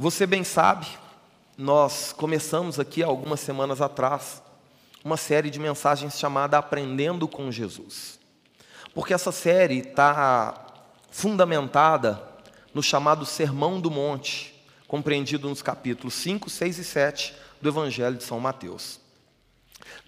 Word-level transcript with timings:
Você 0.00 0.26
bem 0.26 0.42
sabe, 0.42 0.86
nós 1.58 2.10
começamos 2.10 2.80
aqui 2.80 3.02
algumas 3.02 3.38
semanas 3.38 3.82
atrás 3.82 4.42
uma 5.04 5.18
série 5.18 5.50
de 5.50 5.60
mensagens 5.60 6.18
chamada 6.18 6.56
Aprendendo 6.56 7.28
com 7.28 7.52
Jesus. 7.52 8.18
Porque 8.94 9.12
essa 9.12 9.30
série 9.30 9.80
está 9.80 10.54
fundamentada 11.10 12.18
no 12.72 12.82
chamado 12.82 13.26
Sermão 13.26 13.78
do 13.78 13.90
Monte, 13.90 14.58
compreendido 14.88 15.50
nos 15.50 15.60
capítulos 15.60 16.14
5, 16.14 16.48
6 16.48 16.78
e 16.78 16.84
7 16.84 17.34
do 17.60 17.68
Evangelho 17.68 18.16
de 18.16 18.24
São 18.24 18.40
Mateus. 18.40 18.98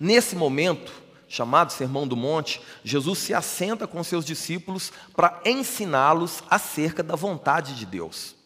Nesse 0.00 0.34
momento, 0.34 0.90
chamado 1.28 1.70
Sermão 1.70 2.08
do 2.08 2.16
Monte, 2.16 2.62
Jesus 2.82 3.18
se 3.18 3.34
assenta 3.34 3.86
com 3.86 4.02
seus 4.02 4.24
discípulos 4.24 4.90
para 5.14 5.42
ensiná-los 5.44 6.42
acerca 6.48 7.02
da 7.02 7.14
vontade 7.14 7.74
de 7.74 7.84
Deus. 7.84 8.40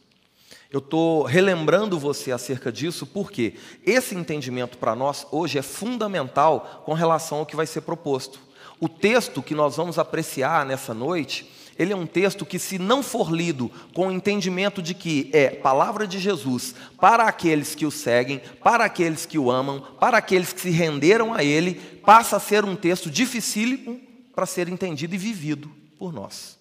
Eu 0.76 0.80
estou 0.80 1.22
relembrando 1.22 1.98
você 1.98 2.30
acerca 2.30 2.70
disso 2.70 3.06
porque 3.06 3.54
esse 3.82 4.14
entendimento 4.14 4.76
para 4.76 4.94
nós 4.94 5.26
hoje 5.32 5.56
é 5.56 5.62
fundamental 5.62 6.82
com 6.84 6.92
relação 6.92 7.38
ao 7.38 7.46
que 7.46 7.56
vai 7.56 7.66
ser 7.66 7.80
proposto. 7.80 8.38
O 8.78 8.86
texto 8.86 9.42
que 9.42 9.54
nós 9.54 9.74
vamos 9.74 9.98
apreciar 9.98 10.66
nessa 10.66 10.92
noite, 10.92 11.50
ele 11.78 11.94
é 11.94 11.96
um 11.96 12.04
texto 12.04 12.44
que, 12.44 12.58
se 12.58 12.78
não 12.78 13.02
for 13.02 13.32
lido 13.32 13.72
com 13.94 14.08
o 14.08 14.12
entendimento 14.12 14.82
de 14.82 14.92
que 14.92 15.30
é 15.32 15.48
palavra 15.48 16.06
de 16.06 16.18
Jesus 16.18 16.74
para 17.00 17.24
aqueles 17.24 17.74
que 17.74 17.86
o 17.86 17.90
seguem, 17.90 18.42
para 18.62 18.84
aqueles 18.84 19.24
que 19.24 19.38
o 19.38 19.50
amam, 19.50 19.80
para 19.98 20.18
aqueles 20.18 20.52
que 20.52 20.60
se 20.60 20.68
renderam 20.68 21.32
a 21.32 21.42
ele, 21.42 21.76
passa 22.04 22.36
a 22.36 22.40
ser 22.40 22.66
um 22.66 22.76
texto 22.76 23.10
dificílimo 23.10 23.98
para 24.34 24.44
ser 24.44 24.68
entendido 24.68 25.14
e 25.14 25.18
vivido 25.18 25.70
por 25.98 26.12
nós. 26.12 26.58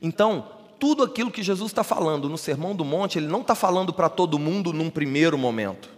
Então, 0.00 0.59
tudo 0.80 1.04
aquilo 1.04 1.30
que 1.30 1.42
Jesus 1.42 1.70
está 1.70 1.84
falando 1.84 2.28
no 2.28 2.38
Sermão 2.38 2.74
do 2.74 2.84
Monte, 2.84 3.18
ele 3.18 3.28
não 3.28 3.42
está 3.42 3.54
falando 3.54 3.92
para 3.92 4.08
todo 4.08 4.38
mundo 4.38 4.72
num 4.72 4.88
primeiro 4.88 5.36
momento. 5.36 5.90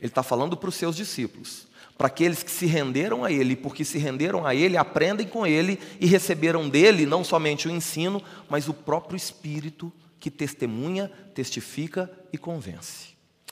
Ele 0.00 0.08
está 0.08 0.22
falando 0.22 0.56
para 0.56 0.68
os 0.68 0.76
seus 0.76 0.96
discípulos, 0.96 1.66
para 1.98 2.06
aqueles 2.06 2.42
que 2.42 2.50
se 2.50 2.64
renderam 2.64 3.22
a 3.22 3.30
Ele, 3.30 3.54
porque 3.54 3.84
se 3.84 3.98
renderam 3.98 4.46
a 4.46 4.54
Ele, 4.54 4.78
aprendem 4.78 5.26
com 5.26 5.46
Ele 5.46 5.78
e 6.00 6.06
receberam 6.06 6.68
dele 6.68 7.04
não 7.04 7.22
somente 7.22 7.68
o 7.68 7.70
ensino, 7.70 8.22
mas 8.48 8.68
o 8.68 8.72
próprio 8.72 9.16
Espírito 9.16 9.92
que 10.18 10.30
testemunha, 10.30 11.10
testifica 11.34 12.10
e 12.32 12.38
convence. 12.38 13.08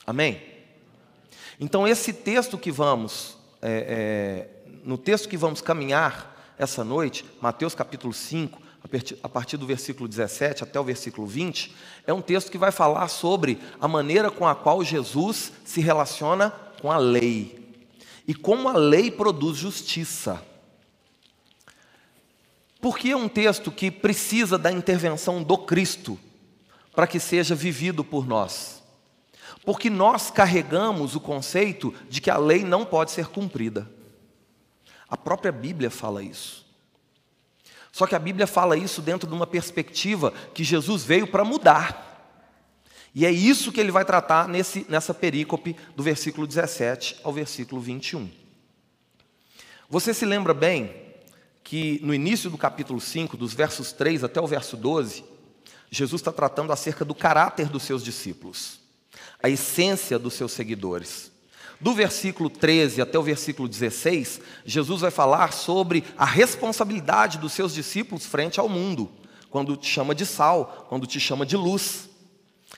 Amém? 0.07 0.41
Então, 1.59 1.87
esse 1.87 2.13
texto 2.13 2.57
que 2.57 2.71
vamos, 2.71 3.37
é, 3.61 4.49
é, 4.71 4.79
no 4.83 4.97
texto 4.97 5.27
que 5.27 5.37
vamos 5.37 5.61
caminhar 5.61 6.55
essa 6.57 6.83
noite, 6.83 7.25
Mateus 7.41 7.75
capítulo 7.75 8.13
5, 8.13 8.68
a 9.21 9.29
partir 9.29 9.57
do 9.57 9.65
versículo 9.65 10.07
17 10.07 10.63
até 10.63 10.79
o 10.79 10.83
versículo 10.83 11.27
20, 11.27 11.75
é 12.07 12.13
um 12.13 12.21
texto 12.21 12.51
que 12.51 12.57
vai 12.57 12.71
falar 12.71 13.07
sobre 13.07 13.59
a 13.79 13.87
maneira 13.87 14.31
com 14.31 14.47
a 14.47 14.55
qual 14.55 14.83
Jesus 14.83 15.51
se 15.65 15.81
relaciona 15.81 16.51
com 16.81 16.91
a 16.91 16.97
lei 16.97 17.59
e 18.27 18.33
como 18.33 18.69
a 18.69 18.73
lei 18.73 19.11
produz 19.11 19.57
justiça. 19.57 20.41
Porque 22.79 23.09
é 23.09 23.17
um 23.17 23.27
texto 23.27 23.71
que 23.71 23.91
precisa 23.91 24.57
da 24.57 24.71
intervenção 24.71 25.43
do 25.43 25.57
Cristo 25.57 26.17
para 26.93 27.07
que 27.07 27.19
seja 27.19 27.55
vivido 27.55 28.03
por 28.03 28.25
nós. 28.27 28.81
Porque 29.65 29.89
nós 29.89 30.31
carregamos 30.31 31.15
o 31.15 31.19
conceito 31.19 31.93
de 32.09 32.21
que 32.21 32.29
a 32.29 32.37
lei 32.37 32.63
não 32.63 32.85
pode 32.85 33.11
ser 33.11 33.27
cumprida. 33.27 33.89
A 35.09 35.17
própria 35.17 35.51
Bíblia 35.51 35.89
fala 35.89 36.23
isso. 36.23 36.68
Só 37.91 38.05
que 38.05 38.15
a 38.15 38.19
Bíblia 38.19 38.47
fala 38.47 38.77
isso 38.77 39.01
dentro 39.01 39.27
de 39.27 39.33
uma 39.33 39.47
perspectiva 39.47 40.31
que 40.53 40.63
Jesus 40.63 41.03
veio 41.03 41.27
para 41.27 41.43
mudar. 41.43 42.09
E 43.13 43.25
é 43.25 43.31
isso 43.31 43.71
que 43.71 43.79
ele 43.79 43.91
vai 43.91 44.05
tratar 44.05 44.47
nesse, 44.47 44.85
nessa 44.87 45.13
perícope 45.13 45.75
do 45.95 46.03
versículo 46.03 46.45
17 46.45 47.17
ao 47.23 47.33
versículo 47.33 47.81
21. 47.81 48.29
Você 49.89 50.13
se 50.13 50.25
lembra 50.25 50.53
bem 50.53 51.09
que 51.63 51.99
no 52.03 52.13
início 52.13 52.49
do 52.49 52.57
capítulo 52.57 53.01
5, 53.01 53.35
dos 53.35 53.53
versos 53.53 53.91
3 53.91 54.23
até 54.23 54.39
o 54.39 54.47
verso 54.47 54.77
12, 54.77 55.23
Jesus 55.89 56.21
está 56.21 56.31
tratando 56.31 56.71
acerca 56.71 57.03
do 57.03 57.15
caráter 57.15 57.67
dos 57.67 57.83
seus 57.83 58.03
discípulos, 58.03 58.79
a 59.41 59.49
essência 59.49 60.19
dos 60.19 60.35
seus 60.35 60.51
seguidores. 60.51 61.31
Do 61.79 61.93
versículo 61.93 62.49
13 62.49 63.01
até 63.01 63.17
o 63.17 63.23
versículo 63.23 63.67
16, 63.67 64.41
Jesus 64.65 65.01
vai 65.01 65.11
falar 65.11 65.53
sobre 65.53 66.03
a 66.17 66.25
responsabilidade 66.25 67.37
dos 67.37 67.53
seus 67.53 67.73
discípulos 67.73 68.25
frente 68.25 68.59
ao 68.59 68.67
mundo, 68.67 69.09
quando 69.49 69.77
te 69.77 69.87
chama 69.87 70.13
de 70.13 70.25
sal, 70.25 70.85
quando 70.89 71.07
te 71.07 71.19
chama 71.19 71.45
de 71.45 71.55
luz. 71.55 72.09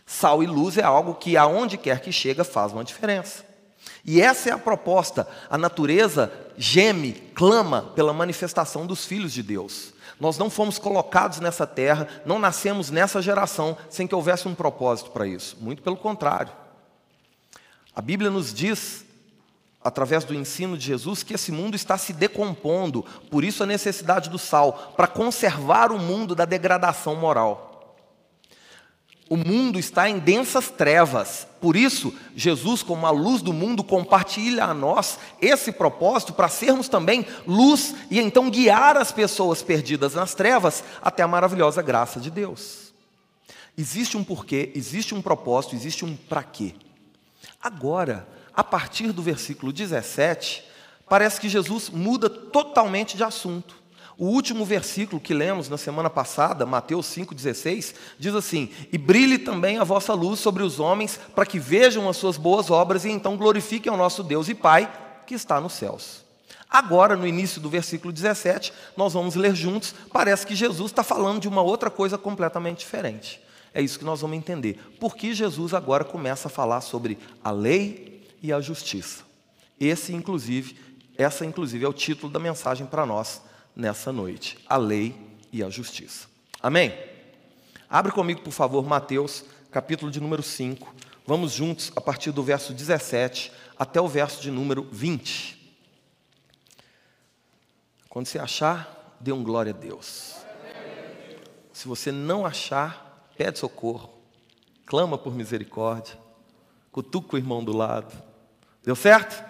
Sal 0.06 0.44
e 0.44 0.48
luz 0.48 0.78
é 0.78 0.84
algo 0.84 1.16
que 1.16 1.36
aonde 1.36 1.78
quer 1.78 2.00
que 2.02 2.12
chega 2.12 2.44
faz 2.44 2.72
uma 2.72 2.84
diferença. 2.84 3.44
E 4.06 4.22
essa 4.22 4.50
é 4.50 4.52
a 4.52 4.58
proposta. 4.58 5.28
A 5.50 5.58
natureza 5.58 6.32
geme, 6.58 7.14
clama 7.34 7.92
pela 7.96 8.14
manifestação 8.14 8.86
dos 8.86 9.06
filhos 9.06 9.34
de 9.34 9.42
Deus. 9.42 9.94
Nós 10.20 10.38
não 10.38 10.50
fomos 10.50 10.78
colocados 10.78 11.40
nessa 11.40 11.66
terra, 11.66 12.08
não 12.24 12.38
nascemos 12.38 12.92
nessa 12.92 13.22
geração 13.22 13.76
sem 13.90 14.06
que 14.06 14.14
houvesse 14.14 14.48
um 14.48 14.54
propósito 14.54 15.10
para 15.10 15.26
isso. 15.26 15.58
Muito 15.60 15.82
pelo 15.82 15.98
contrário. 15.98 16.61
A 18.02 18.04
Bíblia 18.04 18.32
nos 18.32 18.52
diz, 18.52 19.06
através 19.80 20.24
do 20.24 20.34
ensino 20.34 20.76
de 20.76 20.88
Jesus, 20.88 21.22
que 21.22 21.36
esse 21.36 21.52
mundo 21.52 21.76
está 21.76 22.00
se 22.00 22.14
decompondo, 22.14 23.06
por 23.30 23.44
isso 23.44 23.62
a 23.62 23.68
necessidade 23.68 24.28
do 24.28 24.40
sal, 24.40 24.96
para 24.98 25.06
conservar 25.06 25.92
o 25.92 26.00
mundo 26.00 26.34
da 26.34 26.44
degradação 26.44 27.16
moral. 27.16 27.96
O 29.30 29.38
mundo 29.38 29.78
está 29.78 30.10
em 30.10 30.18
densas 30.18 30.72
trevas, 30.72 31.46
por 31.62 31.76
isso 31.76 32.12
Jesus, 32.36 32.82
como 32.82 33.06
a 33.06 33.12
luz 33.12 33.44
do 33.44 33.54
mundo, 33.54 33.84
compartilha 33.84 34.66
a 34.66 34.74
nós 34.74 35.20
esse 35.40 35.72
propósito 35.72 36.34
para 36.34 36.50
sermos 36.50 36.90
também 36.90 37.24
luz 37.46 37.94
e 38.10 38.20
então 38.20 38.50
guiar 38.50 38.98
as 38.98 39.12
pessoas 39.12 39.62
perdidas 39.62 40.16
nas 40.16 40.34
trevas 40.34 40.84
até 41.04 41.22
a 41.22 41.28
maravilhosa 41.28 41.84
graça 41.84 42.20
de 42.20 42.32
Deus. 42.32 42.92
Existe 43.78 44.18
um 44.18 44.24
porquê, 44.24 44.72
existe 44.74 45.14
um 45.14 45.22
propósito, 45.22 45.76
existe 45.76 46.04
um 46.04 46.16
para 46.16 46.42
quê. 46.42 46.74
Agora, 47.62 48.28
a 48.54 48.64
partir 48.64 49.12
do 49.12 49.22
versículo 49.22 49.72
17, 49.72 50.64
parece 51.08 51.40
que 51.40 51.50
Jesus 51.50 51.90
muda 51.90 52.30
totalmente 52.30 53.18
de 53.18 53.24
assunto. 53.24 53.76
O 54.18 54.26
último 54.26 54.66
versículo 54.66 55.20
que 55.20 55.34
lemos 55.34 55.68
na 55.68 55.78
semana 55.78 56.10
passada, 56.10 56.66
Mateus 56.66 57.08
5,16, 57.08 57.96
diz 58.20 58.36
assim: 58.36 58.70
E 58.92 58.98
brilhe 58.98 59.40
também 59.40 59.80
a 59.80 59.84
vossa 59.84 60.14
luz 60.14 60.40
sobre 60.40 60.62
os 60.62 60.80
homens, 60.80 61.20
para 61.34 61.46
que 61.46 61.58
vejam 61.58 62.08
as 62.08 62.18
suas 62.18 62.38
boas 62.38 62.70
obras 62.70 63.04
e 63.04 63.10
então 63.10 63.36
glorifiquem 63.36 63.92
ao 63.92 63.98
nosso 63.98 64.22
Deus 64.22 64.48
e 64.48 64.54
Pai 64.54 64.92
que 65.26 65.34
está 65.34 65.60
nos 65.60 65.74
céus. 65.74 66.24
Agora, 66.70 67.18
no 67.18 67.28
início 67.28 67.60
do 67.60 67.70
versículo 67.70 68.14
17, 68.14 68.72
nós 68.96 69.14
vamos 69.14 69.36
ler 69.36 69.56
juntos, 69.56 69.94
parece 70.14 70.46
que 70.46 70.56
Jesus 70.56 70.92
está 70.92 71.04
falando 71.04 71.42
de 71.42 71.48
uma 71.48 71.62
outra 71.62 71.90
coisa 71.90 72.18
completamente 72.18 72.80
diferente. 72.80 73.42
É 73.74 73.82
isso 73.82 73.98
que 73.98 74.06
nós 74.06 74.22
vamos 74.22 74.38
entender. 74.38 74.78
Por 75.00 75.16
que 75.16 75.34
Jesus 75.34 75.74
agora 75.74 76.04
começa 76.04 76.48
a 76.48 76.52
falar 76.52 76.82
sobre 76.82 77.18
a 77.44 77.52
lei 77.52 78.28
e 78.42 78.52
a 78.52 78.60
justiça? 78.60 79.24
Esse, 79.80 80.14
inclusive, 80.14 80.78
essa 81.18 81.46
inclusive 81.46 81.86
é 81.86 81.88
o 81.88 81.94
título 81.94 82.32
da 82.32 82.40
mensagem 82.40 82.86
para 82.86 83.06
nós 83.06 83.42
nessa 83.76 84.12
noite: 84.12 84.58
a 84.68 84.78
lei 84.78 85.16
e 85.52 85.64
a 85.64 85.70
justiça. 85.70 86.28
Amém? 86.62 86.94
Abre 87.90 88.12
comigo, 88.12 88.42
por 88.42 88.52
favor, 88.52 88.86
Mateus, 88.86 89.44
capítulo 89.72 90.12
de 90.12 90.20
número 90.20 90.44
5. 90.44 90.94
Vamos 91.26 91.54
juntos 91.54 91.92
a 91.96 92.02
partir 92.02 92.32
do 92.32 92.44
verso 92.44 92.74
17 92.74 93.52
até 93.78 94.00
o 94.02 94.08
verso 94.08 94.42
de 94.42 94.52
número 94.52 94.88
20. 94.92 95.60
Quando 98.10 98.28
você 98.28 98.40
achar, 98.40 99.18
dê 99.20 99.32
um 99.32 99.44
glória 99.44 99.74
a 99.74 99.76
Deus. 99.76 100.36
Se 101.72 101.88
você 101.88 102.12
não 102.12 102.46
achar, 102.46 103.11
pede 103.42 103.58
socorro, 103.58 104.08
clama 104.86 105.18
por 105.18 105.34
misericórdia, 105.34 106.14
cutuca 106.92 107.36
o 107.36 107.40
irmão 107.40 107.64
do 107.64 107.76
lado. 107.76 108.14
Deu 108.84 108.96
certo? 108.96 109.44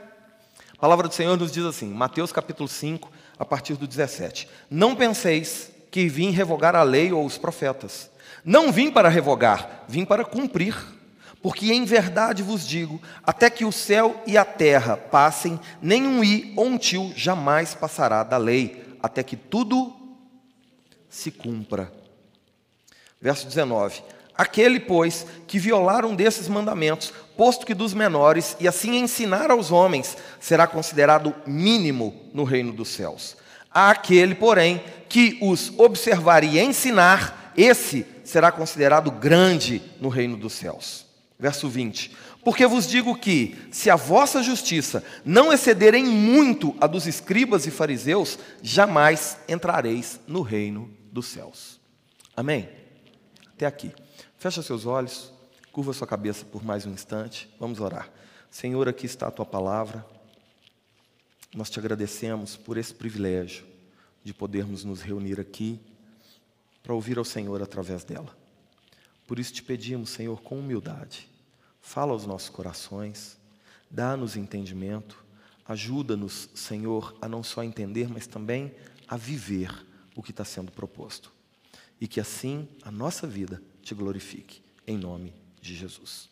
A 0.71 0.77
palavra 0.77 1.09
do 1.09 1.13
Senhor 1.13 1.37
nos 1.37 1.51
diz 1.51 1.65
assim, 1.65 1.89
Mateus 1.89 2.31
capítulo 2.31 2.69
5, 2.69 3.11
a 3.37 3.43
partir 3.43 3.75
do 3.75 3.85
17: 3.85 4.47
Não 4.69 4.95
penseis 4.95 5.73
que 5.91 6.07
vim 6.07 6.29
revogar 6.29 6.73
a 6.73 6.83
lei 6.83 7.11
ou 7.11 7.25
os 7.25 7.37
profetas. 7.37 8.09
Não 8.45 8.71
vim 8.71 8.89
para 8.89 9.09
revogar, 9.09 9.83
vim 9.89 10.05
para 10.05 10.23
cumprir. 10.23 10.73
Porque 11.41 11.73
em 11.73 11.83
verdade 11.83 12.41
vos 12.41 12.65
digo: 12.65 13.01
até 13.23 13.49
que 13.49 13.65
o 13.65 13.73
céu 13.73 14.23
e 14.25 14.37
a 14.37 14.45
terra 14.45 14.95
passem, 14.95 15.59
nenhum 15.81 16.23
i 16.23 16.53
ou 16.55 16.65
um 16.65 16.77
tio 16.77 17.11
jamais 17.13 17.75
passará 17.75 18.23
da 18.23 18.37
lei, 18.37 18.95
até 19.03 19.21
que 19.21 19.35
tudo 19.35 19.93
se 21.09 21.29
cumpra. 21.29 21.99
Verso 23.21 23.45
19: 23.47 24.01
Aquele, 24.35 24.79
pois, 24.79 25.27
que 25.45 25.59
violar 25.59 26.05
um 26.05 26.15
desses 26.15 26.47
mandamentos, 26.47 27.13
posto 27.37 27.65
que 27.65 27.75
dos 27.75 27.93
menores, 27.93 28.57
e 28.59 28.67
assim 28.67 28.97
ensinar 28.97 29.51
aos 29.51 29.71
homens, 29.71 30.17
será 30.39 30.65
considerado 30.65 31.35
mínimo 31.45 32.29
no 32.33 32.43
reino 32.43 32.73
dos 32.73 32.89
céus. 32.89 33.37
Aquele, 33.69 34.33
porém, 34.33 34.83
que 35.07 35.37
os 35.41 35.71
observar 35.77 36.43
e 36.43 36.59
ensinar, 36.59 37.53
esse 37.55 38.05
será 38.23 38.51
considerado 38.51 39.11
grande 39.11 39.81
no 39.99 40.09
reino 40.09 40.35
dos 40.35 40.53
céus. 40.53 41.05
Verso 41.37 41.69
20: 41.69 42.15
Porque 42.43 42.65
vos 42.65 42.87
digo 42.87 43.15
que, 43.15 43.55
se 43.71 43.89
a 43.91 43.95
vossa 43.95 44.41
justiça 44.41 45.03
não 45.23 45.53
exceder 45.53 45.93
em 45.93 46.05
muito 46.05 46.75
a 46.81 46.87
dos 46.87 47.05
escribas 47.05 47.67
e 47.67 47.71
fariseus, 47.71 48.39
jamais 48.63 49.37
entrareis 49.47 50.19
no 50.27 50.41
reino 50.41 50.89
dos 51.11 51.27
céus. 51.27 51.79
Amém? 52.35 52.80
Até 53.61 53.67
aqui. 53.67 53.93
Fecha 54.39 54.63
seus 54.63 54.87
olhos, 54.87 55.31
curva 55.71 55.93
sua 55.93 56.07
cabeça 56.07 56.43
por 56.43 56.63
mais 56.63 56.83
um 56.87 56.91
instante, 56.91 57.47
vamos 57.59 57.79
orar. 57.79 58.11
Senhor, 58.49 58.89
aqui 58.89 59.05
está 59.05 59.27
a 59.27 59.31
tua 59.31 59.45
palavra. 59.45 60.03
Nós 61.53 61.69
te 61.69 61.77
agradecemos 61.77 62.57
por 62.57 62.75
esse 62.75 62.91
privilégio 62.91 63.63
de 64.23 64.33
podermos 64.33 64.83
nos 64.83 65.03
reunir 65.03 65.39
aqui 65.39 65.79
para 66.81 66.95
ouvir 66.95 67.19
ao 67.19 67.23
Senhor 67.23 67.61
através 67.61 68.03
dela. 68.03 68.35
Por 69.27 69.37
isso 69.37 69.53
te 69.53 69.61
pedimos, 69.61 70.09
Senhor, 70.09 70.41
com 70.41 70.57
humildade, 70.57 71.29
fala 71.79 72.13
aos 72.13 72.25
nossos 72.25 72.49
corações, 72.49 73.37
dá-nos 73.91 74.35
entendimento, 74.35 75.23
ajuda-nos, 75.67 76.49
Senhor, 76.55 77.15
a 77.21 77.29
não 77.29 77.43
só 77.43 77.63
entender, 77.63 78.09
mas 78.09 78.25
também 78.25 78.73
a 79.07 79.15
viver 79.15 79.85
o 80.15 80.23
que 80.23 80.31
está 80.31 80.43
sendo 80.43 80.71
proposto. 80.71 81.31
E 82.01 82.07
que 82.07 82.19
assim 82.19 82.67
a 82.83 82.91
nossa 82.91 83.27
vida 83.27 83.61
te 83.83 83.95
glorifique, 83.95 84.61
em 84.85 84.97
nome 84.97 85.33
de 85.61 85.75
Jesus. 85.75 86.27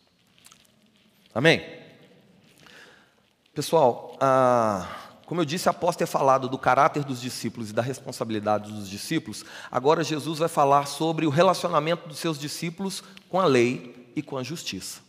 Amém? 1.34 1.64
Pessoal, 3.54 4.18
ah, 4.20 5.10
como 5.26 5.42
eu 5.42 5.46
disse, 5.46 5.70
após 5.70 5.96
ter 5.96 6.08
falado 6.08 6.50
do 6.50 6.58
caráter 6.58 7.04
dos 7.04 7.22
discípulos 7.22 7.70
e 7.70 7.74
da 7.74 7.84
responsabilidade 7.84 8.72
dos 8.72 8.90
discípulos, 8.90 9.46
agora 9.70 10.04
Jesus 10.04 10.40
vai 10.40 10.50
falar 10.50 10.88
sobre 10.88 11.28
o 11.28 11.30
relacionamento 11.30 12.10
dos 12.10 12.18
seus 12.18 12.40
discípulos 12.40 13.04
com 13.30 13.40
a 13.40 13.46
lei 13.46 14.12
e 14.16 14.24
com 14.24 14.38
a 14.38 14.44
justiça. 14.44 15.02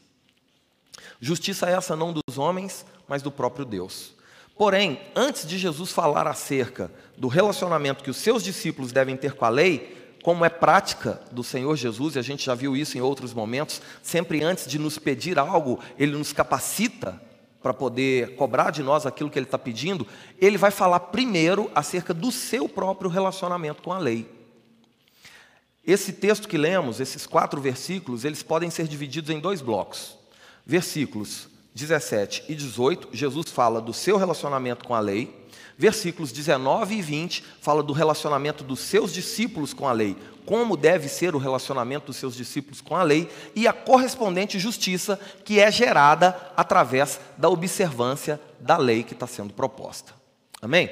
Justiça 1.18 1.70
é 1.70 1.72
essa 1.72 1.96
não 1.96 2.12
dos 2.12 2.36
homens, 2.36 2.84
mas 3.08 3.22
do 3.22 3.30
próprio 3.30 3.64
Deus. 3.64 4.12
Porém, 4.58 5.00
antes 5.16 5.46
de 5.46 5.56
Jesus 5.56 5.90
falar 5.90 6.26
acerca 6.26 6.90
do 7.16 7.28
relacionamento 7.28 8.04
que 8.04 8.10
os 8.10 8.18
seus 8.18 8.42
discípulos 8.42 8.92
devem 8.92 9.16
ter 9.16 9.32
com 9.32 9.46
a 9.46 9.48
lei, 9.48 9.99
como 10.22 10.44
é 10.44 10.48
prática 10.48 11.20
do 11.32 11.42
Senhor 11.42 11.76
Jesus, 11.76 12.14
e 12.14 12.18
a 12.18 12.22
gente 12.22 12.44
já 12.44 12.54
viu 12.54 12.76
isso 12.76 12.96
em 12.96 13.00
outros 13.00 13.32
momentos, 13.32 13.80
sempre 14.02 14.42
antes 14.42 14.66
de 14.66 14.78
nos 14.78 14.98
pedir 14.98 15.38
algo, 15.38 15.78
ele 15.98 16.16
nos 16.16 16.32
capacita 16.32 17.20
para 17.62 17.74
poder 17.74 18.36
cobrar 18.36 18.70
de 18.70 18.82
nós 18.82 19.04
aquilo 19.04 19.30
que 19.30 19.38
ele 19.38 19.46
está 19.46 19.58
pedindo, 19.58 20.06
ele 20.40 20.56
vai 20.56 20.70
falar 20.70 21.00
primeiro 21.00 21.70
acerca 21.74 22.14
do 22.14 22.32
seu 22.32 22.68
próprio 22.68 23.10
relacionamento 23.10 23.82
com 23.82 23.92
a 23.92 23.98
lei. 23.98 24.28
Esse 25.86 26.12
texto 26.12 26.48
que 26.48 26.58
lemos, 26.58 27.00
esses 27.00 27.26
quatro 27.26 27.60
versículos, 27.60 28.24
eles 28.24 28.42
podem 28.42 28.70
ser 28.70 28.86
divididos 28.86 29.30
em 29.30 29.40
dois 29.40 29.60
blocos. 29.60 30.16
Versículos 30.64 31.48
17 31.74 32.44
e 32.48 32.54
18, 32.54 33.08
Jesus 33.12 33.50
fala 33.50 33.80
do 33.80 33.92
seu 33.92 34.16
relacionamento 34.16 34.84
com 34.84 34.94
a 34.94 35.00
lei. 35.00 35.39
Versículos 35.80 36.30
19 36.30 36.96
e 36.96 37.00
20 37.00 37.42
fala 37.58 37.82
do 37.82 37.94
relacionamento 37.94 38.62
dos 38.62 38.80
seus 38.80 39.14
discípulos 39.14 39.72
com 39.72 39.88
a 39.88 39.92
lei, 39.92 40.14
como 40.44 40.76
deve 40.76 41.08
ser 41.08 41.34
o 41.34 41.38
relacionamento 41.38 42.08
dos 42.08 42.16
seus 42.16 42.36
discípulos 42.36 42.82
com 42.82 42.94
a 42.94 43.02
lei 43.02 43.30
e 43.56 43.66
a 43.66 43.72
correspondente 43.72 44.58
justiça 44.58 45.18
que 45.42 45.58
é 45.58 45.72
gerada 45.72 46.38
através 46.54 47.18
da 47.38 47.48
observância 47.48 48.38
da 48.60 48.76
lei 48.76 49.02
que 49.02 49.14
está 49.14 49.26
sendo 49.26 49.54
proposta. 49.54 50.12
Amém? 50.60 50.90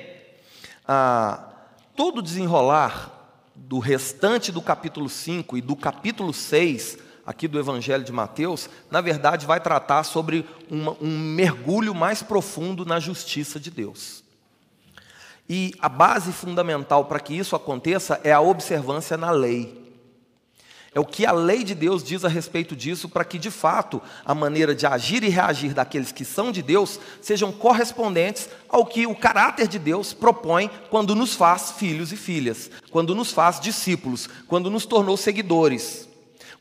Ah, 0.86 1.50
todo 1.94 2.22
desenrolar 2.22 3.12
do 3.54 3.78
restante 3.80 4.50
do 4.50 4.62
capítulo 4.62 5.10
5 5.10 5.58
e 5.58 5.60
do 5.60 5.76
capítulo 5.76 6.32
6 6.32 6.96
aqui 7.26 7.46
do 7.46 7.58
Evangelho 7.58 8.04
de 8.04 8.10
Mateus, 8.10 8.70
na 8.90 9.02
verdade 9.02 9.44
vai 9.44 9.60
tratar 9.60 10.02
sobre 10.04 10.46
uma, 10.70 10.96
um 10.98 11.18
mergulho 11.18 11.94
mais 11.94 12.22
profundo 12.22 12.86
na 12.86 12.98
justiça 12.98 13.60
de 13.60 13.70
Deus. 13.70 14.26
E 15.48 15.74
a 15.80 15.88
base 15.88 16.32
fundamental 16.32 17.06
para 17.06 17.20
que 17.20 17.34
isso 17.34 17.56
aconteça 17.56 18.20
é 18.22 18.32
a 18.32 18.40
observância 18.40 19.16
na 19.16 19.30
lei. 19.30 19.88
É 20.94 21.00
o 21.00 21.04
que 21.04 21.26
a 21.26 21.32
lei 21.32 21.64
de 21.64 21.74
Deus 21.74 22.02
diz 22.02 22.24
a 22.24 22.28
respeito 22.28 22.74
disso, 22.74 23.08
para 23.08 23.24
que 23.24 23.38
de 23.38 23.50
fato 23.50 24.02
a 24.24 24.34
maneira 24.34 24.74
de 24.74 24.86
agir 24.86 25.22
e 25.22 25.28
reagir 25.28 25.74
daqueles 25.74 26.12
que 26.12 26.24
são 26.24 26.50
de 26.50 26.62
Deus 26.62 26.98
sejam 27.20 27.52
correspondentes 27.52 28.48
ao 28.68 28.84
que 28.84 29.06
o 29.06 29.14
caráter 29.14 29.68
de 29.68 29.78
Deus 29.78 30.12
propõe 30.12 30.70
quando 30.90 31.14
nos 31.14 31.34
faz 31.34 31.72
filhos 31.72 32.10
e 32.10 32.16
filhas, 32.16 32.70
quando 32.90 33.14
nos 33.14 33.32
faz 33.32 33.60
discípulos, 33.60 34.28
quando 34.48 34.70
nos 34.70 34.86
tornou 34.86 35.16
seguidores, 35.16 36.08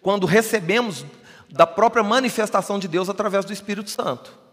quando 0.01 0.27
recebemos 0.27 1.05
da 1.49 1.65
própria 1.65 2.03
manifestação 2.03 2.77
de 2.77 2.87
Deus 2.87 3.09
através 3.09 3.45
do 3.45 3.53
Espírito 3.53 3.89
Santo. 3.89 4.46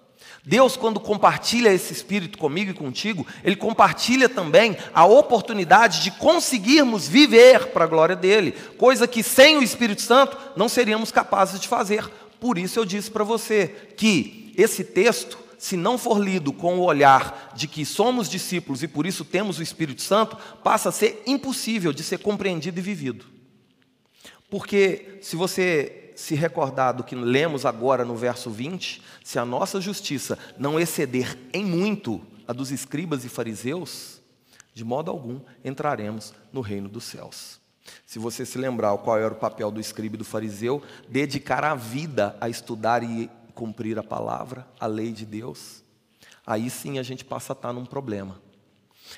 Deus, 0.47 0.77
quando 0.77 1.01
compartilha 1.01 1.73
esse 1.73 1.93
Espírito 1.93 2.37
comigo 2.37 2.71
e 2.71 2.75
contigo, 2.75 3.27
Ele 3.43 3.57
compartilha 3.57 4.29
também 4.29 4.77
a 4.93 5.07
oportunidade 5.07 6.03
de 6.03 6.11
conseguirmos 6.11 7.09
viver 7.09 7.69
para 7.69 7.85
a 7.85 7.89
glória 7.89 8.15
dEle, 8.15 8.53
coisa 8.77 9.09
que 9.09 9.23
sem 9.23 9.57
o 9.57 9.63
Espírito 9.63 10.03
Santo 10.03 10.37
não 10.55 10.69
seríamos 10.69 11.11
capazes 11.11 11.59
de 11.59 11.67
fazer. 11.67 12.07
Por 12.39 12.59
isso 12.59 12.79
eu 12.79 12.85
disse 12.85 13.11
para 13.11 13.25
você 13.25 13.69
que 13.97 14.53
esse 14.55 14.85
texto, 14.85 15.39
se 15.59 15.79
não 15.79 15.97
for 15.97 16.23
lido 16.23 16.53
com 16.53 16.79
o 16.79 16.85
olhar 16.85 17.53
de 17.57 17.67
que 17.67 17.87
somos 17.87 18.29
discípulos 18.29 18.83
e 18.83 18.89
por 18.89 19.07
isso 19.07 19.25
temos 19.25 19.59
o 19.59 19.63
Espírito 19.63 20.03
Santo, 20.03 20.37
passa 20.63 20.91
a 20.91 20.93
ser 20.93 21.23
impossível 21.27 21.91
de 21.91 22.03
ser 22.03 22.19
compreendido 22.19 22.79
e 22.79 22.83
vivido. 22.83 23.25
Porque 24.51 25.19
se 25.23 25.37
você 25.37 26.04
se 26.25 26.35
recordar 26.35 26.95
do 26.95 27.05
que 27.05 27.15
lemos 27.15 27.67
agora 27.67 28.03
no 28.03 28.17
verso 28.17 28.49
20, 28.49 29.03
se 29.23 29.39
a 29.39 29.45
nossa 29.45 29.79
justiça 29.79 30.39
não 30.57 30.81
exceder 30.81 31.39
em 31.53 31.63
muito 31.63 32.19
a 32.49 32.53
dos 32.55 32.71
escribas 32.71 33.27
e 33.27 33.29
fariseus, 33.29 34.23
de 34.73 34.83
modo 34.83 35.11
algum 35.11 35.39
entraremos 35.63 36.33
no 36.51 36.63
reino 36.63 36.89
dos 36.89 37.05
céus. 37.05 37.61
Se 38.07 38.19
você 38.19 38.47
se 38.47 38.57
lembrar 38.57 38.97
qual 38.97 39.19
era 39.19 39.35
o 39.35 39.37
papel 39.37 39.71
do 39.71 39.79
escriba 39.79 40.15
e 40.15 40.19
do 40.19 40.25
fariseu, 40.25 40.83
dedicar 41.11 41.63
a 41.63 41.75
vida 41.75 42.35
a 42.41 42.49
estudar 42.49 43.03
e 43.03 43.31
cumprir 43.55 43.99
a 43.99 44.03
palavra, 44.03 44.67
a 44.81 44.87
lei 44.87 45.13
de 45.13 45.27
Deus, 45.27 45.85
aí 46.47 46.71
sim 46.71 46.99
a 46.99 47.03
gente 47.03 47.23
passa 47.23 47.53
a 47.53 47.55
estar 47.55 47.73
num 47.75 47.85
problema. 47.85 48.41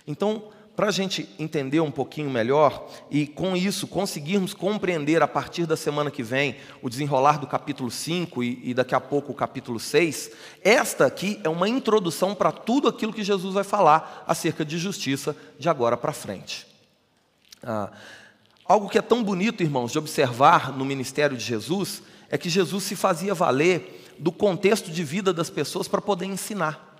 Então, 0.09 0.51
para 0.77 0.89
a 0.89 0.93
gente 0.93 1.27
entender 1.39 1.81
um 1.81 1.91
pouquinho 1.91 2.31
melhor 2.31 2.87
e 3.11 3.27
com 3.27 3.57
isso 3.57 3.87
conseguirmos 3.87 4.53
compreender 4.53 5.23
a 5.23 5.27
partir 5.27 5.65
da 5.65 5.75
semana 5.75 6.11
que 6.11 6.23
vem 6.23 6.57
o 6.83 6.91
desenrolar 6.91 7.39
do 7.39 7.47
capítulo 7.47 7.91
5 7.91 8.45
e, 8.45 8.61
e 8.63 8.75
daqui 8.75 8.95
a 8.95 9.01
pouco 9.01 9.33
o 9.33 9.35
capítulo 9.35 9.81
6, 9.81 10.31
esta 10.63 11.07
aqui 11.07 11.41
é 11.43 11.49
uma 11.49 11.67
introdução 11.67 12.35
para 12.35 12.53
tudo 12.53 12.89
aquilo 12.89 13.13
que 13.13 13.25
Jesus 13.25 13.55
vai 13.55 13.65
falar 13.65 14.23
acerca 14.27 14.67
de 14.67 14.77
justiça 14.77 15.35
de 15.59 15.67
agora 15.67 15.97
para 15.97 16.13
frente. 16.13 16.67
Ah, 17.63 17.91
algo 18.67 18.91
que 18.91 18.99
é 18.99 19.03
tão 19.03 19.25
bonito, 19.25 19.63
irmãos, 19.63 19.93
de 19.93 19.99
observar 19.99 20.77
no 20.77 20.85
ministério 20.85 21.39
de 21.39 21.45
Jesus 21.45 22.03
é 22.29 22.37
que 22.37 22.51
Jesus 22.51 22.85
se 22.85 22.95
fazia 22.95 23.33
valer 23.33 24.15
do 24.19 24.31
contexto 24.31 24.91
de 24.91 25.03
vida 25.03 25.33
das 25.33 25.49
pessoas 25.49 25.89
para 25.89 26.03
poder 26.03 26.27
ensinar. 26.27 26.99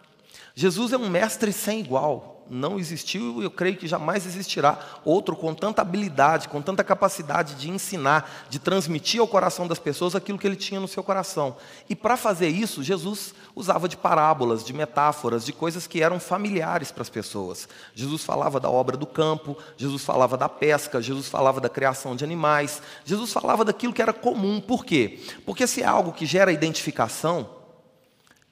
Jesus 0.55 0.95
é 0.95 0.97
um 0.97 1.11
mestre 1.11 1.53
sem 1.53 1.81
igual 1.81 2.36
não 2.49 2.79
existiu 2.79 3.41
e 3.41 3.45
eu 3.45 3.51
creio 3.51 3.77
que 3.77 3.87
jamais 3.87 4.27
existirá 4.27 4.79
outro 5.05 5.37
com 5.37 5.55
tanta 5.55 5.83
habilidade, 5.83 6.49
com 6.49 6.63
tanta 6.63 6.85
capacidade 6.85 7.55
de 7.55 7.71
ensinar, 7.71 8.47
de 8.49 8.59
transmitir 8.59 9.21
ao 9.21 9.27
coração 9.27 9.67
das 9.67 9.79
pessoas 9.79 10.15
aquilo 10.15 10.39
que 10.39 10.47
ele 10.47 10.57
tinha 10.57 10.81
no 10.81 10.89
seu 10.89 11.03
coração. 11.03 11.57
E 11.89 11.95
para 11.95 12.17
fazer 12.17 12.49
isso, 12.49 12.83
Jesus 12.83 13.35
usava 13.55 13.89
de 13.89 13.97
parábolas, 13.97 14.65
de 14.65 14.73
metáforas, 14.73 15.45
de 15.45 15.53
coisas 15.53 15.87
que 15.87 16.03
eram 16.03 16.21
familiares 16.21 16.91
para 16.91 17.03
as 17.03 17.11
pessoas. 17.11 17.69
Jesus 17.95 18.25
falava 18.25 18.61
da 18.61 18.71
obra 18.71 18.97
do 18.97 19.07
campo, 19.07 19.57
Jesus 19.77 20.05
falava 20.05 20.37
da 20.37 20.49
pesca, 20.49 21.03
Jesus 21.03 21.29
falava 21.29 21.61
da 21.61 21.69
criação 21.69 22.17
de 22.17 22.25
animais, 22.25 22.83
Jesus 23.05 23.33
falava 23.33 23.65
daquilo 23.65 23.93
que 23.93 24.03
era 24.03 24.13
comum. 24.13 24.61
Por 24.61 24.85
quê? 24.85 25.21
Porque 25.45 25.67
se 25.67 25.83
é 25.83 25.87
algo 25.87 26.13
que 26.13 26.27
gera 26.27 26.53
identificação, 26.53 27.49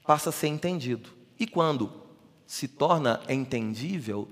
passa 0.07 0.31
a 0.31 0.33
ser 0.33 0.49
entendido. 0.49 1.11
E 1.39 1.47
quando 1.47 2.04
se 2.47 2.69
torna 2.69 3.21
entendível, 3.29 4.29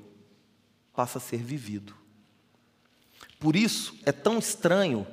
passa 0.95 1.19
a 1.19 1.21
ser 1.21 1.38
vivido. 1.38 1.95
Por 3.38 3.57
isso 3.57 3.95
é 4.04 4.12
tão 4.12 4.38
estranho 4.38 5.07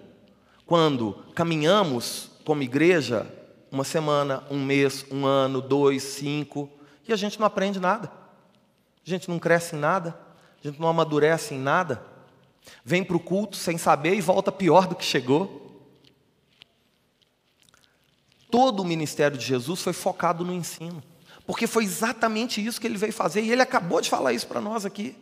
quando 0.66 1.14
caminhamos 1.34 2.30
como 2.46 2.62
igreja 2.62 3.26
uma 3.72 3.84
semana, 3.84 4.44
um 4.50 4.64
mês, 4.64 5.06
um 5.12 5.26
ano, 5.26 5.62
dois, 5.62 6.04
cinco, 6.04 6.70
e 7.08 7.14
a 7.14 7.16
gente 7.16 7.40
não 7.40 7.46
aprende 7.46 7.80
nada, 7.80 8.12
a 9.06 9.10
gente 9.10 9.30
não 9.30 9.40
cresce 9.40 9.76
em 9.76 9.80
nada, 9.80 10.20
a 10.64 10.68
gente 10.68 10.80
não 10.80 10.88
amadurece 10.88 11.56
em 11.56 11.60
nada, 11.60 12.04
vem 12.84 13.04
para 13.04 13.18
o 13.18 13.20
culto 13.20 13.58
sem 13.58 13.78
saber 13.78 14.16
e 14.16 14.22
volta 14.22 14.52
pior 14.52 14.88
do 14.88 14.96
que 14.96 15.06
chegou. 15.06 15.68
Todo 18.52 18.82
o 18.82 18.86
ministério 18.86 19.38
de 19.38 19.46
Jesus 19.46 19.82
foi 19.82 19.94
focado 19.94 20.44
no 20.44 20.54
ensino 20.54 21.04
porque 21.50 21.66
foi 21.66 21.84
exatamente 21.84 22.64
isso 22.64 22.80
que 22.80 22.86
ele 22.86 22.96
veio 22.96 23.12
fazer, 23.12 23.42
e 23.42 23.52
ele 23.52 23.64
acabou 23.64 24.00
de 24.00 24.08
falar 24.08 24.34
isso 24.34 24.46
para 24.46 24.62
nós 24.62 24.86
aqui. 24.86 25.16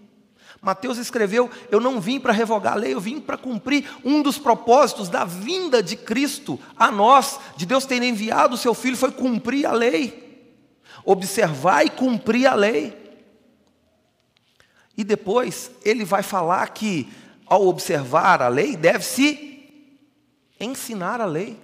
Mateus 0.62 0.98
escreveu: 0.98 1.50
Eu 1.72 1.80
não 1.80 2.02
vim 2.02 2.20
para 2.20 2.34
revogar 2.34 2.74
a 2.74 2.76
lei, 2.76 2.94
eu 2.94 3.00
vim 3.00 3.22
para 3.22 3.38
cumprir 3.38 3.90
um 4.04 4.22
dos 4.22 4.38
propósitos 4.38 5.08
da 5.08 5.24
vinda 5.24 5.82
de 5.82 5.96
Cristo 5.96 6.60
a 6.76 6.92
nós, 6.92 7.40
de 7.56 7.66
Deus 7.66 7.86
ter 7.86 8.04
enviado 8.04 8.56
o 8.56 8.58
seu 8.58 8.74
Filho, 8.74 8.98
foi 8.98 9.10
cumprir 9.10 9.66
a 9.66 9.72
lei, 9.72 10.52
observar 11.06 11.86
e 11.86 11.90
cumprir 11.90 12.46
a 12.46 12.56
lei. 12.56 12.94
E 14.98 15.06
depois 15.06 15.72
ele 15.82 16.04
vai 16.04 16.24
falar 16.24 16.68
que, 16.72 17.10
ao 17.46 17.66
observar 17.66 18.42
a 18.42 18.50
lei, 18.50 18.76
deve-se 18.76 19.64
ensinar 20.60 21.22
a 21.22 21.26
lei. 21.26 21.58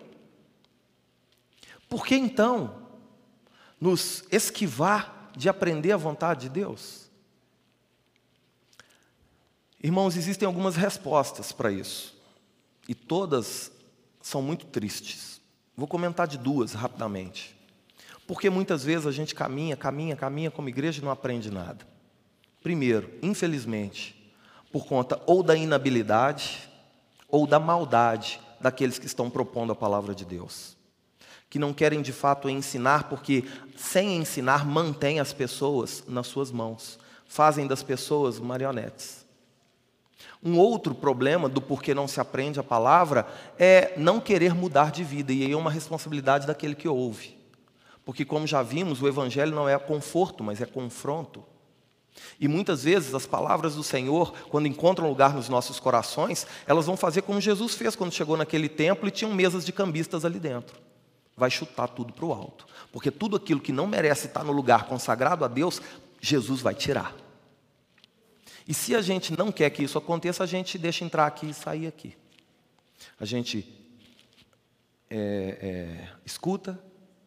Por 1.90 2.06
que 2.06 2.16
então 2.16 2.82
nos 3.84 4.24
esquivar 4.32 5.30
de 5.36 5.50
aprender 5.50 5.92
a 5.92 5.98
vontade 5.98 6.44
de 6.44 6.50
Deus? 6.50 7.10
Irmãos, 9.84 10.16
existem 10.16 10.46
algumas 10.46 10.78
respostas 10.78 11.52
para 11.52 11.70
isso, 11.70 12.16
e 12.88 12.96
todas 12.96 13.70
são 14.22 14.42
muito 14.42 14.68
tristes. 14.68 15.42
Vou 15.76 15.86
comentar 15.86 16.30
de 16.30 16.38
duas 16.38 16.72
rapidamente. 16.72 17.54
Porque 18.26 18.50
muitas 18.50 18.86
vezes 18.86 19.06
a 19.06 19.12
gente 19.12 19.36
caminha, 19.36 19.76
caminha, 19.76 20.16
caminha 20.16 20.50
como 20.50 20.70
igreja 20.70 21.02
e 21.02 21.04
não 21.04 21.12
aprende 21.12 21.52
nada. 21.52 21.86
Primeiro, 22.62 23.12
infelizmente, 23.22 24.34
por 24.72 24.86
conta 24.86 25.22
ou 25.26 25.44
da 25.44 25.58
inabilidade 25.58 26.70
ou 27.28 27.46
da 27.46 27.60
maldade 27.60 28.40
daqueles 28.62 28.98
que 28.98 29.08
estão 29.08 29.30
propondo 29.30 29.74
a 29.74 29.76
palavra 29.76 30.16
de 30.16 30.24
Deus. 30.24 30.73
Que 31.54 31.60
não 31.60 31.72
querem 31.72 32.02
de 32.02 32.12
fato 32.12 32.50
ensinar, 32.50 33.04
porque 33.04 33.44
sem 33.78 34.18
ensinar 34.18 34.66
mantém 34.66 35.20
as 35.20 35.34
pessoas 35.34 36.04
nas 36.08 36.26
suas 36.26 36.52
mãos, 36.52 36.98
fazem 37.28 37.68
das 37.68 37.84
pessoas 37.84 38.40
marionetes. 38.40 39.24
Um 40.44 40.58
outro 40.58 40.96
problema 40.96 41.48
do 41.48 41.62
porquê 41.62 41.94
não 41.94 42.08
se 42.08 42.20
aprende 42.20 42.60
a 42.60 42.64
palavra 42.64 43.28
é 43.60 43.94
não 43.98 44.20
querer 44.20 44.56
mudar 44.56 44.90
de 44.90 45.04
vida, 45.04 45.32
e 45.32 45.44
aí 45.44 45.52
é 45.52 45.56
uma 45.56 45.70
responsabilidade 45.70 46.48
daquele 46.48 46.74
que 46.74 46.88
ouve. 46.88 47.38
Porque, 48.04 48.26
como 48.26 48.48
já 48.48 48.64
vimos, 48.64 49.00
o 49.00 49.08
Evangelho 49.08 49.54
não 49.54 49.70
é 49.70 49.78
conforto, 49.78 50.44
mas 50.44 50.60
é 50.60 50.66
confronto. 50.66 51.44
E 52.40 52.48
muitas 52.48 52.84
vezes 52.84 53.14
as 53.14 53.28
palavras 53.28 53.76
do 53.76 53.84
Senhor, 53.84 54.34
quando 54.50 54.66
encontram 54.68 55.08
lugar 55.08 55.36
nos 55.36 55.50
nossos 55.50 55.80
corações, 55.80 56.48
elas 56.66 56.88
vão 56.88 56.98
fazer 56.98 57.22
como 57.22 57.40
Jesus 57.40 57.76
fez 57.76 57.96
quando 57.96 58.12
chegou 58.12 58.36
naquele 58.36 58.68
templo 58.68 59.08
e 59.08 59.12
tinham 59.12 59.32
mesas 59.32 59.64
de 59.64 59.72
cambistas 59.72 60.26
ali 60.26 60.40
dentro. 60.40 60.82
Vai 61.36 61.50
chutar 61.50 61.88
tudo 61.88 62.14
para 62.14 62.26
o 62.26 62.34
alto. 62.34 62.66
Porque 62.92 63.10
tudo 63.10 63.36
aquilo 63.36 63.60
que 63.60 63.72
não 63.72 63.88
merece 63.88 64.28
estar 64.28 64.44
no 64.44 64.52
lugar 64.52 64.86
consagrado 64.86 65.44
a 65.44 65.48
Deus, 65.48 65.82
Jesus 66.22 66.62
vai 66.62 66.76
tirar. 66.76 67.16
E 68.68 68.74
se 68.74 68.96
a 68.96 69.02
gente 69.02 69.38
não 69.38 69.52
quer 69.52 69.70
que 69.70 69.84
isso 69.84 69.98
aconteça, 69.98 70.44
a 70.44 70.48
gente 70.48 70.78
deixa 70.78 71.04
entrar 71.04 71.28
aqui 71.28 71.50
e 71.50 71.54
sair 71.54 71.88
aqui. 71.88 72.16
A 73.20 73.26
gente 73.26 73.68
é, 75.10 75.58
é, 75.62 76.10
escuta, 76.26 76.80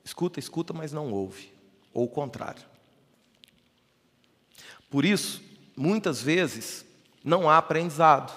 escuta, 0.04 0.38
escuta, 0.38 0.72
mas 0.72 0.92
não 0.92 1.12
ouve. 1.12 1.52
Ou 1.92 2.04
o 2.04 2.08
contrário. 2.08 2.62
Por 4.88 5.04
isso, 5.04 5.42
muitas 5.76 6.22
vezes, 6.22 6.86
não 7.22 7.50
há 7.50 7.58
aprendizado, 7.58 8.32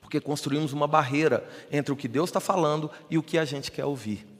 porque 0.00 0.20
construímos 0.20 0.72
uma 0.72 0.86
barreira 0.86 1.48
entre 1.72 1.92
o 1.92 1.96
que 1.96 2.06
Deus 2.06 2.28
está 2.28 2.40
falando 2.40 2.90
e 3.10 3.18
o 3.18 3.22
que 3.22 3.38
a 3.38 3.44
gente 3.44 3.72
quer 3.72 3.84
ouvir. 3.84 4.35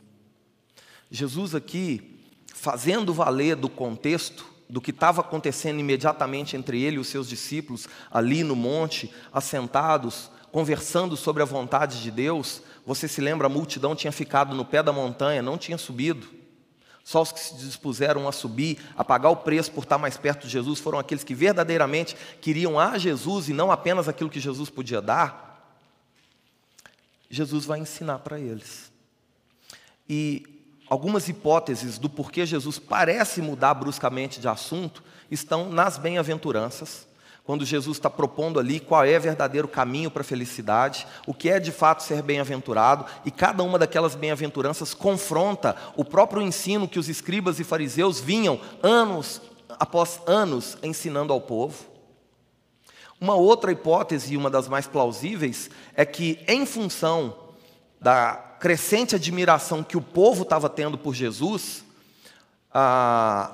Jesus 1.11 1.55
aqui, 1.55 2.21
fazendo 2.55 3.15
valer 3.15 3.57
do 3.57 3.69
contexto, 3.69 4.47
do 4.69 4.81
que 4.81 4.91
estava 4.91 5.21
acontecendo 5.21 5.79
imediatamente 5.79 6.57
entre 6.57 6.83
ele 6.83 6.97
e 6.97 6.99
os 6.99 7.09
seus 7.09 7.29
discípulos, 7.29 7.89
ali 8.11 8.43
no 8.43 8.57
monte, 8.57 9.13
assentados, 9.33 10.31
conversando 10.51 11.17
sobre 11.17 11.43
a 11.43 11.47
vontade 11.47 12.03
de 12.03 12.11
Deus. 12.11 12.63
Você 12.85 13.07
se 13.07 13.21
lembra, 13.21 13.47
a 13.47 13.51
multidão 13.51 13.95
tinha 13.95 14.13
ficado 14.13 14.55
no 14.57 14.65
pé 14.65 14.83
da 14.83 14.93
montanha, 14.93 15.43
não 15.43 15.57
tinha 15.57 15.79
subido. 15.79 16.27
Só 17.05 17.23
os 17.23 17.31
que 17.31 17.39
se 17.39 17.55
dispuseram 17.55 18.27
a 18.27 18.33
subir, 18.33 18.79
a 18.97 19.05
pagar 19.05 19.31
o 19.31 19.37
preço 19.37 19.71
por 19.71 19.85
estar 19.85 19.97
mais 19.97 20.17
perto 20.17 20.47
de 20.47 20.53
Jesus, 20.53 20.81
foram 20.81 20.99
aqueles 20.99 21.23
que 21.23 21.37
verdadeiramente 21.37 22.17
queriam 22.41 22.81
a 22.81 22.99
Jesus 22.99 23.49
e 23.49 23.53
não 23.53 23.71
apenas 23.71 24.09
aquilo 24.09 24.29
que 24.29 24.41
Jesus 24.41 24.69
podia 24.69 25.01
dar. 25.01 25.47
Jesus 27.31 27.65
vai 27.65 27.79
ensinar 27.79 28.19
para 28.19 28.41
eles. 28.41 28.91
E 30.09 30.56
algumas 30.88 31.28
hipóteses 31.28 31.99
do 31.99 32.09
porquê 32.09 32.47
Jesus 32.47 32.78
parece 32.78 33.43
mudar 33.43 33.75
bruscamente 33.75 34.40
de 34.40 34.49
assunto 34.49 35.02
estão 35.31 35.69
nas 35.69 35.99
bem-aventuranças, 35.99 37.07
quando 37.45 37.64
Jesus 37.64 37.97
está 37.97 38.11
propondo 38.11 38.59
ali 38.59 38.81
qual 38.81 39.05
é 39.05 39.16
o 39.16 39.21
verdadeiro 39.21 39.69
caminho 39.69 40.11
para 40.11 40.23
a 40.23 40.25
felicidade, 40.25 41.07
o 41.26 41.33
que 41.33 41.49
é 41.49 41.61
de 41.61 41.71
fato 41.71 42.02
ser 42.02 42.21
bem-aventurado, 42.23 43.07
e 43.25 43.31
cada 43.31 43.62
uma 43.62 43.78
daquelas 43.78 44.16
bem-aventuranças 44.16 44.93
confronta 44.93 45.76
o 45.97 46.05
próprio 46.05 46.43
ensino 46.43 46.88
que 46.88 46.99
os 46.99 47.09
escribas 47.09 47.61
e 47.61 47.64
fariseus 47.64 48.21
vinham 48.21 48.61
anos 48.83 49.40
após 49.78 50.21
anos 50.26 50.76
ensinando 50.83 51.33
ao 51.33 51.40
povo. 51.40 51.85
Uma 53.21 53.35
outra 53.35 53.73
hipótese, 53.73 54.37
uma 54.37 54.50
das 54.50 54.69
mais 54.69 54.87
plausíveis, 54.87 55.71
é 55.95 56.05
que, 56.05 56.38
em 56.47 56.66
função 56.66 57.46
da 58.07 58.37
crescente 58.61 59.17
admiração 59.17 59.83
que 59.83 59.97
o 59.97 60.01
povo 60.01 60.45
estava 60.45 60.69
tendo 60.71 60.97
por 60.97 61.13
Jesus, 61.13 61.85
a, 62.73 63.51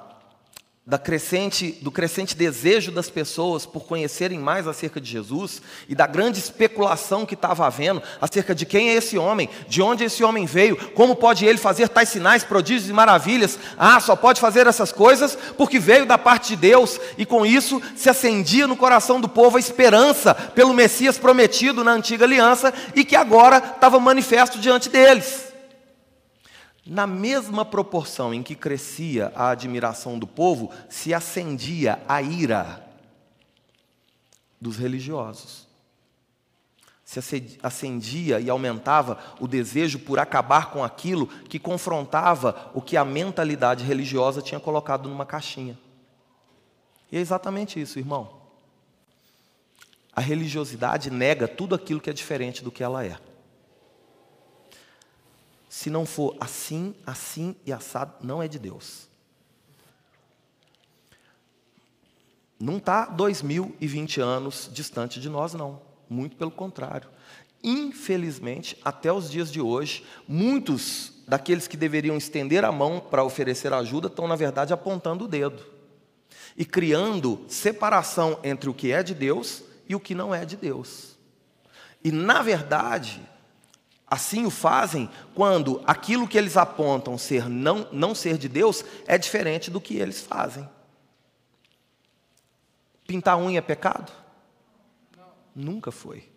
da 0.85 0.99
crescente, 0.99 1.79
do 1.81 1.93
crescente 1.93 2.37
desejo 2.37 2.91
das 2.91 3.09
pessoas 3.09 3.65
por 3.65 3.85
conhecerem 3.85 4.41
mais 4.41 4.67
acerca 4.67 5.01
de 5.01 5.09
Jesus 5.09 5.63
e 5.89 5.95
da 5.95 6.09
grande 6.09 6.41
especulação 6.41 7.25
que 7.25 7.35
estava 7.35 7.65
havendo 7.65 8.03
acerca 8.21 8.53
de 8.53 8.67
quem 8.67 8.91
é 8.91 8.95
esse 8.95 9.17
homem, 9.17 9.49
de 9.69 9.81
onde 9.81 10.03
esse 10.03 10.25
homem 10.25 10.45
veio, 10.45 10.77
como 10.91 11.15
pode 11.15 11.47
ele 11.47 11.59
fazer 11.59 11.89
tais 11.89 12.09
sinais, 12.09 12.43
prodígios 12.43 12.91
e 12.91 12.93
maravilhas. 12.93 13.61
Ah, 13.79 14.01
só 14.01 14.17
pode 14.17 14.41
fazer 14.41 14.67
essas 14.67 14.91
coisas 14.91 15.39
porque 15.57 15.79
veio 15.79 16.05
da 16.05 16.19
parte 16.19 16.49
de 16.49 16.57
Deus 16.57 16.99
e 17.17 17.25
com 17.25 17.47
isso 17.47 17.81
se 17.95 18.11
acendia 18.11 18.67
no 18.67 18.77
coração 18.77 19.21
do 19.21 19.29
povo 19.29 19.59
a 19.59 19.61
esperança 19.61 20.35
pelo 20.35 20.75
Messias 20.75 21.17
prometido 21.17 21.85
na 21.85 21.93
antiga 21.93 22.25
aliança 22.25 22.75
e 22.93 23.05
que 23.05 23.15
agora 23.15 23.59
estava 23.59 24.01
manifesto 24.01 24.59
diante 24.59 24.89
deles. 24.89 25.52
Na 26.85 27.07
mesma 27.07 27.65
proporção 27.65 28.35
em 28.35 28.43
que 28.43 28.57
crescia 28.57 29.33
a 29.37 29.51
admiração 29.51 30.19
do 30.19 30.27
povo, 30.27 30.71
se 30.89 31.15
acendia 31.15 32.03
a 32.09 32.21
ira 32.21 32.85
dos 34.61 34.77
religiosos. 34.77 35.69
Se 37.05 37.21
acendia 37.63 38.41
e 38.41 38.49
aumentava 38.49 39.19
o 39.39 39.47
desejo 39.47 39.99
por 39.99 40.19
acabar 40.19 40.71
com 40.71 40.83
aquilo 40.83 41.27
que 41.27 41.59
confrontava 41.59 42.71
o 42.75 42.81
que 42.81 42.97
a 42.97 43.05
mentalidade 43.05 43.85
religiosa 43.85 44.41
tinha 44.41 44.59
colocado 44.59 45.09
numa 45.09 45.27
caixinha. 45.27 45.79
E 47.13 47.17
é 47.19 47.21
exatamente 47.21 47.81
isso, 47.81 47.99
irmão. 47.99 48.41
A 50.15 50.21
religiosidade 50.21 51.11
nega 51.11 51.47
tudo 51.47 51.75
aquilo 51.75 52.01
que 52.01 52.11
é 52.11 52.13
diferente 52.13 52.65
do 52.65 52.73
que 52.73 52.83
ela 52.83 53.05
é. 53.05 53.19
Se 55.73 55.89
não 55.89 56.05
for 56.05 56.37
assim, 56.39 56.95
assim 57.07 57.57
e 57.65 57.73
assado, 57.73 58.17
não 58.23 58.43
é 58.43 58.47
de 58.47 58.59
Deus. 58.59 59.09
Não 62.61 62.77
está 62.77 63.07
2020 63.07 64.21
anos 64.21 64.69
distante 64.71 65.19
de 65.19 65.31
nós, 65.31 65.55
não. 65.55 65.81
Muito 66.11 66.37
pelo 66.37 66.51
contrário. 66.51 67.09
Infelizmente, 67.65 68.77
até 68.85 69.11
os 69.11 69.31
dias 69.31 69.51
de 69.51 69.63
hoje, 69.63 70.05
muitos 70.29 71.15
daqueles 71.27 71.67
que 71.67 71.79
deveriam 71.79 72.19
estender 72.19 72.67
a 72.67 72.71
mão 72.71 73.01
para 73.01 73.25
oferecer 73.25 73.73
ajuda 73.73 74.09
estão, 74.09 74.29
na 74.29 74.37
verdade, 74.37 74.75
apontando 74.75 75.25
o 75.25 75.29
dedo 75.29 75.65
e 76.55 76.67
criando 76.67 77.47
separação 77.49 78.39
entre 78.45 78.69
o 78.69 78.75
que 78.75 78.93
é 78.93 79.03
de 79.03 79.15
Deus 79.15 79.63
e 79.89 79.95
o 79.95 80.01
que 80.01 80.15
não 80.15 80.35
é 80.35 80.45
de 80.45 80.55
Deus. 80.55 81.17
E, 82.05 82.13
na 82.13 82.43
verdade, 82.43 83.32
Assim 84.13 84.45
o 84.45 84.51
fazem 84.51 85.09
quando 85.35 85.83
aquilo 85.87 86.29
que 86.29 86.37
eles 86.37 86.59
apontam 86.59 87.17
ser 87.17 87.49
não, 87.49 87.89
não 87.91 88.15
ser 88.15 88.37
de 88.37 88.47
Deus 88.47 88.85
é 89.07 89.17
diferente 89.17 89.71
do 89.71 89.81
que 89.81 89.97
eles 89.97 90.21
fazem. 90.21 90.69
Pintar 93.07 93.39
unha 93.39 93.57
é 93.57 93.63
pecado? 93.63 94.13
Não. 95.17 95.25
Nunca 95.57 95.91
foi. 95.91 96.29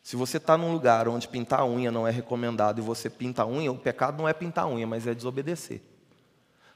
Se 0.00 0.14
você 0.14 0.36
está 0.36 0.56
num 0.56 0.72
lugar 0.72 1.08
onde 1.08 1.26
pintar 1.26 1.64
unha 1.66 1.90
não 1.90 2.06
é 2.06 2.12
recomendado 2.12 2.78
e 2.78 2.80
você 2.80 3.10
pinta 3.10 3.44
unha, 3.44 3.72
o 3.72 3.76
pecado 3.76 4.16
não 4.16 4.28
é 4.28 4.32
pintar 4.32 4.68
unha, 4.68 4.86
mas 4.86 5.04
é 5.04 5.12
desobedecer. 5.12 5.82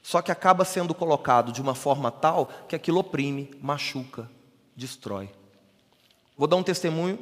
Só 0.01 0.21
que 0.21 0.33
acaba 0.33 0.65
sendo 0.65 0.93
colocado 0.93 1.49
de 1.53 1.61
uma 1.61 1.75
forma 1.75 2.11
tal 2.11 2.47
que 2.67 2.75
aquilo 2.75 2.99
oprime, 2.99 3.57
machuca, 3.61 4.29
destrói. 4.75 5.29
Vou 6.37 6.45
dar 6.45 6.57
um 6.57 6.63
testemunho 6.63 7.17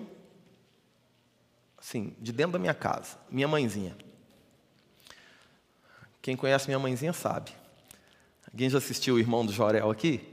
assim, 1.79 2.15
de 2.19 2.31
dentro 2.31 2.53
da 2.53 2.59
minha 2.59 2.73
casa, 2.73 3.17
minha 3.29 3.47
mãezinha. 3.47 3.95
Quem 6.21 6.35
conhece 6.35 6.67
minha 6.67 6.79
mãezinha 6.79 7.13
sabe. 7.13 7.51
Alguém 8.51 8.69
já 8.69 8.77
assistiu 8.77 9.15
o 9.15 9.19
irmão 9.19 9.45
do 9.45 9.53
Jorel 9.53 9.89
aqui? 9.89 10.27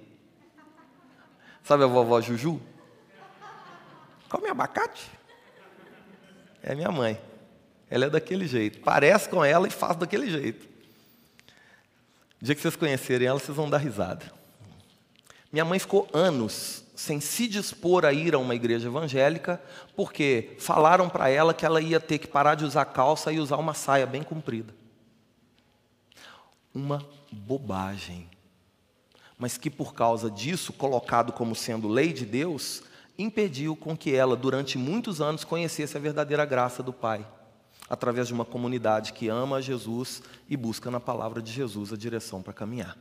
Sabe 1.63 1.85
a 1.85 1.87
vovó 1.87 2.21
Juju? 2.21 2.61
Come 4.29 4.49
abacate? 4.49 5.11
É 6.63 6.75
minha 6.75 6.91
mãe. 6.91 7.21
Ela 7.89 8.07
é 8.07 8.11
daquele 8.11 8.47
jeito. 8.47 8.81
Parece 8.81 9.29
com 9.29 9.45
ela 9.45 9.69
e 9.69 9.71
faz 9.71 9.97
daquele 9.97 10.29
jeito. 10.29 10.67
O 12.41 12.45
dia 12.45 12.55
que 12.55 12.61
vocês 12.61 12.77
conhecerem 12.77 13.29
ela, 13.29 13.39
vocês 13.39 13.57
vão 13.57 13.71
dar 13.71 13.79
risada. 13.79 14.33
Minha 15.53 15.65
mãe 15.65 15.79
ficou 15.79 16.09
anos 16.13 16.85
sem 16.97 17.21
se 17.21 17.47
dispor 17.47 18.07
a 18.07 18.13
ir 18.13 18.35
a 18.35 18.39
uma 18.39 18.55
igreja 18.55 18.89
evangélica, 18.89 19.63
porque 19.95 20.57
falaram 20.59 21.11
para 21.11 21.29
ela 21.29 21.53
que 21.53 21.67
ela 21.67 21.79
ia 21.79 22.01
ter 22.01 22.19
que 22.19 22.27
parar 22.27 22.55
de 22.55 22.65
usar 22.65 22.87
calça 22.87 23.31
e 23.31 23.39
usar 23.39 23.59
uma 23.59 23.75
saia 23.75 24.07
bem 24.07 24.23
comprida. 24.23 24.75
Uma 26.75 27.07
bobagem. 27.31 28.31
Mas 29.39 29.59
que 29.59 29.69
por 29.69 29.93
causa 29.93 30.31
disso, 30.31 30.73
colocado 30.73 31.35
como 31.35 31.55
sendo 31.55 31.87
lei 31.87 32.15
de 32.15 32.25
Deus, 32.25 32.83
impediu 33.19 33.77
com 33.77 33.95
que 33.95 34.15
ela, 34.15 34.35
durante 34.35 34.79
muitos 34.79 35.21
anos, 35.21 35.45
conhecesse 35.45 35.99
a 35.99 36.01
verdadeira 36.01 36.47
graça 36.47 36.83
do 36.83 36.95
Pai, 36.95 37.27
através 37.91 38.27
de 38.27 38.33
uma 38.33 38.47
comunidade 38.47 39.13
que 39.13 39.29
ama 39.29 39.57
a 39.57 39.61
Jesus 39.61 40.23
e 40.49 40.57
busca 40.57 40.91
na 40.91 40.99
palavra 40.99 41.43
de 41.43 41.53
Jesus 41.53 41.93
a 41.93 41.97
direção 41.97 42.43
para 42.43 42.55
caminhar. 42.55 42.97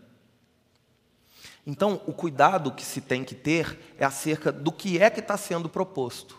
Então, 1.65 2.01
o 2.05 2.13
cuidado 2.13 2.71
que 2.71 2.85
se 2.85 3.01
tem 3.01 3.23
que 3.23 3.33
ter 3.33 3.79
é 3.97 4.05
acerca 4.05 4.51
do 4.51 4.71
que 4.71 4.99
é 4.99 5.09
que 5.09 5.19
está 5.19 5.35
sendo 5.35 5.67
proposto. 5.67 6.37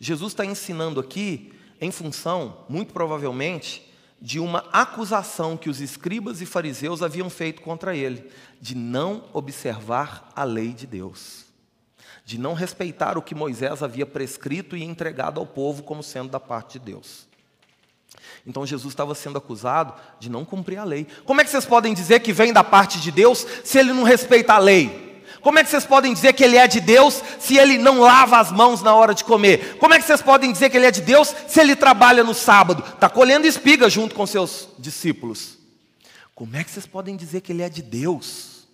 Jesus 0.00 0.32
está 0.32 0.44
ensinando 0.44 0.98
aqui 0.98 1.52
em 1.80 1.90
função, 1.90 2.64
muito 2.68 2.92
provavelmente, 2.92 3.92
de 4.20 4.40
uma 4.40 4.60
acusação 4.72 5.56
que 5.56 5.68
os 5.68 5.80
escribas 5.80 6.40
e 6.40 6.46
fariseus 6.46 7.02
haviam 7.02 7.28
feito 7.28 7.60
contra 7.60 7.94
ele, 7.94 8.30
de 8.60 8.74
não 8.74 9.24
observar 9.32 10.30
a 10.34 10.44
lei 10.44 10.72
de 10.72 10.86
Deus, 10.86 11.44
de 12.24 12.38
não 12.38 12.54
respeitar 12.54 13.18
o 13.18 13.22
que 13.22 13.34
Moisés 13.34 13.82
havia 13.82 14.06
prescrito 14.06 14.76
e 14.76 14.82
entregado 14.82 15.38
ao 15.38 15.46
povo 15.46 15.82
como 15.82 16.02
sendo 16.02 16.30
da 16.30 16.40
parte 16.40 16.78
de 16.78 16.86
Deus. 16.86 17.28
Então 18.46 18.66
Jesus 18.66 18.92
estava 18.92 19.14
sendo 19.14 19.38
acusado 19.38 19.94
de 20.18 20.30
não 20.30 20.44
cumprir 20.44 20.78
a 20.78 20.84
lei. 20.84 21.06
Como 21.24 21.40
é 21.40 21.44
que 21.44 21.50
vocês 21.50 21.64
podem 21.64 21.92
dizer 21.92 22.20
que 22.20 22.32
vem 22.32 22.52
da 22.52 22.62
parte 22.64 23.00
de 23.00 23.10
Deus 23.10 23.46
se 23.64 23.78
ele 23.78 23.92
não 23.92 24.02
respeita 24.02 24.54
a 24.54 24.58
lei? 24.58 25.06
Como 25.40 25.58
é 25.58 25.64
que 25.64 25.70
vocês 25.70 25.84
podem 25.84 26.12
dizer 26.12 26.32
que 26.32 26.42
ele 26.42 26.56
é 26.56 26.66
de 26.66 26.80
Deus 26.80 27.22
se 27.38 27.56
ele 27.56 27.78
não 27.78 28.00
lava 28.00 28.40
as 28.40 28.50
mãos 28.50 28.82
na 28.82 28.94
hora 28.94 29.14
de 29.14 29.22
comer? 29.22 29.76
Como 29.78 29.94
é 29.94 29.98
que 29.98 30.04
vocês 30.04 30.20
podem 30.20 30.50
dizer 30.50 30.70
que 30.70 30.76
ele 30.76 30.86
é 30.86 30.90
de 30.90 31.00
Deus 31.00 31.32
se 31.46 31.60
ele 31.60 31.76
trabalha 31.76 32.24
no 32.24 32.34
sábado? 32.34 32.82
Está 32.82 33.08
colhendo 33.08 33.46
espiga 33.46 33.88
junto 33.88 34.14
com 34.14 34.26
seus 34.26 34.68
discípulos. 34.76 35.56
Como 36.34 36.56
é 36.56 36.64
que 36.64 36.70
vocês 36.70 36.84
podem 36.84 37.16
dizer 37.16 37.42
que 37.42 37.52
ele 37.52 37.62
é 37.62 37.68
de 37.68 37.80
Deus? 37.80 38.66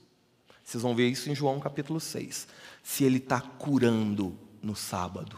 Vocês 0.65 0.83
vão 0.83 0.95
ver 0.95 1.09
isso 1.09 1.29
em 1.31 1.35
João 1.35 1.61
capítulo 1.61 2.01
6. 2.01 2.49
Se 2.83 3.05
ele 3.05 3.19
está 3.19 3.41
curando 3.41 4.35
no 4.63 4.75
sábado. 4.75 5.37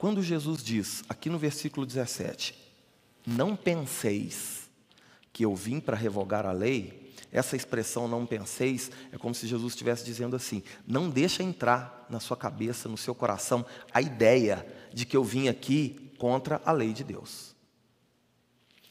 Quando 0.00 0.22
Jesus 0.22 0.62
diz, 0.62 1.04
aqui 1.10 1.28
no 1.28 1.38
versículo 1.38 1.84
17, 1.84 2.54
não 3.26 3.54
penseis 3.54 4.70
que 5.30 5.44
eu 5.44 5.54
vim 5.54 5.78
para 5.78 5.94
revogar 5.94 6.46
a 6.46 6.52
lei, 6.52 7.12
essa 7.30 7.54
expressão 7.54 8.08
não 8.08 8.24
penseis 8.24 8.90
é 9.12 9.18
como 9.18 9.34
se 9.34 9.46
Jesus 9.46 9.74
estivesse 9.74 10.02
dizendo 10.02 10.34
assim: 10.34 10.62
não 10.86 11.10
deixa 11.10 11.42
entrar 11.42 12.06
na 12.08 12.18
sua 12.18 12.34
cabeça, 12.34 12.88
no 12.88 12.96
seu 12.96 13.14
coração, 13.14 13.62
a 13.92 14.00
ideia 14.00 14.66
de 14.90 15.04
que 15.04 15.14
eu 15.14 15.22
vim 15.22 15.48
aqui 15.48 16.10
contra 16.16 16.62
a 16.64 16.72
lei 16.72 16.94
de 16.94 17.04
Deus. 17.04 17.54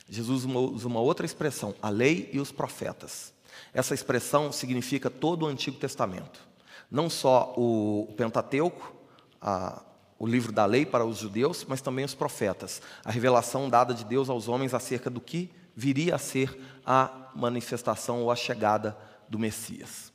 Jesus 0.07 0.45
usa 0.45 0.87
uma 0.87 0.99
outra 0.99 1.25
expressão, 1.25 1.73
a 1.81 1.89
lei 1.89 2.29
e 2.31 2.39
os 2.39 2.51
profetas. 2.51 3.33
Essa 3.73 3.95
expressão 3.95 4.51
significa 4.51 5.09
todo 5.09 5.41
o 5.41 5.47
Antigo 5.47 5.79
Testamento. 5.79 6.47
Não 6.91 7.09
só 7.09 7.51
o 7.57 8.13
Pentateuco, 8.15 8.93
a, 9.41 9.81
o 10.19 10.27
livro 10.27 10.51
da 10.51 10.65
lei 10.65 10.85
para 10.85 11.05
os 11.05 11.17
judeus, 11.17 11.65
mas 11.65 11.79
também 11.79 12.03
os 12.03 12.13
profetas. 12.13 12.81
A 13.05 13.11
revelação 13.11 13.69
dada 13.69 13.93
de 13.93 14.03
Deus 14.03 14.29
aos 14.29 14.49
homens 14.49 14.73
acerca 14.73 15.09
do 15.09 15.21
que 15.21 15.49
viria 15.73 16.15
a 16.15 16.19
ser 16.19 16.59
a 16.85 17.31
manifestação 17.33 18.21
ou 18.21 18.29
a 18.29 18.35
chegada 18.35 18.97
do 19.29 19.39
Messias. 19.39 20.11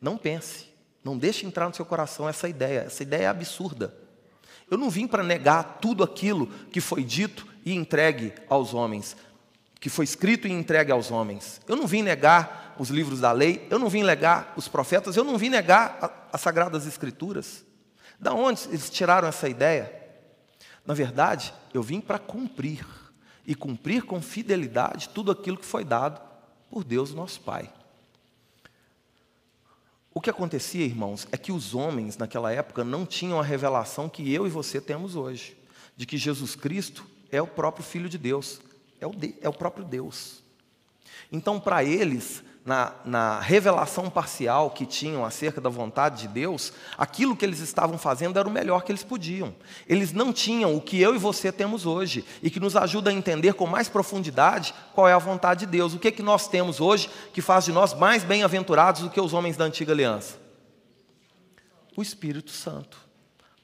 Não 0.00 0.18
pense, 0.18 0.66
não 1.04 1.16
deixe 1.16 1.46
entrar 1.46 1.68
no 1.68 1.74
seu 1.74 1.84
coração 1.84 2.28
essa 2.28 2.48
ideia. 2.48 2.80
Essa 2.80 3.04
ideia 3.04 3.22
é 3.22 3.28
absurda. 3.28 3.94
Eu 4.68 4.76
não 4.76 4.90
vim 4.90 5.06
para 5.06 5.22
negar 5.22 5.78
tudo 5.80 6.02
aquilo 6.02 6.48
que 6.72 6.80
foi 6.80 7.04
dito 7.04 7.46
e 7.64 7.72
entregue 7.72 8.32
aos 8.48 8.74
homens, 8.74 9.16
que 9.78 9.88
foi 9.88 10.04
escrito 10.04 10.48
e 10.48 10.52
entregue 10.52 10.90
aos 10.90 11.12
homens. 11.12 11.60
Eu 11.68 11.76
não 11.76 11.86
vim 11.86 12.02
negar 12.02 12.74
os 12.78 12.88
livros 12.88 13.20
da 13.20 13.30
lei, 13.30 13.66
eu 13.70 13.78
não 13.78 13.88
vim 13.88 14.02
negar 14.02 14.52
os 14.56 14.66
profetas, 14.66 15.16
eu 15.16 15.22
não 15.22 15.38
vim 15.38 15.48
negar 15.48 16.28
as 16.32 16.40
sagradas 16.40 16.86
escrituras. 16.86 17.64
Da 18.24 18.32
onde 18.32 18.66
eles 18.68 18.88
tiraram 18.88 19.28
essa 19.28 19.50
ideia? 19.50 19.92
Na 20.86 20.94
verdade, 20.94 21.52
eu 21.74 21.82
vim 21.82 22.00
para 22.00 22.18
cumprir 22.18 22.82
e 23.46 23.54
cumprir 23.54 24.02
com 24.04 24.22
fidelidade 24.22 25.10
tudo 25.10 25.30
aquilo 25.30 25.58
que 25.58 25.66
foi 25.66 25.84
dado 25.84 26.22
por 26.70 26.84
Deus, 26.84 27.12
nosso 27.12 27.42
Pai. 27.42 27.70
O 30.14 30.22
que 30.22 30.30
acontecia, 30.30 30.86
irmãos, 30.86 31.28
é 31.32 31.36
que 31.36 31.52
os 31.52 31.74
homens 31.74 32.16
naquela 32.16 32.50
época 32.50 32.82
não 32.82 33.04
tinham 33.04 33.38
a 33.38 33.42
revelação 33.42 34.08
que 34.08 34.32
eu 34.32 34.46
e 34.46 34.50
você 34.50 34.80
temos 34.80 35.16
hoje, 35.16 35.54
de 35.94 36.06
que 36.06 36.16
Jesus 36.16 36.56
Cristo 36.56 37.04
é 37.30 37.42
o 37.42 37.46
próprio 37.46 37.84
Filho 37.84 38.08
de 38.08 38.16
Deus, 38.16 38.58
é 38.98 39.06
o, 39.06 39.10
de, 39.10 39.34
é 39.42 39.50
o 39.50 39.52
próprio 39.52 39.84
Deus. 39.84 40.42
Então, 41.30 41.60
para 41.60 41.84
eles, 41.84 42.42
na, 42.64 42.92
na, 43.04 43.40
revelação 43.40 44.08
parcial 44.08 44.70
que 44.70 44.86
tinham 44.86 45.24
acerca 45.24 45.60
da 45.60 45.68
vontade 45.68 46.22
de 46.22 46.28
Deus, 46.28 46.72
aquilo 46.96 47.36
que 47.36 47.44
eles 47.44 47.60
estavam 47.60 47.98
fazendo 47.98 48.38
era 48.38 48.48
o 48.48 48.50
melhor 48.50 48.84
que 48.84 48.90
eles 48.90 49.02
podiam. 49.02 49.54
Eles 49.86 50.12
não 50.12 50.32
tinham 50.32 50.74
o 50.74 50.80
que 50.80 51.00
eu 51.00 51.14
e 51.14 51.18
você 51.18 51.52
temos 51.52 51.84
hoje 51.84 52.24
e 52.42 52.50
que 52.50 52.58
nos 52.58 52.74
ajuda 52.74 53.10
a 53.10 53.12
entender 53.12 53.52
com 53.52 53.66
mais 53.66 53.88
profundidade 53.88 54.74
qual 54.94 55.06
é 55.06 55.12
a 55.12 55.18
vontade 55.18 55.66
de 55.66 55.72
Deus. 55.72 55.92
O 55.92 55.98
que, 55.98 56.08
é 56.08 56.12
que 56.12 56.22
nós 56.22 56.48
temos 56.48 56.80
hoje 56.80 57.10
que 57.32 57.42
faz 57.42 57.66
de 57.66 57.72
nós 57.72 57.92
mais 57.92 58.24
bem-aventurados 58.24 59.02
do 59.02 59.10
que 59.10 59.20
os 59.20 59.34
homens 59.34 59.56
da 59.56 59.64
antiga 59.66 59.92
aliança? 59.92 60.38
O 61.96 62.02
Espírito 62.02 62.50
Santo. 62.50 62.98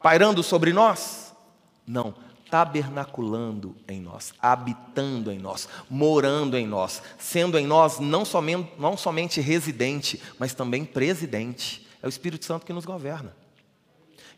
Pairando 0.03 0.43
sobre 0.43 0.73
nós? 0.73 1.35
Não 1.87 2.30
tabernaculando 2.51 3.77
em 3.87 4.01
nós, 4.01 4.35
habitando 4.41 5.31
em 5.31 5.39
nós, 5.39 5.69
morando 5.89 6.57
em 6.57 6.67
nós, 6.67 7.01
sendo 7.19 7.57
em 7.57 7.67
nós 7.67 8.01
não 8.01 8.25
somente, 8.25 8.73
não 8.79 8.97
somente 8.97 9.41
residente, 9.41 10.21
mas 10.39 10.53
também 10.53 10.85
presidente. 10.85 11.87
É 12.03 12.07
o 12.07 12.09
Espírito 12.09 12.45
Santo 12.45 12.67
que 12.67 12.73
nos 12.73 12.85
governa. 12.85 13.35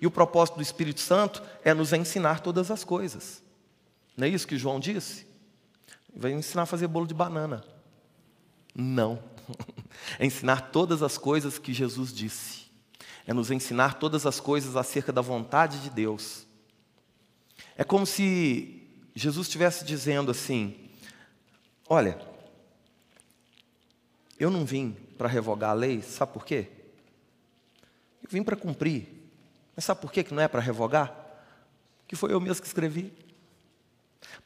E 0.01 0.07
o 0.07 0.11
propósito 0.11 0.57
do 0.57 0.63
Espírito 0.63 1.01
Santo 1.01 1.43
é 1.65 1.73
nos 1.73 1.93
ensinar 1.93 2.41
todas 2.41 2.71
as 2.71 2.85
coisas. 2.85 3.43
Não 4.17 4.27
é 4.27 4.31
isso 4.31 4.47
que 4.47 4.59
João 4.59 4.79
disse? 4.79 5.27
Vai 6.15 6.33
ensinar 6.33 6.63
a 6.63 6.67
fazer 6.67 6.89
bolo 6.89 7.07
de 7.07 7.15
banana. 7.15 7.65
Não. 8.75 9.19
É 10.19 10.25
ensinar 10.25 10.71
todas 10.73 11.03
as 11.03 11.19
coisas 11.19 11.59
que 11.59 11.73
Jesus 11.73 12.13
disse. 12.13 12.63
É 13.27 13.33
nos 13.33 13.51
ensinar 13.51 13.95
todas 13.95 14.25
as 14.25 14.41
coisas 14.41 14.75
acerca 14.75 15.13
da 15.13 15.21
vontade 15.21 15.81
de 15.81 15.91
Deus 15.91 16.47
é 17.77 17.85
como 17.85 18.07
se 18.07 18.83
Jesus 19.15 19.47
estivesse 19.47 19.85
dizendo 19.85 20.31
assim: 20.31 20.91
Olha, 21.89 22.19
eu 24.39 24.51
não 24.51 24.65
vim 24.65 24.97
para 25.17 25.29
revogar 25.29 25.71
a 25.71 25.75
lei, 25.75 26.03
sabe 26.03 26.33
por 26.33 26.45
quê? 26.45 26.69
Eu 28.23 28.29
vim 28.31 28.43
para 28.43 28.57
cumprir. 28.57 29.09
Mas 29.75 29.85
sabe 29.85 30.01
por 30.01 30.13
quê 30.13 30.23
que 30.23 30.35
não 30.35 30.43
é 30.43 30.49
para 30.49 30.61
revogar? 30.61 31.15
Que 32.07 32.17
foi 32.17 32.33
eu 32.33 32.41
mesmo 32.41 32.61
que 32.61 32.67
escrevi. 32.67 33.13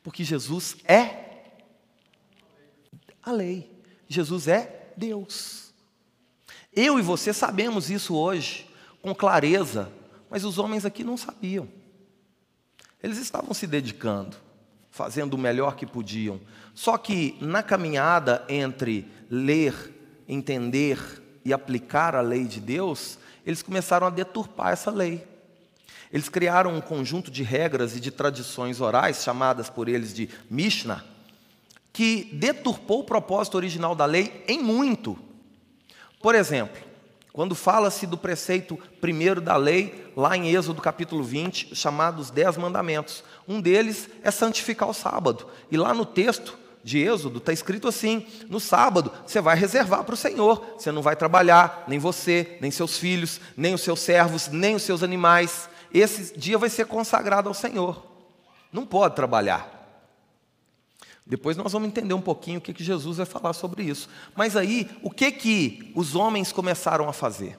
Porque 0.02 0.22
Jesus 0.22 0.76
é 0.84 1.26
a 3.22 3.32
lei. 3.32 3.70
Jesus 4.08 4.48
é 4.48 4.92
Deus. 4.96 5.72
Eu 6.72 6.98
e 6.98 7.02
você 7.02 7.32
sabemos 7.32 7.90
isso 7.90 8.14
hoje 8.14 8.70
com 9.02 9.14
clareza, 9.14 9.92
mas 10.30 10.44
os 10.44 10.58
homens 10.58 10.84
aqui 10.84 11.02
não 11.02 11.16
sabiam. 11.16 11.68
Eles 13.06 13.18
estavam 13.18 13.54
se 13.54 13.68
dedicando, 13.68 14.36
fazendo 14.90 15.34
o 15.34 15.38
melhor 15.38 15.76
que 15.76 15.86
podiam. 15.86 16.40
Só 16.74 16.98
que 16.98 17.38
na 17.40 17.62
caminhada 17.62 18.44
entre 18.48 19.06
ler, 19.30 19.94
entender 20.26 20.98
e 21.44 21.52
aplicar 21.52 22.16
a 22.16 22.20
lei 22.20 22.46
de 22.46 22.58
Deus, 22.58 23.16
eles 23.46 23.62
começaram 23.62 24.08
a 24.08 24.10
deturpar 24.10 24.72
essa 24.72 24.90
lei. 24.90 25.24
Eles 26.12 26.28
criaram 26.28 26.74
um 26.74 26.80
conjunto 26.80 27.30
de 27.30 27.44
regras 27.44 27.94
e 27.94 28.00
de 28.00 28.10
tradições 28.10 28.80
orais, 28.80 29.22
chamadas 29.22 29.70
por 29.70 29.88
eles 29.88 30.12
de 30.12 30.28
Mishnah, 30.50 31.04
que 31.92 32.24
deturpou 32.32 33.02
o 33.02 33.04
propósito 33.04 33.54
original 33.54 33.94
da 33.94 34.04
lei 34.04 34.44
em 34.48 34.60
muito. 34.60 35.16
Por 36.20 36.34
exemplo, 36.34 36.82
quando 37.36 37.54
fala-se 37.54 38.06
do 38.06 38.16
preceito 38.16 38.78
primeiro 38.98 39.42
da 39.42 39.58
lei, 39.58 40.10
lá 40.16 40.34
em 40.34 40.48
Êxodo 40.48 40.80
capítulo 40.80 41.22
20, 41.22 41.76
chamados 41.76 42.30
Dez 42.30 42.56
Mandamentos. 42.56 43.22
Um 43.46 43.60
deles 43.60 44.08
é 44.22 44.30
santificar 44.30 44.88
o 44.88 44.94
sábado. 44.94 45.46
E 45.70 45.76
lá 45.76 45.92
no 45.92 46.06
texto 46.06 46.56
de 46.82 46.98
Êxodo, 46.98 47.36
está 47.36 47.52
escrito 47.52 47.88
assim: 47.88 48.26
no 48.48 48.58
sábado 48.58 49.12
você 49.26 49.38
vai 49.38 49.54
reservar 49.54 50.02
para 50.02 50.14
o 50.14 50.16
Senhor, 50.16 50.64
você 50.78 50.90
não 50.90 51.02
vai 51.02 51.14
trabalhar, 51.14 51.84
nem 51.86 51.98
você, 51.98 52.56
nem 52.58 52.70
seus 52.70 52.96
filhos, 52.96 53.38
nem 53.54 53.74
os 53.74 53.82
seus 53.82 54.00
servos, 54.00 54.48
nem 54.48 54.74
os 54.74 54.82
seus 54.82 55.02
animais. 55.02 55.68
Esse 55.92 56.38
dia 56.38 56.56
vai 56.56 56.70
ser 56.70 56.86
consagrado 56.86 57.50
ao 57.50 57.54
Senhor. 57.54 58.02
Não 58.72 58.86
pode 58.86 59.14
trabalhar. 59.14 59.75
Depois 61.26 61.56
nós 61.56 61.72
vamos 61.72 61.88
entender 61.88 62.14
um 62.14 62.20
pouquinho 62.20 62.58
o 62.58 62.60
que, 62.62 62.72
que 62.72 62.84
Jesus 62.84 63.16
vai 63.16 63.26
falar 63.26 63.52
sobre 63.52 63.82
isso. 63.82 64.08
Mas 64.36 64.56
aí, 64.56 64.88
o 65.02 65.10
que 65.10 65.32
que 65.32 65.92
os 65.94 66.14
homens 66.14 66.52
começaram 66.52 67.08
a 67.08 67.12
fazer? 67.12 67.58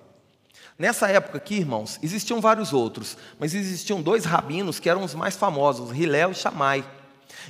Nessa 0.80 1.08
época 1.08 1.38
aqui, 1.38 1.56
irmãos, 1.56 2.00
existiam 2.02 2.40
vários 2.40 2.72
outros, 2.72 3.18
mas 3.38 3.54
existiam 3.54 4.02
dois 4.02 4.24
rabinos 4.24 4.80
que 4.80 4.90
eram 4.90 5.04
os 5.04 5.14
mais 5.14 5.36
famosos, 5.36 5.92
Hilel 5.92 6.32
e 6.32 6.36
Shammai. 6.36 6.86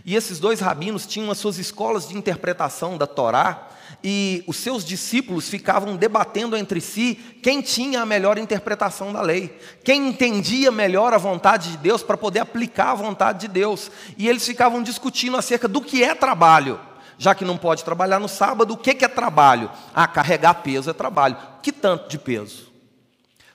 E 0.05 0.15
esses 0.15 0.39
dois 0.39 0.59
rabinos 0.59 1.05
tinham 1.05 1.29
as 1.29 1.37
suas 1.37 1.57
escolas 1.59 2.07
de 2.07 2.17
interpretação 2.17 2.97
da 2.97 3.05
Torá, 3.05 3.67
e 4.03 4.43
os 4.47 4.57
seus 4.57 4.85
discípulos 4.85 5.49
ficavam 5.49 5.95
debatendo 5.95 6.55
entre 6.55 6.79
si 6.79 7.15
quem 7.41 7.61
tinha 7.61 8.01
a 8.01 8.05
melhor 8.05 8.37
interpretação 8.37 9.11
da 9.11 9.21
lei, 9.21 9.59
quem 9.83 10.09
entendia 10.09 10.71
melhor 10.71 11.13
a 11.13 11.17
vontade 11.17 11.71
de 11.71 11.77
Deus 11.77 12.03
para 12.03 12.17
poder 12.17 12.39
aplicar 12.39 12.91
a 12.91 12.95
vontade 12.95 13.41
de 13.41 13.47
Deus. 13.47 13.91
E 14.17 14.27
eles 14.27 14.45
ficavam 14.45 14.83
discutindo 14.83 15.37
acerca 15.37 15.67
do 15.67 15.81
que 15.81 16.03
é 16.03 16.13
trabalho. 16.13 16.79
Já 17.17 17.33
que 17.33 17.43
não 17.43 17.57
pode 17.57 17.83
trabalhar 17.83 18.19
no 18.19 18.27
sábado, 18.27 18.75
o 18.75 18.77
que 18.77 19.03
é 19.03 19.07
trabalho? 19.07 19.71
Ah, 19.93 20.07
carregar 20.07 20.55
peso 20.55 20.89
é 20.89 20.93
trabalho. 20.93 21.35
Que 21.63 21.71
tanto 21.71 22.09
de 22.09 22.19
peso? 22.19 22.71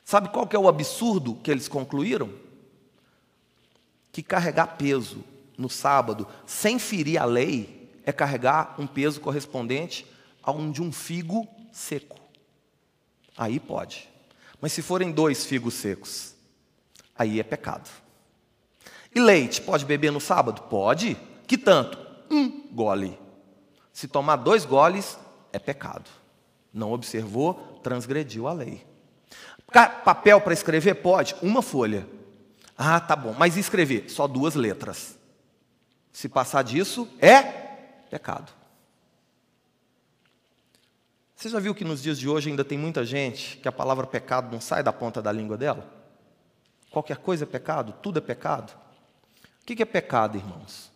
Sabe 0.05 0.29
qual 0.29 0.47
que 0.47 0.57
é 0.57 0.59
o 0.59 0.69
absurdo 0.69 1.39
que 1.43 1.51
eles 1.51 1.69
concluíram? 1.69 2.29
Que 4.11 4.23
carregar 4.23 4.77
peso 4.77 5.25
no 5.57 5.71
sábado, 5.71 6.27
sem 6.45 6.79
ferir 6.79 7.21
a 7.23 7.25
lei, 7.25 7.89
é 8.05 8.11
carregar 8.11 8.75
um 8.79 8.87
peso 8.87 9.21
correspondente 9.21 10.05
a 10.43 10.51
um 10.51 10.71
de 10.71 10.83
um 10.83 10.93
figo 10.93 11.47
seco. 11.71 12.21
Aí 13.37 13.59
pode. 13.61 14.09
Mas 14.61 14.73
se 14.73 14.83
forem 14.83 15.11
dois 15.11 15.45
figos 15.45 15.75
secos, 15.75 16.35
aí 17.17 17.41
é 17.41 17.43
pecado. 17.43 17.91
E 19.15 19.21
leite, 19.21 19.61
pode 19.61 19.85
beber 19.85 20.11
no 20.13 20.21
sábado? 20.21 20.63
Pode. 20.63 21.17
Que 21.47 21.59
tanto? 21.59 21.99
Um 22.31 22.69
gole. 22.73 23.19
Se 23.93 24.09
tomar 24.09 24.37
dois 24.37 24.65
goles, 24.65 25.19
é 25.53 25.59
pecado. 25.59 26.09
Não 26.73 26.93
observou, 26.93 27.55
transgrediu 27.83 28.49
a 28.49 28.53
lei. 28.53 28.87
Papel 30.05 30.41
para 30.41 30.53
escrever? 30.55 30.95
Pode. 30.95 31.35
Uma 31.43 31.61
folha. 31.61 32.07
Ah, 32.77 33.01
tá 33.01 33.15
bom. 33.15 33.35
Mas 33.39 33.57
escrever? 33.57 34.09
Só 34.09 34.27
duas 34.27 34.55
letras. 34.55 35.19
Se 36.11 36.29
passar 36.29 36.63
disso, 36.63 37.09
é 37.21 37.43
pecado. 38.11 38.53
Você 41.43 41.49
já 41.49 41.59
viu 41.59 41.75
que 41.75 41.85
nos 41.85 42.01
dias 42.01 42.21
de 42.21 42.29
hoje 42.29 42.51
ainda 42.51 42.65
tem 42.65 42.79
muita 42.79 43.05
gente 43.05 43.57
que 43.57 43.67
a 43.67 43.73
palavra 43.73 44.07
pecado 44.07 44.53
não 44.53 44.61
sai 44.61 44.81
da 44.81 44.93
ponta 44.93 45.21
da 45.21 45.33
língua 45.33 45.57
dela? 45.57 45.93
Qualquer 46.89 47.17
coisa 47.17 47.43
é 47.43 47.47
pecado? 47.49 47.93
Tudo 48.01 48.19
é 48.19 48.21
pecado? 48.21 48.73
O 49.61 49.67
que 49.67 49.83
é 49.83 49.85
pecado, 49.85 50.39
irmãos? 50.39 50.93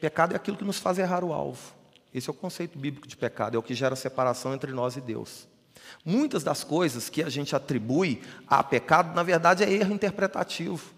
Pecado 0.00 0.32
é 0.32 0.36
aquilo 0.36 0.56
que 0.56 0.64
nos 0.64 0.78
faz 0.78 0.98
errar 0.98 1.22
o 1.22 1.34
alvo. 1.34 1.74
Esse 2.14 2.30
é 2.30 2.32
o 2.32 2.34
conceito 2.34 2.78
bíblico 2.78 3.06
de 3.06 3.14
pecado, 3.14 3.56
é 3.56 3.58
o 3.58 3.62
que 3.62 3.74
gera 3.74 3.94
separação 3.94 4.54
entre 4.54 4.72
nós 4.72 4.96
e 4.96 5.02
Deus. 5.02 5.46
Muitas 6.02 6.42
das 6.42 6.64
coisas 6.64 7.10
que 7.10 7.22
a 7.22 7.28
gente 7.28 7.54
atribui 7.54 8.22
a 8.48 8.64
pecado, 8.64 9.14
na 9.14 9.22
verdade, 9.22 9.64
é 9.64 9.70
erro 9.70 9.92
interpretativo. 9.92 10.93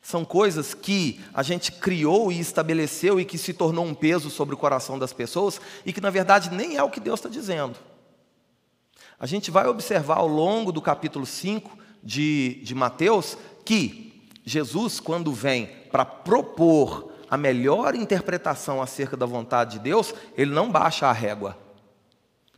São 0.00 0.24
coisas 0.24 0.74
que 0.74 1.20
a 1.34 1.42
gente 1.42 1.72
criou 1.72 2.30
e 2.32 2.38
estabeleceu 2.38 3.20
e 3.20 3.24
que 3.24 3.36
se 3.36 3.52
tornou 3.52 3.84
um 3.84 3.94
peso 3.94 4.30
sobre 4.30 4.54
o 4.54 4.58
coração 4.58 4.98
das 4.98 5.12
pessoas 5.12 5.60
e 5.84 5.92
que, 5.92 6.00
na 6.00 6.10
verdade, 6.10 6.50
nem 6.50 6.76
é 6.76 6.82
o 6.82 6.90
que 6.90 7.00
Deus 7.00 7.18
está 7.20 7.28
dizendo. 7.28 7.76
A 9.20 9.26
gente 9.26 9.50
vai 9.50 9.66
observar 9.66 10.18
ao 10.18 10.28
longo 10.28 10.70
do 10.70 10.80
capítulo 10.80 11.26
5 11.26 11.76
de, 12.02 12.60
de 12.62 12.74
Mateus 12.74 13.36
que 13.64 14.22
Jesus, 14.44 15.00
quando 15.00 15.32
vem 15.32 15.66
para 15.90 16.04
propor 16.04 17.12
a 17.28 17.36
melhor 17.36 17.94
interpretação 17.94 18.80
acerca 18.80 19.16
da 19.16 19.26
vontade 19.26 19.72
de 19.72 19.80
Deus, 19.80 20.14
ele 20.36 20.52
não 20.52 20.70
baixa 20.70 21.06
a 21.06 21.12
régua. 21.12 21.58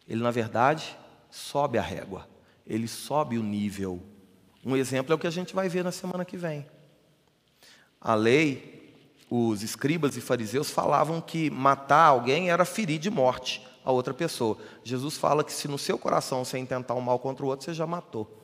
Ele, 0.06 0.22
na 0.22 0.30
verdade, 0.30 0.96
sobe 1.30 1.78
a 1.78 1.82
régua. 1.82 2.28
Ele 2.66 2.86
sobe 2.86 3.38
o 3.38 3.42
nível. 3.42 4.02
Um 4.64 4.76
exemplo 4.76 5.12
é 5.12 5.16
o 5.16 5.18
que 5.18 5.26
a 5.26 5.32
gente 5.32 5.54
vai 5.54 5.68
ver 5.68 5.82
na 5.82 5.90
semana 5.90 6.24
que 6.24 6.36
vem. 6.36 6.66
A 8.00 8.14
lei, 8.14 8.94
os 9.28 9.62
escribas 9.62 10.16
e 10.16 10.20
fariseus 10.20 10.70
falavam 10.70 11.20
que 11.20 11.50
matar 11.50 12.06
alguém 12.06 12.50
era 12.50 12.64
ferir 12.64 12.98
de 12.98 13.10
morte 13.10 13.66
a 13.84 13.92
outra 13.92 14.14
pessoa. 14.14 14.56
Jesus 14.82 15.16
fala 15.16 15.44
que 15.44 15.52
se 15.52 15.68
no 15.68 15.78
seu 15.78 15.98
coração 15.98 16.44
você 16.44 16.58
intentar 16.58 16.94
um 16.94 17.00
mal 17.00 17.18
contra 17.18 17.44
o 17.44 17.48
outro, 17.48 17.64
você 17.64 17.74
já 17.74 17.86
matou. 17.86 18.38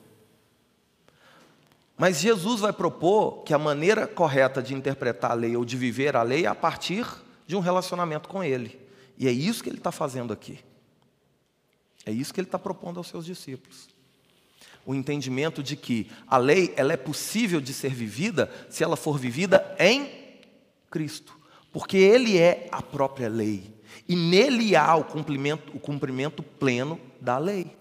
Mas 1.97 2.19
Jesus 2.19 2.59
vai 2.61 2.71
propor 2.71 3.43
que 3.43 3.53
a 3.53 3.57
maneira 3.57 4.05
correta 4.05 4.61
de 4.61 4.75
interpretar 4.75 5.31
a 5.31 5.33
lei 5.33 5.57
ou 5.57 5.65
de 5.65 5.75
viver 5.75 6.15
a 6.15 6.21
lei 6.21 6.45
é 6.45 6.47
a 6.47 6.53
partir 6.53 7.07
de 7.47 7.55
um 7.55 7.59
relacionamento 7.59 8.29
com 8.29 8.43
Ele. 8.43 8.79
E 9.17 9.27
é 9.27 9.31
isso 9.31 9.63
que 9.63 9.69
ele 9.69 9.79
está 9.79 9.91
fazendo 9.91 10.31
aqui. 10.31 10.59
É 12.05 12.11
isso 12.11 12.31
que 12.31 12.39
ele 12.39 12.47
está 12.47 12.59
propondo 12.59 12.97
aos 12.97 13.07
seus 13.07 13.25
discípulos 13.25 13.96
o 14.87 14.95
entendimento 14.95 15.61
de 15.61 15.75
que 15.75 16.09
a 16.25 16.37
lei 16.37 16.73
ela 16.77 16.93
é 16.93 16.97
possível 16.97 17.59
de 17.59 17.73
ser 17.73 17.93
vivida 17.93 18.49
se 18.69 18.85
ela 18.85 18.95
for 18.95 19.19
vivida 19.19 19.75
em 19.77 20.09
Cristo, 20.89 21.37
porque 21.73 21.97
Ele 21.97 22.37
é 22.37 22.69
a 22.71 22.81
própria 22.81 23.27
lei 23.27 23.75
e 24.07 24.15
nele 24.15 24.77
há 24.77 24.95
o 24.95 25.03
cumprimento, 25.03 25.75
o 25.75 25.79
cumprimento 25.79 26.41
pleno 26.41 26.97
da 27.19 27.37
lei. 27.37 27.75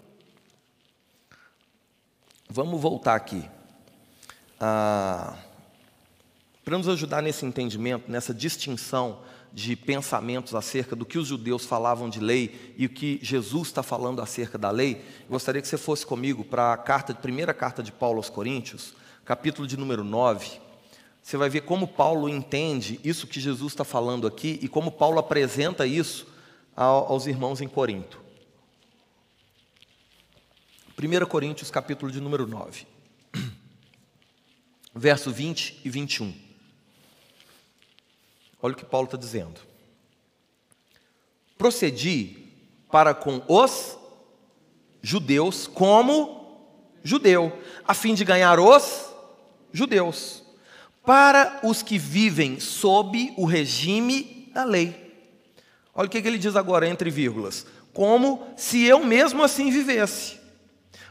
Vamos 2.51 2.81
voltar 2.81 3.15
aqui. 3.15 3.49
Ah, 4.59 5.37
para 6.65 6.77
nos 6.77 6.89
ajudar 6.89 7.23
nesse 7.23 7.47
entendimento, 7.47 8.11
nessa 8.11 8.35
distinção 8.35 9.21
de 9.53 9.75
pensamentos 9.75 10.55
acerca 10.55 10.95
do 10.95 11.07
que 11.07 11.19
os 11.19 11.29
judeus 11.29 11.65
falavam 11.65 12.09
de 12.09 12.21
lei 12.21 12.75
e 12.77 12.87
o 12.87 12.91
que 12.91 13.19
Jesus 13.23 13.69
está 13.69 13.83
falando 13.83 14.21
acerca 14.21 14.59
da 14.59 14.71
lei, 14.71 15.03
gostaria 15.29 15.63
que 15.63 15.69
você 15.69 15.79
fosse 15.79 16.05
comigo 16.05 16.45
para 16.45 16.73
a 16.73 16.77
carta, 16.77 17.15
primeira 17.15 17.55
carta 17.55 17.83
de 17.83 17.91
Paulo 17.91 18.19
aos 18.19 18.29
Coríntios, 18.29 18.95
capítulo 19.25 19.67
de 19.67 19.77
número 19.77 20.05
9. 20.05 20.61
Você 21.23 21.37
vai 21.37 21.49
ver 21.49 21.63
como 21.63 21.89
Paulo 21.89 22.29
entende 22.29 23.01
isso 23.03 23.27
que 23.27 23.41
Jesus 23.41 23.73
está 23.73 23.85
falando 23.85 24.27
aqui 24.27 24.61
e 24.63 24.69
como 24.69 24.93
Paulo 24.93 25.19
apresenta 25.19 25.87
isso 25.87 26.27
aos 26.77 27.27
irmãos 27.27 27.61
em 27.61 27.67
Corinto. 27.67 28.21
1 30.99 31.27
Coríntios, 31.27 31.71
capítulo 31.71 32.13
de 32.13 32.21
número 32.21 32.47
9, 32.47 32.87
verso 34.95 35.31
20 35.31 35.81
e 35.85 35.91
21. 35.91 36.46
Olha 38.63 38.75
o 38.75 38.77
que 38.77 38.85
Paulo 38.85 39.07
está 39.07 39.17
dizendo. 39.17 39.61
Procedi 41.59 42.37
para 42.91 43.15
com 43.15 43.43
os 43.49 43.97
judeus 45.03 45.67
como 45.67 46.37
judeu, 47.03 47.53
a 47.87 47.95
fim 47.95 48.15
de 48.15 48.25
ganhar 48.25 48.59
os 48.59 49.11
judeus. 49.73 50.43
Para 51.05 51.61
os 51.63 51.83
que 51.83 51.99
vivem 51.99 52.59
sob 52.59 53.33
o 53.37 53.45
regime 53.45 54.51
da 54.53 54.65
lei. 54.65 55.07
Olha 55.95 56.09
o 56.09 56.11
que 56.11 56.19
ele 56.19 56.39
diz 56.39 56.57
agora, 56.57 56.89
entre 56.89 57.11
vírgulas. 57.11 57.65
Como 57.93 58.47
se 58.57 58.85
eu 58.85 59.05
mesmo 59.05 59.43
assim 59.43 59.71
vivesse, 59.71 60.39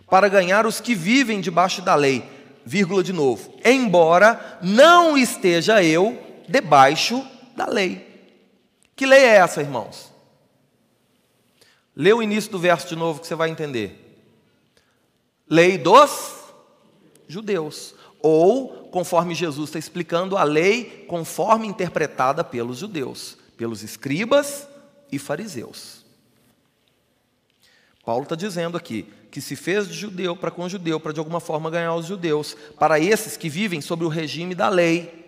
para 0.10 0.28
ganhar 0.28 0.66
os 0.66 0.80
que 0.80 0.94
vivem 0.94 1.42
debaixo 1.42 1.82
da 1.82 1.96
lei, 1.96 2.24
vírgula 2.66 3.02
de 3.02 3.14
novo. 3.14 3.54
Embora 3.64 4.60
não 4.62 5.18
esteja 5.18 5.82
eu 5.82 6.22
debaixo 6.48 7.26
da 7.56 7.66
lei. 7.66 8.16
Que 8.96 9.06
lei 9.06 9.24
é 9.24 9.36
essa, 9.36 9.62
irmãos? 9.62 10.12
Lê 11.96 12.12
o 12.12 12.22
início 12.22 12.52
do 12.52 12.60
verso 12.60 12.88
de 12.88 12.96
novo 12.96 13.22
que 13.22 13.28
você 13.28 13.36
vai 13.36 13.50
entender. 13.50 14.24
Lei 15.50 15.78
dos 15.78 16.36
judeus. 17.28 17.96
Ou, 18.22 18.90
conforme 18.90 19.36
Jesus 19.36 19.70
está 19.70 19.80
explicando, 19.80 20.38
a 20.38 20.44
lei 20.44 21.06
conforme 21.08 21.68
interpretada 21.68 22.44
pelos 22.44 22.80
judeus, 22.80 23.38
pelos 23.56 23.84
escribas 23.84 24.68
e 25.12 25.20
fariseus. 25.20 26.04
Paulo 28.04 28.24
está 28.24 28.36
dizendo 28.36 28.78
aqui 28.78 29.12
que 29.32 29.42
se 29.42 29.56
fez 29.56 29.88
de 29.88 29.94
judeu 29.94 30.36
para 30.36 30.52
com 30.52 30.70
judeu, 30.70 31.00
para 31.00 31.12
de 31.12 31.20
alguma 31.20 31.40
forma 31.40 31.70
ganhar 31.70 31.94
os 31.96 32.06
judeus, 32.06 32.56
para 32.80 33.00
esses 33.00 33.36
que 33.36 33.50
vivem 33.50 33.82
sob 33.82 34.06
o 34.06 34.10
regime 34.10 34.56
da 34.56 34.70
lei, 34.70 35.25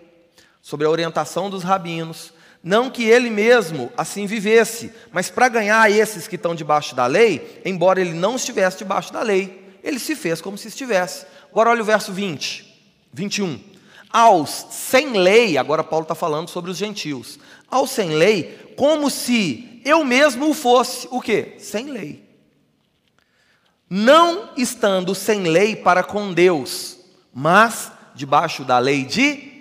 sobre 0.60 0.86
a 0.86 0.90
orientação 0.90 1.48
dos 1.48 1.62
rabinos, 1.62 2.32
não 2.62 2.90
que 2.90 3.04
ele 3.04 3.30
mesmo 3.30 3.92
assim 3.96 4.26
vivesse, 4.26 4.92
mas 5.12 5.30
para 5.30 5.48
ganhar 5.48 5.90
esses 5.90 6.26
que 6.26 6.36
estão 6.36 6.54
debaixo 6.54 6.94
da 6.94 7.06
lei, 7.06 7.60
embora 7.64 8.00
ele 8.00 8.12
não 8.12 8.36
estivesse 8.36 8.78
debaixo 8.78 9.12
da 9.12 9.22
lei, 9.22 9.78
ele 9.82 9.98
se 9.98 10.16
fez 10.16 10.40
como 10.40 10.58
se 10.58 10.68
estivesse. 10.68 11.24
Agora 11.50 11.70
olha 11.70 11.82
o 11.82 11.84
verso 11.84 12.12
20, 12.12 12.66
21. 13.12 13.60
aos 14.10 14.66
sem 14.70 15.12
lei, 15.18 15.56
agora 15.56 15.84
Paulo 15.84 16.02
está 16.02 16.14
falando 16.14 16.48
sobre 16.48 16.70
os 16.70 16.76
gentios, 16.76 17.38
aos 17.70 17.90
sem 17.90 18.10
lei, 18.10 18.74
como 18.76 19.08
se 19.08 19.80
eu 19.84 20.04
mesmo 20.04 20.50
o 20.50 20.54
fosse, 20.54 21.06
o 21.10 21.20
quê? 21.20 21.54
Sem 21.58 21.90
lei. 21.90 22.26
Não 23.88 24.50
estando 24.56 25.14
sem 25.14 25.44
lei 25.44 25.74
para 25.74 26.02
com 26.02 26.32
Deus, 26.32 26.98
mas 27.32 27.90
debaixo 28.14 28.64
da 28.64 28.78
lei 28.78 29.04
de 29.04 29.57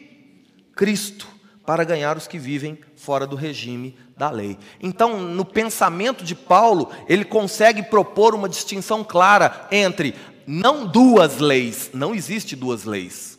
Cristo, 0.78 1.28
para 1.66 1.84
ganhar 1.84 2.16
os 2.16 2.28
que 2.28 2.40
vivem 2.40 2.80
fora 2.96 3.28
do 3.28 3.36
regime 3.36 3.98
da 4.16 4.30
lei. 4.32 4.58
Então, 4.82 5.20
no 5.20 5.44
pensamento 5.44 6.24
de 6.24 6.34
Paulo, 6.34 6.90
ele 7.10 7.26
consegue 7.26 7.84
propor 7.84 8.34
uma 8.34 8.48
distinção 8.48 9.04
clara 9.04 9.68
entre 9.70 10.16
não 10.48 10.88
duas 10.88 11.40
leis, 11.40 11.90
não 11.94 12.16
existe 12.16 12.56
duas 12.56 12.86
leis 12.86 13.37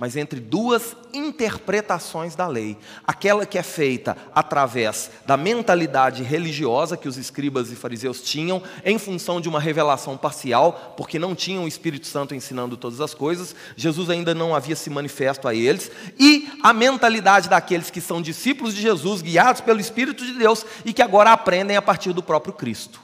mas 0.00 0.16
entre 0.16 0.40
duas 0.40 0.96
interpretações 1.12 2.34
da 2.34 2.48
lei. 2.48 2.78
Aquela 3.06 3.44
que 3.44 3.58
é 3.58 3.62
feita 3.62 4.16
através 4.34 5.10
da 5.26 5.36
mentalidade 5.36 6.22
religiosa 6.22 6.96
que 6.96 7.06
os 7.06 7.18
escribas 7.18 7.70
e 7.70 7.76
fariseus 7.76 8.22
tinham, 8.22 8.62
em 8.82 8.98
função 8.98 9.42
de 9.42 9.48
uma 9.48 9.60
revelação 9.60 10.16
parcial, 10.16 10.94
porque 10.96 11.18
não 11.18 11.34
tinham 11.34 11.64
o 11.64 11.68
Espírito 11.68 12.06
Santo 12.06 12.34
ensinando 12.34 12.78
todas 12.78 12.98
as 12.98 13.12
coisas, 13.12 13.54
Jesus 13.76 14.08
ainda 14.08 14.34
não 14.34 14.54
havia 14.54 14.74
se 14.74 14.88
manifesto 14.88 15.46
a 15.46 15.54
eles, 15.54 15.90
e 16.18 16.48
a 16.62 16.72
mentalidade 16.72 17.50
daqueles 17.50 17.90
que 17.90 18.00
são 18.00 18.22
discípulos 18.22 18.74
de 18.74 18.80
Jesus, 18.80 19.20
guiados 19.20 19.60
pelo 19.60 19.80
Espírito 19.80 20.24
de 20.24 20.32
Deus 20.32 20.64
e 20.82 20.94
que 20.94 21.02
agora 21.02 21.30
aprendem 21.30 21.76
a 21.76 21.82
partir 21.82 22.14
do 22.14 22.22
próprio 22.22 22.54
Cristo. 22.54 23.02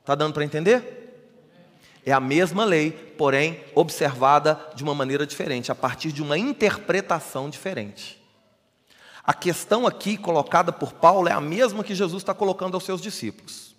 Está 0.00 0.16
dando 0.16 0.34
para 0.34 0.44
entender? 0.44 0.97
É 2.08 2.12
a 2.12 2.20
mesma 2.20 2.64
lei, 2.64 2.90
porém 2.90 3.60
observada 3.74 4.58
de 4.74 4.82
uma 4.82 4.94
maneira 4.94 5.26
diferente, 5.26 5.70
a 5.70 5.74
partir 5.74 6.10
de 6.10 6.22
uma 6.22 6.38
interpretação 6.38 7.50
diferente. 7.50 8.18
A 9.22 9.34
questão 9.34 9.86
aqui 9.86 10.16
colocada 10.16 10.72
por 10.72 10.94
Paulo 10.94 11.28
é 11.28 11.32
a 11.32 11.40
mesma 11.40 11.84
que 11.84 11.94
Jesus 11.94 12.22
está 12.22 12.32
colocando 12.32 12.72
aos 12.72 12.84
seus 12.84 13.02
discípulos. 13.02 13.76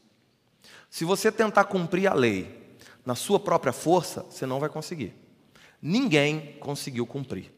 Se 0.91 1.03
você 1.03 1.31
tentar 1.31 1.63
cumprir 1.63 2.05
a 2.05 2.13
lei 2.13 2.77
na 3.03 3.15
sua 3.15 3.39
própria 3.39 3.73
força, 3.73 4.23
você 4.29 4.45
não 4.45 4.59
vai 4.59 4.69
conseguir. 4.69 5.11
Ninguém 5.81 6.55
conseguiu 6.59 7.07
cumprir. 7.07 7.51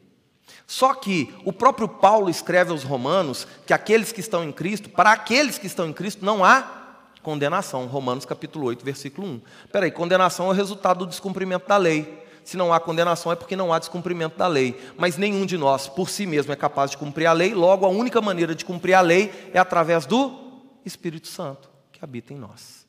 Só 0.65 0.93
que 0.93 1.35
o 1.43 1.51
próprio 1.51 1.89
Paulo 1.89 2.29
escreve 2.29 2.71
aos 2.71 2.83
Romanos 2.83 3.45
que 3.67 3.73
aqueles 3.73 4.13
que 4.13 4.21
estão 4.21 4.41
em 4.41 4.53
Cristo, 4.53 4.89
para 4.89 5.11
aqueles 5.11 5.57
que 5.57 5.67
estão 5.67 5.89
em 5.89 5.91
Cristo, 5.91 6.23
não 6.23 6.45
há 6.45 6.80
Condenação, 7.21 7.85
Romanos 7.85 8.25
capítulo 8.25 8.65
8, 8.67 8.83
versículo 8.83 9.27
1. 9.27 9.41
Peraí, 9.71 9.91
condenação 9.91 10.47
é 10.47 10.49
o 10.49 10.53
resultado 10.53 10.99
do 10.99 11.07
descumprimento 11.07 11.67
da 11.67 11.77
lei. 11.77 12.21
Se 12.43 12.57
não 12.57 12.73
há 12.73 12.79
condenação 12.79 13.31
é 13.31 13.35
porque 13.35 13.55
não 13.55 13.71
há 13.71 13.79
descumprimento 13.79 14.37
da 14.37 14.47
lei. 14.47 14.79
Mas 14.97 15.17
nenhum 15.17 15.45
de 15.45 15.57
nós, 15.57 15.87
por 15.87 16.09
si 16.09 16.25
mesmo, 16.25 16.51
é 16.51 16.55
capaz 16.55 16.91
de 16.91 16.97
cumprir 16.97 17.27
a 17.27 17.33
lei, 17.33 17.53
logo 17.53 17.85
a 17.85 17.89
única 17.89 18.21
maneira 18.21 18.55
de 18.55 18.65
cumprir 18.65 18.95
a 18.95 19.01
lei 19.01 19.31
é 19.53 19.59
através 19.59 20.05
do 20.05 20.61
Espírito 20.85 21.27
Santo 21.27 21.69
que 21.91 22.03
habita 22.03 22.33
em 22.33 22.37
nós. 22.37 22.87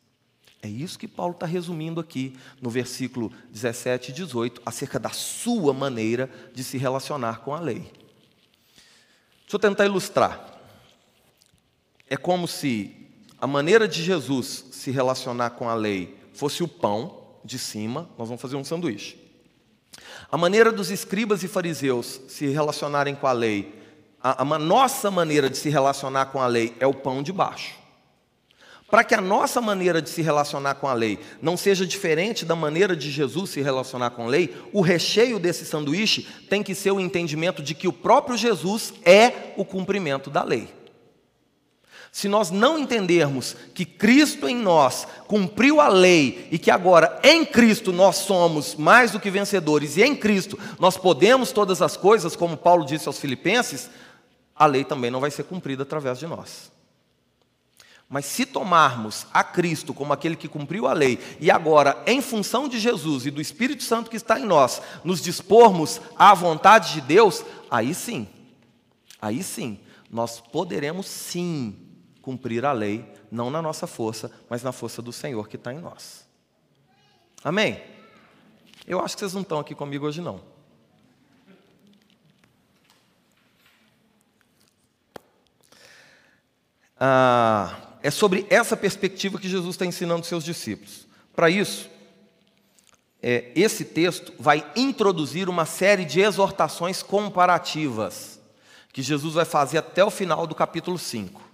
É 0.62 0.68
isso 0.68 0.98
que 0.98 1.08
Paulo 1.08 1.34
está 1.34 1.44
resumindo 1.44 2.00
aqui 2.00 2.38
no 2.60 2.70
versículo 2.70 3.32
17 3.50 4.12
e 4.12 4.14
18, 4.14 4.62
acerca 4.64 4.98
da 4.98 5.10
sua 5.10 5.74
maneira 5.74 6.30
de 6.54 6.62
se 6.62 6.78
relacionar 6.78 7.40
com 7.40 7.52
a 7.52 7.60
lei. 7.60 7.90
Deixa 9.40 9.56
eu 9.56 9.58
tentar 9.58 9.84
ilustrar. 9.84 10.60
É 12.08 12.16
como 12.16 12.46
se 12.46 13.01
a 13.42 13.46
maneira 13.48 13.88
de 13.88 14.04
Jesus 14.04 14.66
se 14.70 14.92
relacionar 14.92 15.50
com 15.50 15.68
a 15.68 15.74
lei 15.74 16.16
fosse 16.32 16.62
o 16.62 16.68
pão 16.68 17.24
de 17.44 17.58
cima, 17.58 18.08
nós 18.16 18.28
vamos 18.28 18.40
fazer 18.40 18.54
um 18.54 18.62
sanduíche. 18.62 19.20
A 20.30 20.38
maneira 20.38 20.70
dos 20.70 20.92
escribas 20.92 21.42
e 21.42 21.48
fariseus 21.48 22.20
se 22.28 22.46
relacionarem 22.46 23.16
com 23.16 23.26
a 23.26 23.32
lei, 23.32 23.82
a, 24.22 24.42
a 24.42 24.58
nossa 24.60 25.10
maneira 25.10 25.50
de 25.50 25.58
se 25.58 25.68
relacionar 25.68 26.26
com 26.26 26.40
a 26.40 26.46
lei 26.46 26.76
é 26.78 26.86
o 26.86 26.94
pão 26.94 27.20
de 27.20 27.32
baixo. 27.32 27.74
Para 28.88 29.02
que 29.02 29.12
a 29.12 29.20
nossa 29.20 29.60
maneira 29.60 30.00
de 30.00 30.08
se 30.08 30.22
relacionar 30.22 30.76
com 30.76 30.86
a 30.86 30.94
lei 30.94 31.18
não 31.40 31.56
seja 31.56 31.84
diferente 31.84 32.44
da 32.44 32.54
maneira 32.54 32.94
de 32.94 33.10
Jesus 33.10 33.50
se 33.50 33.60
relacionar 33.60 34.10
com 34.10 34.22
a 34.22 34.28
lei, 34.28 34.54
o 34.72 34.80
recheio 34.80 35.40
desse 35.40 35.66
sanduíche 35.66 36.28
tem 36.48 36.62
que 36.62 36.76
ser 36.76 36.92
o 36.92 37.00
entendimento 37.00 37.60
de 37.60 37.74
que 37.74 37.88
o 37.88 37.92
próprio 37.92 38.36
Jesus 38.36 38.94
é 39.04 39.52
o 39.56 39.64
cumprimento 39.64 40.30
da 40.30 40.44
lei. 40.44 40.81
Se 42.14 42.28
nós 42.28 42.50
não 42.50 42.78
entendermos 42.78 43.56
que 43.74 43.86
Cristo 43.86 44.46
em 44.46 44.54
nós 44.54 45.08
cumpriu 45.26 45.80
a 45.80 45.88
lei 45.88 46.46
e 46.52 46.58
que 46.58 46.70
agora 46.70 47.18
em 47.24 47.42
Cristo 47.42 47.90
nós 47.90 48.16
somos 48.16 48.74
mais 48.74 49.10
do 49.10 49.18
que 49.18 49.30
vencedores 49.30 49.96
e 49.96 50.02
em 50.02 50.14
Cristo 50.14 50.58
nós 50.78 50.98
podemos 50.98 51.52
todas 51.52 51.80
as 51.80 51.96
coisas, 51.96 52.36
como 52.36 52.54
Paulo 52.54 52.84
disse 52.84 53.08
aos 53.08 53.18
Filipenses, 53.18 53.88
a 54.54 54.66
lei 54.66 54.84
também 54.84 55.10
não 55.10 55.20
vai 55.20 55.30
ser 55.30 55.44
cumprida 55.44 55.84
através 55.84 56.18
de 56.18 56.26
nós. 56.26 56.70
Mas 58.10 58.26
se 58.26 58.44
tomarmos 58.44 59.26
a 59.32 59.42
Cristo 59.42 59.94
como 59.94 60.12
aquele 60.12 60.36
que 60.36 60.48
cumpriu 60.48 60.86
a 60.86 60.92
lei 60.92 61.18
e 61.40 61.50
agora, 61.50 61.96
em 62.06 62.20
função 62.20 62.68
de 62.68 62.78
Jesus 62.78 63.24
e 63.24 63.30
do 63.30 63.40
Espírito 63.40 63.82
Santo 63.82 64.10
que 64.10 64.18
está 64.18 64.38
em 64.38 64.44
nós, 64.44 64.82
nos 65.02 65.22
dispormos 65.22 65.98
à 66.14 66.34
vontade 66.34 66.92
de 66.92 67.00
Deus, 67.00 67.42
aí 67.70 67.94
sim, 67.94 68.28
aí 69.18 69.42
sim, 69.42 69.80
nós 70.10 70.40
poderemos 70.40 71.06
sim 71.06 71.74
cumprir 72.22 72.64
a 72.64 72.72
lei, 72.72 73.04
não 73.30 73.50
na 73.50 73.60
nossa 73.60 73.86
força, 73.86 74.30
mas 74.48 74.62
na 74.62 74.72
força 74.72 75.02
do 75.02 75.12
Senhor 75.12 75.48
que 75.48 75.56
está 75.56 75.72
em 75.74 75.78
nós. 75.78 76.26
Amém? 77.44 77.82
Eu 78.86 79.00
acho 79.00 79.14
que 79.14 79.20
vocês 79.20 79.34
não 79.34 79.42
estão 79.42 79.58
aqui 79.58 79.74
comigo 79.74 80.06
hoje, 80.06 80.20
não. 80.20 80.40
Ah, 86.98 87.76
é 88.00 88.10
sobre 88.10 88.46
essa 88.48 88.76
perspectiva 88.76 89.38
que 89.38 89.48
Jesus 89.48 89.74
está 89.74 89.84
ensinando 89.84 90.24
seus 90.24 90.44
discípulos. 90.44 91.06
Para 91.34 91.50
isso, 91.50 91.90
é, 93.20 93.50
esse 93.56 93.84
texto 93.84 94.32
vai 94.38 94.64
introduzir 94.76 95.48
uma 95.48 95.66
série 95.66 96.04
de 96.04 96.20
exortações 96.20 97.02
comparativas 97.02 98.40
que 98.92 99.02
Jesus 99.02 99.34
vai 99.34 99.44
fazer 99.44 99.78
até 99.78 100.04
o 100.04 100.10
final 100.10 100.46
do 100.46 100.54
capítulo 100.54 100.98
5. 100.98 101.51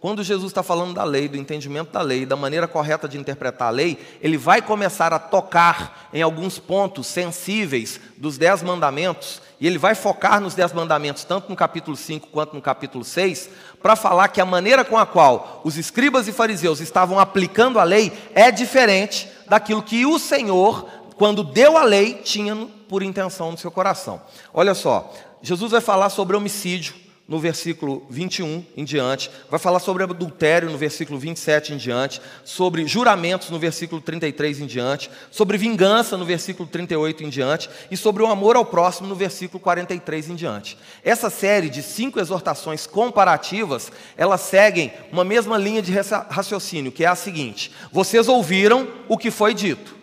Quando 0.00 0.22
Jesus 0.22 0.52
está 0.52 0.62
falando 0.62 0.94
da 0.94 1.02
lei, 1.02 1.26
do 1.26 1.36
entendimento 1.36 1.90
da 1.90 2.00
lei, 2.00 2.24
da 2.24 2.36
maneira 2.36 2.68
correta 2.68 3.08
de 3.08 3.18
interpretar 3.18 3.66
a 3.66 3.72
lei, 3.72 3.98
ele 4.22 4.36
vai 4.36 4.62
começar 4.62 5.12
a 5.12 5.18
tocar 5.18 6.08
em 6.12 6.22
alguns 6.22 6.56
pontos 6.56 7.08
sensíveis 7.08 7.98
dos 8.16 8.38
dez 8.38 8.62
mandamentos, 8.62 9.42
e 9.60 9.66
ele 9.66 9.76
vai 9.76 9.96
focar 9.96 10.40
nos 10.40 10.54
dez 10.54 10.72
mandamentos, 10.72 11.24
tanto 11.24 11.50
no 11.50 11.56
capítulo 11.56 11.96
5 11.96 12.28
quanto 12.28 12.54
no 12.54 12.62
capítulo 12.62 13.02
6, 13.04 13.50
para 13.82 13.96
falar 13.96 14.28
que 14.28 14.40
a 14.40 14.46
maneira 14.46 14.84
com 14.84 14.96
a 14.96 15.04
qual 15.04 15.60
os 15.64 15.76
escribas 15.76 16.28
e 16.28 16.32
fariseus 16.32 16.78
estavam 16.78 17.18
aplicando 17.18 17.80
a 17.80 17.82
lei 17.82 18.12
é 18.36 18.52
diferente 18.52 19.28
daquilo 19.48 19.82
que 19.82 20.06
o 20.06 20.16
Senhor, 20.16 20.88
quando 21.16 21.42
deu 21.42 21.76
a 21.76 21.82
lei, 21.82 22.14
tinha 22.14 22.54
por 22.88 23.02
intenção 23.02 23.50
no 23.50 23.58
seu 23.58 23.72
coração. 23.72 24.22
Olha 24.54 24.74
só, 24.74 25.12
Jesus 25.42 25.72
vai 25.72 25.80
falar 25.80 26.08
sobre 26.10 26.36
homicídio 26.36 27.07
no 27.28 27.38
versículo 27.38 28.06
21 28.08 28.64
em 28.74 28.84
diante, 28.84 29.30
vai 29.50 29.60
falar 29.60 29.80
sobre 29.80 30.02
adultério 30.02 30.70
no 30.70 30.78
versículo 30.78 31.18
27 31.18 31.74
em 31.74 31.76
diante, 31.76 32.22
sobre 32.42 32.86
juramentos 32.86 33.50
no 33.50 33.58
versículo 33.58 34.00
33 34.00 34.60
em 34.60 34.66
diante, 34.66 35.10
sobre 35.30 35.58
vingança 35.58 36.16
no 36.16 36.24
versículo 36.24 36.66
38 36.66 37.22
em 37.24 37.28
diante 37.28 37.68
e 37.90 37.98
sobre 37.98 38.22
o 38.22 38.26
amor 38.26 38.56
ao 38.56 38.64
próximo 38.64 39.06
no 39.06 39.14
versículo 39.14 39.60
43 39.60 40.30
em 40.30 40.34
diante. 40.34 40.78
Essa 41.04 41.28
série 41.28 41.68
de 41.68 41.82
cinco 41.82 42.18
exortações 42.18 42.86
comparativas, 42.86 43.92
elas 44.16 44.40
seguem 44.40 44.90
uma 45.12 45.22
mesma 45.22 45.58
linha 45.58 45.82
de 45.82 45.92
raciocínio, 46.30 46.90
que 46.90 47.04
é 47.04 47.08
a 47.08 47.14
seguinte: 47.14 47.70
vocês 47.92 48.26
ouviram 48.26 48.88
o 49.06 49.18
que 49.18 49.30
foi 49.30 49.52
dito. 49.52 49.94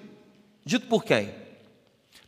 Dito 0.63 0.85
por 0.85 1.03
quem? 1.03 1.44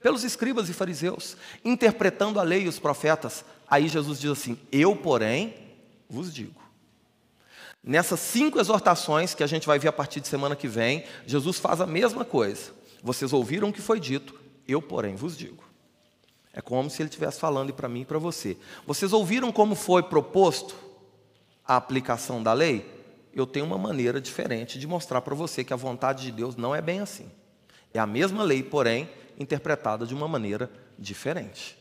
Pelos 0.01 0.23
escribas 0.23 0.69
e 0.69 0.73
fariseus, 0.73 1.35
interpretando 1.65 2.39
a 2.39 2.43
lei 2.43 2.63
e 2.63 2.67
os 2.67 2.79
profetas 2.79 3.43
Aí 3.67 3.87
Jesus 3.87 4.19
diz 4.19 4.31
assim: 4.31 4.57
Eu, 4.71 4.95
porém, 4.95 5.53
vos 6.09 6.33
digo. 6.33 6.61
Nessas 7.83 8.19
cinco 8.19 8.59
exortações 8.59 9.33
que 9.33 9.43
a 9.43 9.47
gente 9.47 9.67
vai 9.67 9.77
ver 9.77 9.89
a 9.89 9.93
partir 9.93 10.19
de 10.19 10.27
semana 10.27 10.55
que 10.55 10.67
vem, 10.67 11.03
Jesus 11.25 11.59
faz 11.59 11.79
a 11.81 11.85
mesma 11.85 12.25
coisa. 12.25 12.71
Vocês 13.03 13.31
ouviram 13.33 13.69
o 13.69 13.73
que 13.73 13.81
foi 13.81 13.99
dito, 13.99 14.35
eu, 14.67 14.81
porém, 14.81 15.15
vos 15.15 15.37
digo. 15.37 15.63
É 16.51 16.61
como 16.61 16.89
se 16.89 17.01
ele 17.01 17.09
estivesse 17.09 17.39
falando 17.39 17.71
para 17.73 17.87
mim 17.87 18.01
e 18.01 18.05
para 18.05 18.17
você. 18.17 18.57
Vocês 18.85 19.13
ouviram 19.13 19.51
como 19.51 19.75
foi 19.75 20.01
proposto 20.01 20.75
a 21.65 21.75
aplicação 21.75 22.41
da 22.41 22.51
lei? 22.51 22.85
Eu 23.33 23.45
tenho 23.45 23.65
uma 23.65 23.77
maneira 23.77 24.19
diferente 24.19 24.79
de 24.79 24.87
mostrar 24.87 25.21
para 25.21 25.35
você 25.35 25.63
que 25.63 25.71
a 25.71 25.77
vontade 25.77 26.23
de 26.23 26.31
Deus 26.31 26.55
não 26.55 26.73
é 26.73 26.81
bem 26.81 26.99
assim. 26.99 27.29
É 27.93 27.99
a 27.99 28.07
mesma 28.07 28.43
lei, 28.43 28.63
porém, 28.63 29.07
interpretada 29.37 30.05
de 30.05 30.13
uma 30.13 30.27
maneira 30.27 30.69
diferente. 30.97 31.77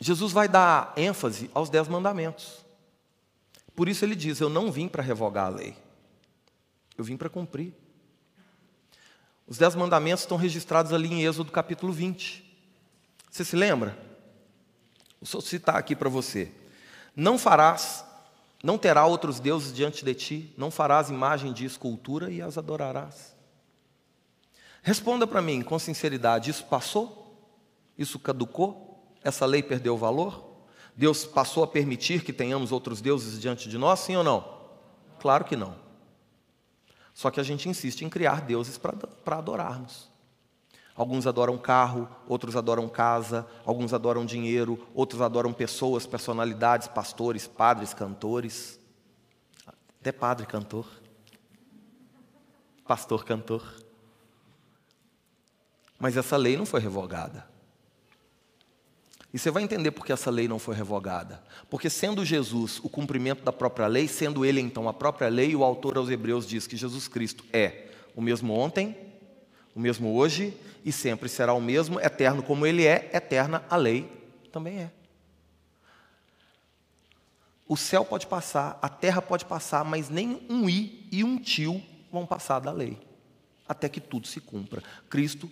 Jesus 0.00 0.32
vai 0.32 0.48
dar 0.48 0.92
ênfase 0.96 1.50
aos 1.54 1.70
dez 1.70 1.88
mandamentos. 1.88 2.64
Por 3.74 3.88
isso 3.88 4.04
ele 4.04 4.14
diz: 4.14 4.40
Eu 4.40 4.48
não 4.48 4.72
vim 4.72 4.88
para 4.88 5.02
revogar 5.02 5.46
a 5.46 5.50
lei, 5.50 5.76
eu 6.96 7.04
vim 7.04 7.16
para 7.16 7.28
cumprir. 7.28 7.72
Os 9.46 9.58
dez 9.58 9.76
mandamentos 9.76 10.22
estão 10.24 10.36
registrados 10.36 10.92
ali 10.92 11.08
em 11.08 11.24
Êxodo 11.24 11.52
capítulo 11.52 11.92
20. 11.92 12.44
Você 13.30 13.44
se 13.44 13.54
lembra? 13.54 13.96
Vou 15.20 15.40
citar 15.40 15.76
aqui 15.76 15.94
para 15.94 16.08
você. 16.08 16.50
Não 17.14 17.38
farás, 17.38 18.04
não 18.62 18.76
terá 18.76 19.06
outros 19.06 19.38
deuses 19.38 19.72
diante 19.72 20.04
de 20.04 20.14
ti, 20.14 20.54
não 20.56 20.70
farás 20.70 21.10
imagem 21.10 21.52
de 21.52 21.64
escultura 21.64 22.30
e 22.30 22.42
as 22.42 22.58
adorarás. 22.58 23.35
Responda 24.86 25.26
para 25.26 25.42
mim 25.42 25.62
com 25.62 25.76
sinceridade: 25.80 26.48
isso 26.48 26.64
passou? 26.66 27.36
Isso 27.98 28.20
caducou? 28.20 29.04
Essa 29.20 29.44
lei 29.44 29.60
perdeu 29.60 29.96
valor? 29.96 30.48
Deus 30.94 31.24
passou 31.24 31.64
a 31.64 31.66
permitir 31.66 32.22
que 32.22 32.32
tenhamos 32.32 32.70
outros 32.70 33.00
deuses 33.00 33.40
diante 33.40 33.68
de 33.68 33.76
nós, 33.76 33.98
sim 33.98 34.14
ou 34.14 34.22
não? 34.22 34.60
Claro 35.18 35.44
que 35.44 35.56
não. 35.56 35.74
Só 37.12 37.32
que 37.32 37.40
a 37.40 37.42
gente 37.42 37.68
insiste 37.68 38.02
em 38.02 38.08
criar 38.08 38.42
deuses 38.42 38.78
para 38.78 39.36
adorarmos. 39.36 40.08
Alguns 40.94 41.26
adoram 41.26 41.58
carro, 41.58 42.08
outros 42.28 42.54
adoram 42.54 42.88
casa, 42.88 43.44
alguns 43.64 43.92
adoram 43.92 44.24
dinheiro, 44.24 44.86
outros 44.94 45.20
adoram 45.20 45.52
pessoas, 45.52 46.06
personalidades, 46.06 46.86
pastores, 46.86 47.48
padres, 47.48 47.92
cantores. 47.92 48.78
Até 50.00 50.12
padre 50.12 50.46
cantor. 50.46 50.86
Pastor 52.86 53.24
cantor. 53.24 53.84
Mas 55.98 56.16
essa 56.16 56.36
lei 56.36 56.56
não 56.56 56.66
foi 56.66 56.80
revogada. 56.80 57.46
E 59.32 59.38
você 59.38 59.50
vai 59.50 59.62
entender 59.62 59.90
por 59.90 60.06
que 60.06 60.12
essa 60.12 60.30
lei 60.30 60.48
não 60.48 60.58
foi 60.58 60.74
revogada. 60.74 61.42
Porque, 61.68 61.90
sendo 61.90 62.24
Jesus 62.24 62.78
o 62.82 62.88
cumprimento 62.88 63.42
da 63.42 63.52
própria 63.52 63.86
lei, 63.86 64.08
sendo 64.08 64.44
ele 64.44 64.60
então 64.60 64.88
a 64.88 64.94
própria 64.94 65.28
lei, 65.28 65.54
o 65.54 65.62
autor 65.62 65.98
aos 65.98 66.08
Hebreus 66.08 66.46
diz 66.46 66.66
que 66.66 66.76
Jesus 66.76 67.06
Cristo 67.06 67.44
é 67.52 67.88
o 68.14 68.22
mesmo 68.22 68.54
ontem, 68.54 68.96
o 69.74 69.80
mesmo 69.80 70.14
hoje 70.14 70.56
e 70.82 70.90
sempre 70.90 71.28
será 71.28 71.52
o 71.52 71.60
mesmo, 71.60 72.00
eterno 72.00 72.42
como 72.42 72.66
ele 72.66 72.86
é, 72.86 73.10
eterna 73.12 73.62
a 73.68 73.76
lei 73.76 74.10
também 74.50 74.78
é. 74.78 74.90
O 77.68 77.76
céu 77.76 78.04
pode 78.04 78.26
passar, 78.26 78.78
a 78.80 78.88
terra 78.88 79.20
pode 79.20 79.44
passar, 79.44 79.84
mas 79.84 80.08
nem 80.08 80.40
um 80.48 80.66
i 80.70 81.06
e 81.12 81.24
um 81.24 81.36
tio 81.36 81.82
vão 82.10 82.24
passar 82.24 82.60
da 82.60 82.70
lei, 82.70 82.96
até 83.68 83.88
que 83.88 84.00
tudo 84.00 84.26
se 84.26 84.40
cumpra. 84.40 84.82
Cristo 85.10 85.50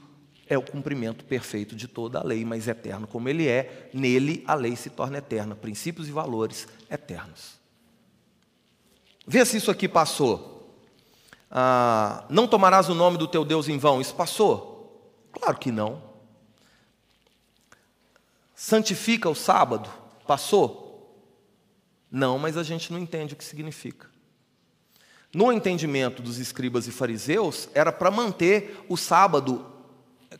é 0.48 0.58
o 0.58 0.62
cumprimento 0.62 1.24
perfeito 1.24 1.74
de 1.74 1.88
toda 1.88 2.18
a 2.18 2.24
lei, 2.24 2.44
mas 2.44 2.68
eterno 2.68 3.06
como 3.06 3.28
ele 3.28 3.48
é, 3.48 3.90
nele 3.92 4.44
a 4.46 4.54
lei 4.54 4.76
se 4.76 4.90
torna 4.90 5.18
eterna, 5.18 5.54
princípios 5.54 6.08
e 6.08 6.12
valores 6.12 6.68
eternos. 6.90 7.58
Vê 9.26 9.44
se 9.44 9.56
isso 9.56 9.70
aqui 9.70 9.88
passou. 9.88 10.76
Ah, 11.50 12.24
não 12.28 12.46
tomarás 12.46 12.88
o 12.88 12.94
nome 12.94 13.16
do 13.16 13.28
teu 13.28 13.44
Deus 13.44 13.68
em 13.68 13.78
vão, 13.78 14.00
isso 14.00 14.14
passou? 14.14 15.10
Claro 15.32 15.56
que 15.58 15.70
não. 15.70 16.02
Santifica 18.54 19.28
o 19.28 19.34
sábado, 19.34 19.88
passou? 20.26 20.84
Não, 22.10 22.38
mas 22.38 22.56
a 22.56 22.62
gente 22.62 22.92
não 22.92 22.98
entende 22.98 23.34
o 23.34 23.36
que 23.36 23.44
significa. 23.44 24.08
No 25.34 25.50
entendimento 25.50 26.22
dos 26.22 26.38
escribas 26.38 26.86
e 26.86 26.92
fariseus, 26.92 27.68
era 27.74 27.90
para 27.90 28.10
manter 28.10 28.84
o 28.88 28.96
sábado 28.96 29.73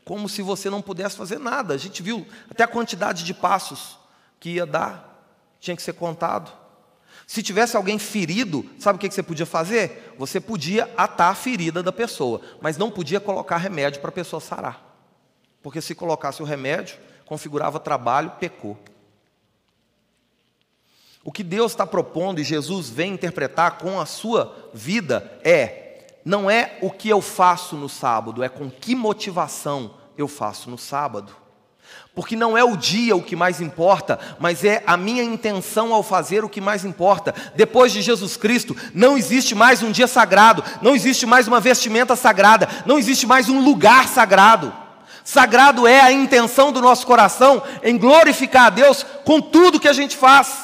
como 0.04 0.28
se 0.28 0.42
você 0.42 0.68
não 0.68 0.82
pudesse 0.82 1.16
fazer 1.16 1.38
nada. 1.38 1.74
A 1.74 1.78
gente 1.78 2.02
viu 2.02 2.26
até 2.50 2.64
a 2.64 2.68
quantidade 2.68 3.24
de 3.24 3.32
passos 3.32 3.98
que 4.38 4.50
ia 4.50 4.66
dar, 4.66 5.26
tinha 5.58 5.76
que 5.76 5.82
ser 5.82 5.94
contado. 5.94 6.52
Se 7.26 7.42
tivesse 7.42 7.76
alguém 7.76 7.98
ferido, 7.98 8.68
sabe 8.78 8.96
o 8.96 8.98
que 9.00 9.10
você 9.10 9.22
podia 9.22 9.46
fazer? 9.46 10.14
Você 10.18 10.38
podia 10.40 10.92
atar 10.96 11.30
a 11.30 11.34
ferida 11.34 11.82
da 11.82 11.92
pessoa, 11.92 12.40
mas 12.60 12.76
não 12.76 12.90
podia 12.90 13.18
colocar 13.18 13.56
remédio 13.56 14.00
para 14.00 14.10
a 14.10 14.12
pessoa 14.12 14.40
sarar. 14.40 14.94
Porque 15.62 15.80
se 15.80 15.94
colocasse 15.94 16.42
o 16.42 16.44
remédio, 16.44 16.98
configurava 17.24 17.80
trabalho, 17.80 18.32
pecou. 18.38 18.78
O 21.24 21.32
que 21.32 21.42
Deus 21.42 21.72
está 21.72 21.86
propondo 21.86 22.38
e 22.38 22.44
Jesus 22.44 22.90
vem 22.90 23.14
interpretar 23.14 23.78
com 23.78 23.98
a 23.98 24.04
sua 24.04 24.70
vida 24.74 25.40
é 25.42 25.83
não 26.24 26.50
é 26.50 26.78
o 26.80 26.90
que 26.90 27.08
eu 27.08 27.20
faço 27.20 27.76
no 27.76 27.88
sábado, 27.88 28.42
é 28.42 28.48
com 28.48 28.70
que 28.70 28.94
motivação 28.94 29.94
eu 30.16 30.26
faço 30.26 30.70
no 30.70 30.78
sábado. 30.78 31.34
Porque 32.14 32.36
não 32.36 32.56
é 32.56 32.62
o 32.62 32.76
dia 32.76 33.16
o 33.16 33.22
que 33.22 33.34
mais 33.34 33.60
importa, 33.60 34.18
mas 34.38 34.64
é 34.64 34.82
a 34.86 34.96
minha 34.96 35.22
intenção 35.22 35.92
ao 35.92 36.02
fazer 36.02 36.44
o 36.44 36.48
que 36.48 36.60
mais 36.60 36.84
importa. 36.84 37.34
Depois 37.56 37.92
de 37.92 38.00
Jesus 38.00 38.36
Cristo, 38.36 38.76
não 38.94 39.18
existe 39.18 39.54
mais 39.54 39.82
um 39.82 39.90
dia 39.90 40.06
sagrado, 40.06 40.62
não 40.80 40.94
existe 40.94 41.26
mais 41.26 41.48
uma 41.48 41.60
vestimenta 41.60 42.14
sagrada, 42.14 42.68
não 42.86 42.98
existe 42.98 43.26
mais 43.26 43.48
um 43.48 43.62
lugar 43.62 44.08
sagrado. 44.08 44.72
Sagrado 45.24 45.86
é 45.86 46.00
a 46.00 46.12
intenção 46.12 46.70
do 46.70 46.80
nosso 46.80 47.06
coração 47.06 47.62
em 47.82 47.98
glorificar 47.98 48.66
a 48.66 48.70
Deus 48.70 49.04
com 49.24 49.40
tudo 49.40 49.80
que 49.80 49.88
a 49.88 49.92
gente 49.92 50.16
faz. 50.16 50.63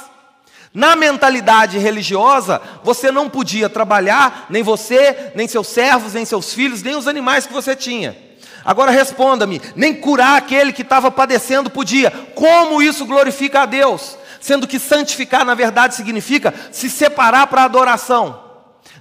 Na 0.73 0.95
mentalidade 0.95 1.79
religiosa, 1.79 2.63
você 2.85 3.11
não 3.11 3.29
podia 3.29 3.69
trabalhar, 3.69 4.47
nem 4.49 4.63
você, 4.63 5.33
nem 5.35 5.49
seus 5.49 5.67
servos, 5.67 6.15
nem 6.15 6.25
seus 6.25 6.55
filhos, 6.55 6.83
nem 6.83 6.95
os 6.95 7.09
animais 7.09 7.45
que 7.45 7.53
você 7.53 7.75
tinha. 7.75 8.17
Agora 8.65 8.93
responda-me: 8.93 9.61
nem 9.75 9.93
curar 9.93 10.37
aquele 10.37 10.73
que 10.73 10.83
estava 10.83 11.11
padecendo 11.11 11.71
podia. 11.71 12.11
Como 12.35 12.81
isso 12.81 13.05
glorifica 13.05 13.63
a 13.63 13.67
Deus? 13.67 14.17
Sendo 14.41 14.67
que 14.67 14.79
santificar, 14.79 15.45
na 15.45 15.55
verdade, 15.55 15.97
significa 15.97 16.55
se 16.71 16.89
separar 16.89 17.49
para 17.49 17.63
a 17.63 17.65
adoração. 17.65 18.51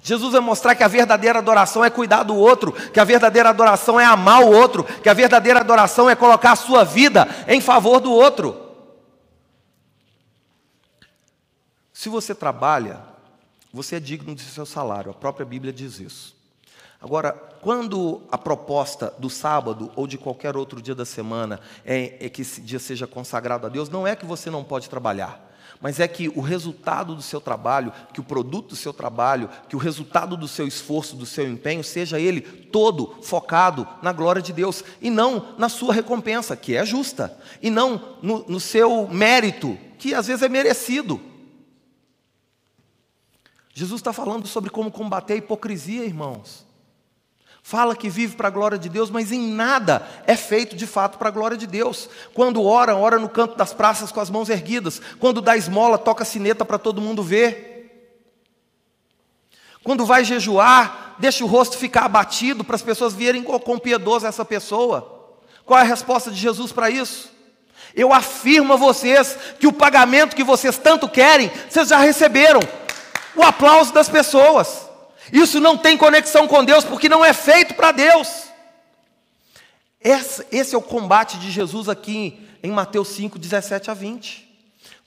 Jesus 0.02 0.32
vai 0.32 0.42
mostrar 0.42 0.76
que 0.76 0.84
a 0.84 0.88
verdadeira 0.88 1.40
adoração 1.40 1.84
é 1.86 1.90
cuidar 1.90 2.24
do 2.24 2.36
outro, 2.36 2.72
que 2.72 3.00
a 3.00 3.04
verdadeira 3.04 3.50
adoração 3.50 4.00
é 4.00 4.06
amar 4.06 4.42
o 4.42 4.52
outro, 4.52 4.84
que 4.84 5.10
a 5.10 5.14
verdadeira 5.14 5.60
adoração 5.60 6.10
é 6.10 6.16
colocar 6.16 6.54
a 6.54 6.56
sua 6.56 6.84
vida 6.84 7.28
em 7.48 7.62
favor 7.62 8.00
do 8.00 8.12
outro. 8.12 8.69
Se 12.00 12.08
você 12.08 12.34
trabalha, 12.34 13.02
você 13.74 13.98
é 13.98 14.00
digno 14.00 14.34
de 14.34 14.42
seu 14.42 14.66
salário, 14.66 15.12
a 15.12 15.14
própria 15.14 15.46
Bíblia 15.46 15.74
diz 15.74 16.00
isso. 16.00 16.34
Agora, 17.02 17.34
quando 17.34 18.22
a 18.32 18.38
proposta 18.38 19.14
do 19.20 19.30
sábado 19.30 19.92
ou 19.98 20.08
de 20.08 20.18
qualquer 20.18 20.56
outro 20.56 20.82
dia 20.82 20.96
da 20.96 21.04
semana 21.04 21.60
é, 21.84 22.16
é, 22.22 22.30
que 22.30 22.44
esse 22.44 22.62
dia 22.62 22.80
seja 22.80 23.06
consagrado 23.06 23.66
a 23.66 23.70
Deus, 23.70 23.90
não 23.90 24.08
é 24.08 24.16
que 24.16 24.26
você 24.26 24.50
não 24.50 24.64
pode 24.64 24.90
trabalhar, 24.90 25.46
mas 25.82 26.00
é 26.00 26.08
que 26.08 26.30
o 26.30 26.40
resultado 26.40 27.14
do 27.14 27.22
seu 27.22 27.42
trabalho, 27.42 27.92
que 28.14 28.22
o 28.22 28.24
produto 28.24 28.70
do 28.70 28.76
seu 28.78 28.94
trabalho, 28.94 29.50
que 29.68 29.76
o 29.76 29.80
resultado 29.80 30.38
do 30.38 30.48
seu 30.48 30.66
esforço, 30.66 31.18
do 31.18 31.26
seu 31.26 31.52
empenho, 31.52 31.84
seja 31.84 32.18
ele 32.18 32.40
todo 32.40 33.18
focado 33.24 33.86
na 34.02 34.14
glória 34.14 34.42
de 34.42 34.54
Deus 34.54 34.86
e 35.02 35.10
não 35.10 35.54
na 35.58 35.68
sua 35.68 35.94
recompensa, 35.94 36.56
que 36.56 36.78
é 36.78 36.86
justa, 36.86 37.38
e 37.62 37.70
não 37.70 38.16
no, 38.22 38.46
no 38.48 38.60
seu 38.62 39.06
mérito, 39.10 39.78
que 39.98 40.14
às 40.14 40.28
vezes 40.28 40.44
é 40.44 40.48
merecido. 40.48 41.28
Jesus 43.80 44.02
está 44.02 44.12
falando 44.12 44.46
sobre 44.46 44.70
como 44.70 44.92
combater 44.92 45.36
a 45.36 45.38
hipocrisia, 45.38 46.04
irmãos. 46.04 46.66
Fala 47.64 47.96
que 47.96 48.10
vive 48.10 48.36
para 48.36 48.50
a 48.50 48.52
glória 48.52 48.78
de 48.78 48.90
Deus, 48.90 49.10
mas 49.10 49.32
em 49.32 49.54
nada 49.54 50.06
é 50.28 50.36
feito 50.36 50.76
de 50.76 50.86
fato 50.86 51.18
para 51.18 51.30
a 51.30 51.32
glória 51.32 51.56
de 51.56 51.66
Deus. 51.66 52.10
Quando 52.34 52.62
ora, 52.62 52.94
ora 52.98 53.18
no 53.18 53.30
canto 53.30 53.56
das 53.56 53.74
praças 53.74 54.12
com 54.12 54.20
as 54.20 54.30
mãos 54.30 54.50
erguidas. 54.50 55.02
Quando 55.18 55.40
dá 55.40 55.56
esmola, 55.56 55.98
toca 55.98 56.26
sineta 56.26 56.66
para 56.66 56.78
todo 56.78 57.00
mundo 57.00 57.24
ver. 57.24 58.20
Quando 59.82 60.06
vai 60.06 60.26
jejuar, 60.26 61.16
deixa 61.18 61.46
o 61.46 61.48
rosto 61.48 61.78
ficar 61.78 62.04
abatido 62.04 62.66
para 62.66 62.76
as 62.76 62.82
pessoas 62.82 63.14
verem 63.14 63.42
quão 63.44 63.80
piedoso 63.80 64.28
essa 64.28 64.44
pessoa. 64.44 65.38
Qual 65.64 65.80
é 65.80 65.84
a 65.84 65.86
resposta 65.86 66.30
de 66.30 66.38
Jesus 66.38 66.74
para 66.74 66.90
isso? 66.90 67.32
Eu 67.96 68.12
afirmo 68.12 68.74
a 68.74 68.76
vocês 68.76 69.38
que 69.58 69.68
o 69.68 69.72
pagamento 69.72 70.36
que 70.36 70.44
vocês 70.44 70.78
tanto 70.78 71.08
querem, 71.08 71.50
vocês 71.70 71.88
já 71.88 71.98
receberam 72.00 72.60
o 73.40 73.44
aplauso 73.44 73.94
das 73.94 74.10
pessoas. 74.10 74.90
Isso 75.32 75.62
não 75.62 75.78
tem 75.78 75.98
conexão 75.98 76.48
com 76.48 76.64
Deus, 76.64 76.84
porque 76.84 77.08
não 77.08 77.24
é 77.24 77.32
feito 77.32 77.74
para 77.74 77.94
Deus. 77.94 78.50
Esse, 80.02 80.46
esse, 80.52 80.76
é 80.76 80.78
o 80.78 80.82
combate 80.82 81.38
de 81.38 81.50
Jesus 81.50 81.88
aqui 81.88 82.48
em 82.62 82.72
Mateus 82.72 83.08
5, 83.10 83.40
17 83.40 83.90
a 83.90 83.94
20. 83.94 84.50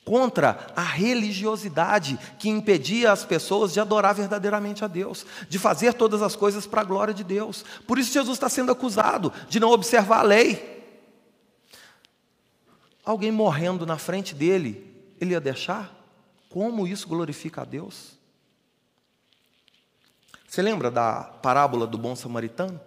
Contra 0.05 0.66
a 0.75 0.83
religiosidade 0.83 2.18
que 2.38 2.49
impedia 2.49 3.12
as 3.12 3.25
pessoas 3.25 3.73
de 3.73 3.81
adorar 3.81 4.14
verdadeiramente 4.14 4.85
a 4.85 4.88
Deus, 4.88 5.25
de 5.49 5.59
fazer 5.59 5.95
todas 5.95 6.23
as 6.23 6.35
coisas 6.35 6.66
para 6.66 6.81
a 6.81 6.85
glória 6.85 7.14
de 7.14 7.23
Deus. 7.23 7.64
Por 7.87 7.99
isso 7.99 8.12
Jesus 8.12 8.37
está 8.37 8.49
sendo 8.49 8.73
acusado 8.73 9.33
de 9.49 9.61
não 9.61 9.71
observar 9.71 10.21
a 10.21 10.23
lei. 10.23 10.83
Alguém 13.04 13.31
morrendo 13.31 13.85
na 13.85 13.98
frente 13.98 14.35
dele, 14.35 14.90
ele 15.21 15.33
ia 15.33 15.40
deixar? 15.40 15.94
Como 16.48 16.87
isso 16.87 17.07
glorifica 17.07 17.63
a 17.63 17.65
Deus? 17.65 18.21
Você 20.53 20.61
lembra 20.61 20.90
da 20.90 21.23
parábola 21.23 21.87
do 21.87 21.96
bom 21.96 22.15
samaritano? 22.15 22.79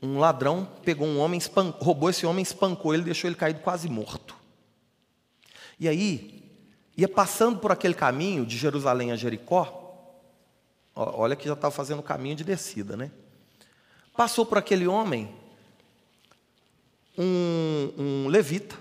Um 0.00 0.20
ladrão 0.20 0.64
pegou 0.84 1.04
um 1.04 1.18
homem, 1.18 1.40
roubou 1.80 2.10
esse 2.10 2.24
homem, 2.24 2.44
espancou 2.44 2.94
ele, 2.94 3.02
deixou 3.02 3.28
ele 3.28 3.34
caído 3.34 3.58
quase 3.58 3.88
morto. 3.88 4.36
E 5.80 5.88
aí, 5.88 6.48
ia 6.96 7.08
passando 7.08 7.58
por 7.58 7.72
aquele 7.72 7.92
caminho 7.92 8.46
de 8.46 8.56
Jerusalém 8.56 9.10
a 9.10 9.16
Jericó, 9.16 10.14
olha 10.94 11.34
que 11.34 11.48
já 11.48 11.54
estava 11.54 11.74
fazendo 11.74 11.98
o 11.98 12.04
caminho 12.04 12.36
de 12.36 12.44
descida, 12.44 12.96
né? 12.96 13.10
Passou 14.16 14.46
por 14.46 14.58
aquele 14.58 14.86
homem 14.86 15.34
um, 17.18 17.92
um 17.98 18.28
levita, 18.28 18.76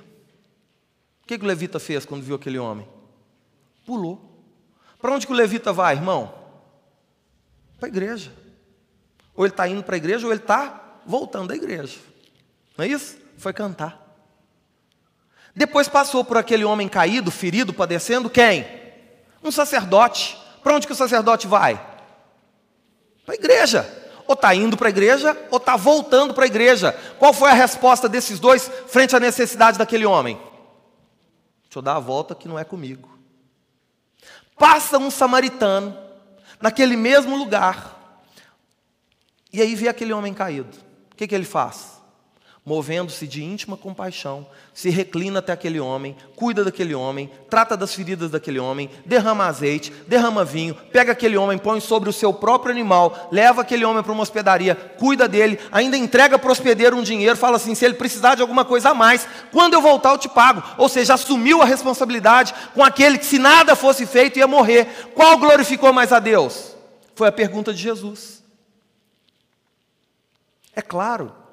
que, 1.26 1.40
que 1.40 1.44
o 1.44 1.48
levita 1.48 1.80
fez 1.80 2.06
quando 2.06 2.22
viu 2.22 2.36
aquele 2.36 2.60
homem? 2.60 2.88
Pulou. 3.84 4.29
Para 5.00 5.14
onde 5.14 5.26
que 5.26 5.34
o 5.34 5.36
levita 5.36 5.72
vai, 5.72 5.96
irmão? 5.96 6.34
Para 7.80 7.88
a 7.88 7.90
igreja. 7.90 8.32
Ou 9.34 9.46
ele 9.46 9.54
está 9.54 9.68
indo 9.68 9.84
para 9.84 9.96
a 9.96 9.98
igreja, 9.98 10.26
ou 10.28 10.34
ele 10.34 10.42
está 10.42 11.00
voltando 11.06 11.48
da 11.48 11.56
igreja. 11.56 11.98
Não 12.78 12.86
é 12.86 12.88
isso? 12.90 13.18
Foi 13.38 13.54
cantar. 13.54 14.06
Depois 15.56 15.88
passou 15.88 16.24
por 16.24 16.38
aquele 16.38 16.64
homem 16.64 16.88
caído, 16.88 17.32
ferido, 17.32 17.74
padecendo, 17.74 18.30
quem? 18.30 18.66
Um 19.44 19.52
sacerdote. 19.52 20.38
Para 20.62 20.76
onde 20.76 20.86
que 20.86 20.94
o 20.94 20.96
sacerdote 20.96 21.48
vai? 21.48 21.76
Para 23.26 23.36
a 23.36 23.38
igreja. 23.38 23.98
Ou 24.28 24.34
está 24.34 24.54
indo 24.54 24.78
para 24.78 24.88
a 24.88 24.92
igreja, 24.92 25.36
ou 25.50 25.58
está 25.58 25.76
voltando 25.76 26.34
para 26.34 26.44
a 26.44 26.48
igreja. 26.48 26.92
Qual 27.18 27.34
foi 27.34 27.50
a 27.50 27.54
resposta 27.54 28.08
desses 28.08 28.40
dois 28.40 28.70
frente 28.88 29.16
à 29.16 29.20
necessidade 29.20 29.78
daquele 29.78 30.06
homem? 30.06 30.36
Deixa 31.64 31.80
eu 31.80 31.82
dar 31.82 31.96
a 31.96 32.00
volta 32.00 32.36
que 32.36 32.48
não 32.48 32.60
é 32.60 32.64
comigo. 32.64 33.19
Passa 34.60 34.98
um 35.00 35.10
samaritano 35.10 35.98
naquele 36.62 36.96
mesmo 36.96 37.36
lugar. 37.36 37.98
E 39.52 39.62
aí 39.62 39.74
vê 39.74 39.88
aquele 39.88 40.14
homem 40.14 40.34
caído. 40.34 40.78
O 41.12 41.16
que, 41.16 41.28
que 41.28 41.34
ele 41.34 41.46
faz? 41.46 41.99
Movendo-se 42.70 43.26
de 43.26 43.44
íntima 43.44 43.76
compaixão, 43.76 44.46
se 44.76 44.92
reclina 44.92 45.40
até 45.40 45.52
aquele 45.52 45.80
homem, 45.80 46.16
cuida 46.36 46.64
daquele 46.64 46.94
homem, 46.94 47.28
trata 47.50 47.76
das 47.76 47.96
feridas 47.96 48.30
daquele 48.30 48.60
homem, 48.60 48.92
derrama 49.08 49.48
azeite, 49.48 49.92
derrama 50.08 50.46
vinho, 50.46 50.76
pega 50.76 51.14
aquele 51.14 51.36
homem, 51.36 51.58
põe 51.58 51.80
sobre 51.80 52.12
o 52.12 52.14
seu 52.14 52.32
próprio 52.32 52.72
animal, 52.72 53.28
leva 53.32 53.64
aquele 53.64 53.84
homem 53.84 54.04
para 54.04 54.12
uma 54.12 54.22
hospedaria, 54.22 54.76
cuida 54.76 55.28
dele, 55.28 55.60
ainda 55.72 55.98
entrega 55.98 56.38
para 56.38 56.48
o 56.48 56.52
hospedeiro 56.52 56.96
um 56.96 57.02
dinheiro, 57.02 57.36
fala 57.36 57.56
assim: 57.56 57.74
se 57.74 57.84
ele 57.84 57.96
precisar 57.96 58.36
de 58.36 58.44
alguma 58.44 58.64
coisa 58.64 58.92
a 58.92 58.94
mais, 58.94 59.28
quando 59.52 59.74
eu 59.74 59.82
voltar 59.82 60.12
eu 60.12 60.20
te 60.20 60.30
pago. 60.30 60.62
Ou 60.78 60.88
seja, 60.88 61.16
assumiu 61.16 61.64
a 61.64 61.66
responsabilidade 61.66 62.54
com 62.76 62.84
aquele 62.84 63.18
que, 63.18 63.26
se 63.26 63.40
nada 63.40 63.76
fosse 63.76 64.06
feito, 64.06 64.38
ia 64.38 64.46
morrer. 64.46 65.10
Qual 65.16 65.40
glorificou 65.40 65.92
mais 65.92 66.14
a 66.14 66.20
Deus? 66.20 66.76
Foi 67.16 67.28
a 67.28 67.32
pergunta 67.32 67.74
de 67.74 67.82
Jesus. 67.82 68.44
É 70.76 70.84
claro 70.84 71.49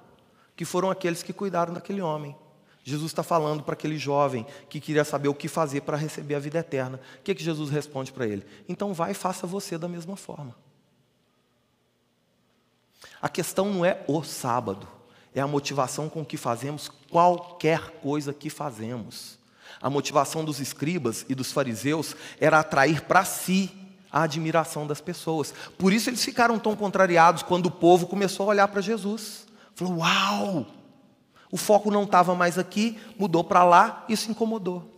que 0.57 0.65
foram 0.65 0.91
aqueles 0.91 1.23
que 1.23 1.33
cuidaram 1.33 1.75
daquele 1.75 2.01
homem. 2.01 2.35
Jesus 2.83 3.11
está 3.11 3.23
falando 3.23 3.63
para 3.63 3.75
aquele 3.75 3.99
jovem 3.99 4.47
que 4.69 4.81
queria 4.81 5.05
saber 5.05 5.29
o 5.29 5.35
que 5.35 5.49
fazer 5.49 5.83
para 5.83 5.97
receber 5.97 6.37
a 6.37 6.39
vida 6.39 6.59
eterna. 6.59 7.01
O 7.19 7.23
que, 7.23 7.35
que 7.35 7.43
Jesus 7.43 7.69
responde 7.69 8.13
para 8.13 8.27
ele? 8.27 8.47
Então 8.69 8.95
vai 8.95 9.11
e 9.11 9.15
faça 9.15 9.47
você 9.47 9.77
da 9.77 9.89
mesma 9.89 10.17
forma. 10.17 10.55
A 13.21 13.29
questão 13.29 13.73
não 13.73 13.85
é 13.85 14.05
o 14.07 14.23
sábado, 14.23 14.87
é 15.35 15.41
a 15.41 15.49
motivação 15.49 16.09
com 16.09 16.25
que 16.25 16.37
fazemos 16.37 16.89
qualquer 17.11 17.81
coisa 18.01 18.33
que 18.33 18.49
fazemos. 18.49 19.37
A 19.83 19.91
motivação 19.91 20.45
dos 20.45 20.61
escribas 20.61 21.27
e 21.29 21.35
dos 21.35 21.53
fariseus 21.53 22.15
era 22.41 22.61
atrair 22.61 23.03
para 23.03 23.25
si 23.25 23.71
a 24.13 24.23
admiração 24.23 24.87
das 24.87 25.01
pessoas. 25.01 25.53
Por 25.77 25.93
isso 25.93 26.09
eles 26.09 26.25
ficaram 26.25 26.59
tão 26.59 26.77
contrariados 26.77 27.43
quando 27.43 27.67
o 27.67 27.71
povo 27.71 28.07
começou 28.07 28.47
a 28.47 28.51
olhar 28.51 28.69
para 28.69 28.81
Jesus. 28.81 29.45
Falou: 29.77 29.99
Uau! 29.99 30.66
O 31.53 31.57
foco 31.57 31.91
não 31.91 32.03
estava 32.03 32.35
mais 32.35 32.59
aqui, 32.59 32.99
mudou 33.16 33.45
para 33.45 33.62
lá, 33.62 34.05
isso 34.09 34.31
incomodou. 34.31 34.93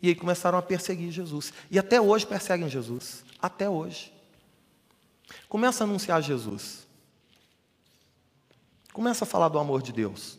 E 0.00 0.08
aí 0.08 0.14
começaram 0.14 0.58
a 0.58 0.62
perseguir 0.62 1.10
Jesus. 1.10 1.52
E 1.70 1.78
até 1.78 2.00
hoje 2.00 2.26
perseguem 2.26 2.68
Jesus. 2.68 3.24
Até 3.40 3.68
hoje. 3.68 4.12
Começa 5.48 5.82
a 5.82 5.86
anunciar 5.86 6.22
Jesus. 6.22 6.86
Começa 8.92 9.24
a 9.24 9.26
falar 9.26 9.48
do 9.48 9.58
amor 9.58 9.80
de 9.82 9.92
Deus. 9.92 10.38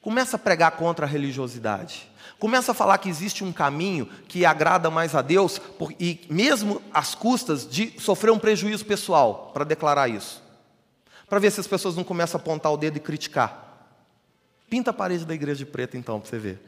Começa 0.00 0.36
a 0.36 0.38
pregar 0.38 0.72
contra 0.72 1.04
a 1.04 1.08
religiosidade. 1.08 2.08
Começa 2.38 2.72
a 2.72 2.74
falar 2.74 2.98
que 2.98 3.08
existe 3.08 3.42
um 3.42 3.52
caminho 3.52 4.06
que 4.28 4.44
agrada 4.44 4.90
mais 4.90 5.14
a 5.14 5.22
Deus, 5.22 5.60
e 5.98 6.20
mesmo 6.28 6.80
às 6.92 7.14
custas 7.14 7.68
de 7.68 7.98
sofrer 8.00 8.30
um 8.30 8.38
prejuízo 8.38 8.84
pessoal, 8.84 9.50
para 9.52 9.64
declarar 9.64 10.08
isso 10.08 10.41
para 11.32 11.40
ver 11.40 11.50
se 11.50 11.60
as 11.60 11.66
pessoas 11.66 11.96
não 11.96 12.04
começam 12.04 12.38
a 12.38 12.42
apontar 12.42 12.70
o 12.70 12.76
dedo 12.76 12.98
e 12.98 13.00
criticar. 13.00 13.88
Pinta 14.68 14.90
a 14.90 14.92
parede 14.92 15.24
da 15.24 15.32
igreja 15.32 15.64
de 15.64 15.64
preto, 15.64 15.96
então, 15.96 16.20
para 16.20 16.28
você 16.28 16.38
ver. 16.38 16.60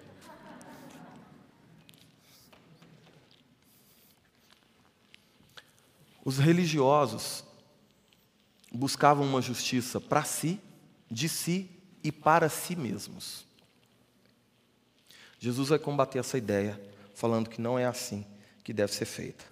Os 6.25 6.39
religiosos 6.39 7.45
buscavam 8.73 9.27
uma 9.27 9.43
justiça 9.43 10.01
para 10.01 10.25
si, 10.25 10.59
de 11.11 11.29
si 11.29 11.71
e 12.03 12.11
para 12.11 12.49
si 12.49 12.75
mesmos. 12.75 13.45
Jesus 15.39 15.69
vai 15.69 15.79
combater 15.79 16.21
essa 16.21 16.39
ideia, 16.39 16.81
falando 17.15 17.51
que 17.51 17.61
não 17.61 17.79
é 17.79 17.85
assim 17.85 18.25
que 18.63 18.73
deve 18.73 18.95
ser 18.95 19.05
feita. 19.05 19.45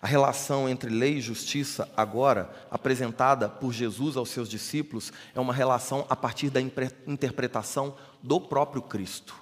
A 0.00 0.06
relação 0.06 0.68
entre 0.68 0.90
lei 0.90 1.18
e 1.18 1.20
justiça, 1.20 1.88
agora 1.96 2.50
apresentada 2.70 3.48
por 3.48 3.72
Jesus 3.72 4.16
aos 4.16 4.30
seus 4.30 4.48
discípulos, 4.48 5.12
é 5.34 5.40
uma 5.40 5.54
relação 5.54 6.06
a 6.08 6.16
partir 6.16 6.50
da 6.50 6.60
interpretação 6.60 7.96
do 8.22 8.40
próprio 8.40 8.82
Cristo. 8.82 9.34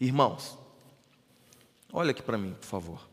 Irmãos, 0.00 0.58
olha 1.92 2.10
aqui 2.10 2.22
para 2.22 2.38
mim, 2.38 2.54
por 2.54 2.66
favor. 2.66 3.08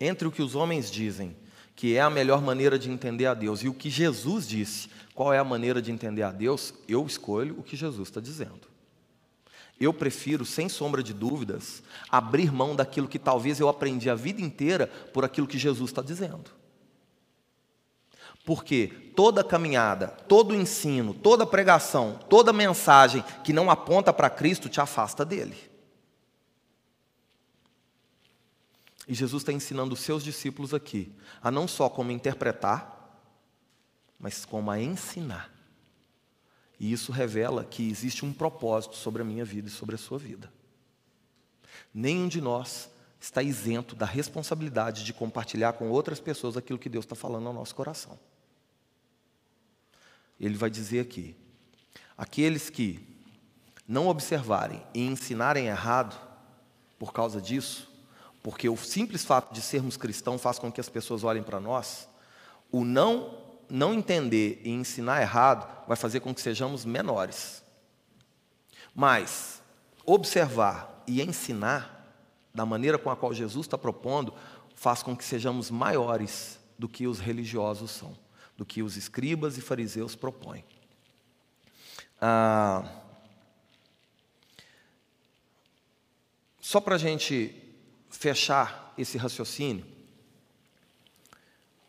Entre 0.00 0.26
o 0.26 0.32
que 0.32 0.42
os 0.42 0.54
homens 0.54 0.90
dizem 0.90 1.36
que 1.76 1.96
é 1.96 2.00
a 2.00 2.10
melhor 2.10 2.40
maneira 2.40 2.78
de 2.78 2.90
entender 2.90 3.26
a 3.26 3.34
Deus 3.34 3.62
e 3.62 3.68
o 3.68 3.74
que 3.74 3.90
Jesus 3.90 4.46
disse, 4.46 4.88
qual 5.14 5.32
é 5.32 5.38
a 5.38 5.44
maneira 5.44 5.82
de 5.82 5.90
entender 5.90 6.22
a 6.22 6.30
Deus, 6.30 6.72
eu 6.88 7.04
escolho 7.06 7.58
o 7.58 7.62
que 7.62 7.76
Jesus 7.76 8.08
está 8.08 8.20
dizendo. 8.20 8.73
Eu 9.78 9.92
prefiro, 9.92 10.44
sem 10.44 10.68
sombra 10.68 11.02
de 11.02 11.12
dúvidas, 11.12 11.82
abrir 12.08 12.52
mão 12.52 12.76
daquilo 12.76 13.08
que 13.08 13.18
talvez 13.18 13.58
eu 13.58 13.68
aprendi 13.68 14.08
a 14.08 14.14
vida 14.14 14.40
inteira 14.40 14.86
por 15.12 15.24
aquilo 15.24 15.46
que 15.46 15.58
Jesus 15.58 15.90
está 15.90 16.00
dizendo. 16.00 16.50
Porque 18.44 19.12
toda 19.16 19.42
caminhada, 19.42 20.08
todo 20.08 20.54
ensino, 20.54 21.14
toda 21.14 21.46
pregação, 21.46 22.20
toda 22.28 22.52
mensagem 22.52 23.24
que 23.42 23.52
não 23.52 23.70
aponta 23.70 24.12
para 24.12 24.30
Cristo 24.30 24.68
te 24.68 24.80
afasta 24.80 25.24
dele. 25.24 25.56
E 29.08 29.14
Jesus 29.14 29.42
está 29.42 29.52
ensinando 29.52 29.94
os 29.94 30.00
seus 30.00 30.22
discípulos 30.22 30.72
aqui 30.72 31.12
a 31.42 31.50
não 31.50 31.68
só 31.68 31.88
como 31.88 32.10
interpretar, 32.10 32.90
mas 34.18 34.44
como 34.44 34.70
a 34.70 34.80
ensinar. 34.80 35.53
E 36.84 36.92
isso 36.92 37.12
revela 37.12 37.64
que 37.64 37.88
existe 37.88 38.26
um 38.26 38.32
propósito 38.34 38.94
sobre 38.96 39.22
a 39.22 39.24
minha 39.24 39.42
vida 39.42 39.68
e 39.68 39.70
sobre 39.70 39.94
a 39.94 39.98
sua 39.98 40.18
vida. 40.18 40.52
Nenhum 41.94 42.28
de 42.28 42.42
nós 42.42 42.90
está 43.18 43.42
isento 43.42 43.96
da 43.96 44.04
responsabilidade 44.04 45.02
de 45.02 45.14
compartilhar 45.14 45.72
com 45.72 45.88
outras 45.88 46.20
pessoas 46.20 46.58
aquilo 46.58 46.78
que 46.78 46.90
Deus 46.90 47.06
está 47.06 47.16
falando 47.16 47.46
ao 47.46 47.54
nosso 47.54 47.74
coração. 47.74 48.18
Ele 50.38 50.58
vai 50.58 50.68
dizer 50.68 51.00
aqui: 51.00 51.34
aqueles 52.18 52.68
que 52.68 53.00
não 53.88 54.08
observarem 54.08 54.86
e 54.92 55.06
ensinarem 55.06 55.68
errado 55.68 56.20
por 56.98 57.14
causa 57.14 57.40
disso, 57.40 57.90
porque 58.42 58.68
o 58.68 58.76
simples 58.76 59.24
fato 59.24 59.54
de 59.54 59.62
sermos 59.62 59.96
cristãos 59.96 60.42
faz 60.42 60.58
com 60.58 60.70
que 60.70 60.82
as 60.82 60.90
pessoas 60.90 61.24
olhem 61.24 61.42
para 61.42 61.58
nós, 61.58 62.06
o 62.70 62.84
não 62.84 63.42
não 63.68 63.94
entender 63.94 64.60
e 64.64 64.70
ensinar 64.70 65.20
errado 65.20 65.86
vai 65.86 65.96
fazer 65.96 66.20
com 66.20 66.34
que 66.34 66.40
sejamos 66.40 66.84
menores. 66.84 67.62
Mas 68.94 69.62
observar 70.04 71.02
e 71.06 71.22
ensinar 71.22 71.94
da 72.54 72.64
maneira 72.64 72.98
com 72.98 73.10
a 73.10 73.16
qual 73.16 73.34
Jesus 73.34 73.66
está 73.66 73.76
propondo 73.76 74.32
faz 74.74 75.02
com 75.02 75.16
que 75.16 75.24
sejamos 75.24 75.70
maiores 75.70 76.58
do 76.78 76.88
que 76.88 77.06
os 77.06 77.18
religiosos 77.18 77.90
são, 77.90 78.16
do 78.56 78.64
que 78.64 78.82
os 78.82 78.96
escribas 78.96 79.58
e 79.58 79.60
fariseus 79.60 80.14
propõem. 80.14 80.64
Ah, 82.20 82.88
só 86.60 86.80
para 86.80 86.94
a 86.94 86.98
gente 86.98 87.54
fechar 88.08 88.94
esse 88.96 89.18
raciocínio, 89.18 89.84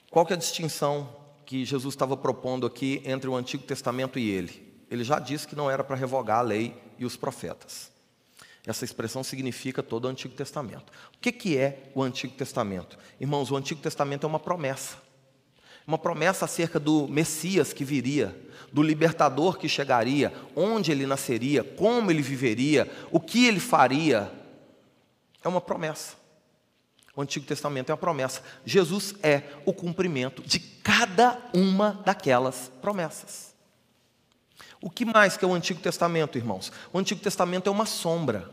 qual 0.10 0.26
que 0.26 0.34
é 0.34 0.36
a 0.36 0.40
distinção 0.40 1.25
que 1.46 1.64
Jesus 1.64 1.94
estava 1.94 2.18
propondo 2.18 2.66
aqui 2.66 3.02
entre 3.06 3.30
o 3.30 3.36
Antigo 3.36 3.64
Testamento 3.64 4.18
e 4.18 4.30
ele. 4.30 4.66
Ele 4.90 5.04
já 5.04 5.20
disse 5.20 5.48
que 5.48 5.56
não 5.56 5.70
era 5.70 5.84
para 5.84 5.96
revogar 5.96 6.40
a 6.40 6.42
lei 6.42 6.76
e 6.98 7.06
os 7.06 7.16
profetas. 7.16 7.92
Essa 8.66 8.84
expressão 8.84 9.24
significa 9.24 9.84
todo 9.84 10.06
o 10.06 10.08
Antigo 10.08 10.34
Testamento. 10.34 10.92
O 11.16 11.20
que, 11.22 11.32
que 11.32 11.58
é 11.58 11.92
o 11.94 12.02
Antigo 12.02 12.34
Testamento? 12.34 12.98
Irmãos, 13.20 13.52
o 13.52 13.56
Antigo 13.56 13.80
Testamento 13.82 14.26
é 14.26 14.28
uma 14.28 14.40
promessa. 14.40 14.98
Uma 15.86 16.00
promessa 16.00 16.46
acerca 16.46 16.80
do 16.80 17.08
Messias 17.08 17.72
que 17.72 17.86
viria, 17.86 18.36
do 18.74 18.82
libertador 18.82 19.60
que 19.60 19.70
chegaria, 19.70 20.34
onde 20.56 20.92
ele 20.92 21.06
nasceria, 21.06 21.64
como 21.64 22.10
ele 22.10 22.24
viveria, 22.24 22.92
o 23.12 23.20
que 23.20 23.46
ele 23.46 23.60
faria. 23.60 24.32
É 25.44 25.48
uma 25.48 25.62
promessa. 25.62 26.25
O 27.16 27.22
Antigo 27.22 27.46
Testamento 27.46 27.90
é 27.90 27.94
uma 27.94 27.98
promessa. 27.98 28.42
Jesus 28.66 29.16
é 29.24 29.44
o 29.66 29.74
cumprimento 29.74 30.42
de 30.42 30.60
cada 30.60 31.40
uma 31.54 32.02
daquelas 32.06 32.70
promessas. 32.82 33.56
O 34.82 34.90
que 34.90 35.06
mais 35.06 35.38
que 35.38 35.46
é 35.46 35.48
o 35.48 35.54
Antigo 35.54 35.80
Testamento, 35.80 36.38
irmãos? 36.38 36.72
O 36.92 37.00
Antigo 37.00 37.22
Testamento 37.22 37.68
é 37.68 37.72
uma 37.72 37.86
sombra. 37.86 38.50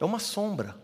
É 0.00 0.04
uma 0.04 0.18
sombra. 0.18 0.76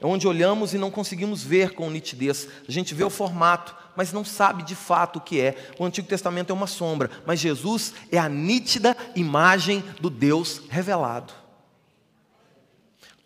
É 0.00 0.06
onde 0.06 0.26
olhamos 0.26 0.74
e 0.74 0.78
não 0.78 0.90
conseguimos 0.90 1.42
ver 1.42 1.74
com 1.74 1.90
nitidez. 1.90 2.48
A 2.68 2.72
gente 2.72 2.94
vê 2.94 3.04
o 3.04 3.10
formato, 3.10 3.74
mas 3.94 4.12
não 4.12 4.24
sabe 4.24 4.62
de 4.62 4.74
fato 4.74 5.16
o 5.16 5.20
que 5.20 5.40
é. 5.40 5.70
O 5.78 5.84
Antigo 5.84 6.08
Testamento 6.08 6.50
é 6.50 6.54
uma 6.54 6.66
sombra, 6.66 7.10
mas 7.26 7.40
Jesus 7.40 7.94
é 8.10 8.18
a 8.18 8.28
nítida 8.28 8.96
imagem 9.14 9.84
do 10.00 10.10
Deus 10.10 10.62
revelado. 10.68 11.32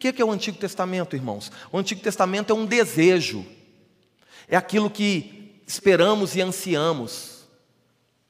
O 0.01 0.12
que 0.12 0.22
é, 0.22 0.24
o 0.24 0.32
Antigo 0.32 0.57
Testamento, 0.57 1.14
irmãos? 1.14 1.53
O 1.70 1.76
Antigo 1.76 2.01
Testamento 2.01 2.51
é 2.51 2.57
um 2.57 2.64
desejo, 2.64 3.44
é 4.48 4.57
aquilo 4.57 4.88
que 4.88 5.61
esperamos 5.66 6.34
e 6.34 6.40
ansiamos 6.40 7.40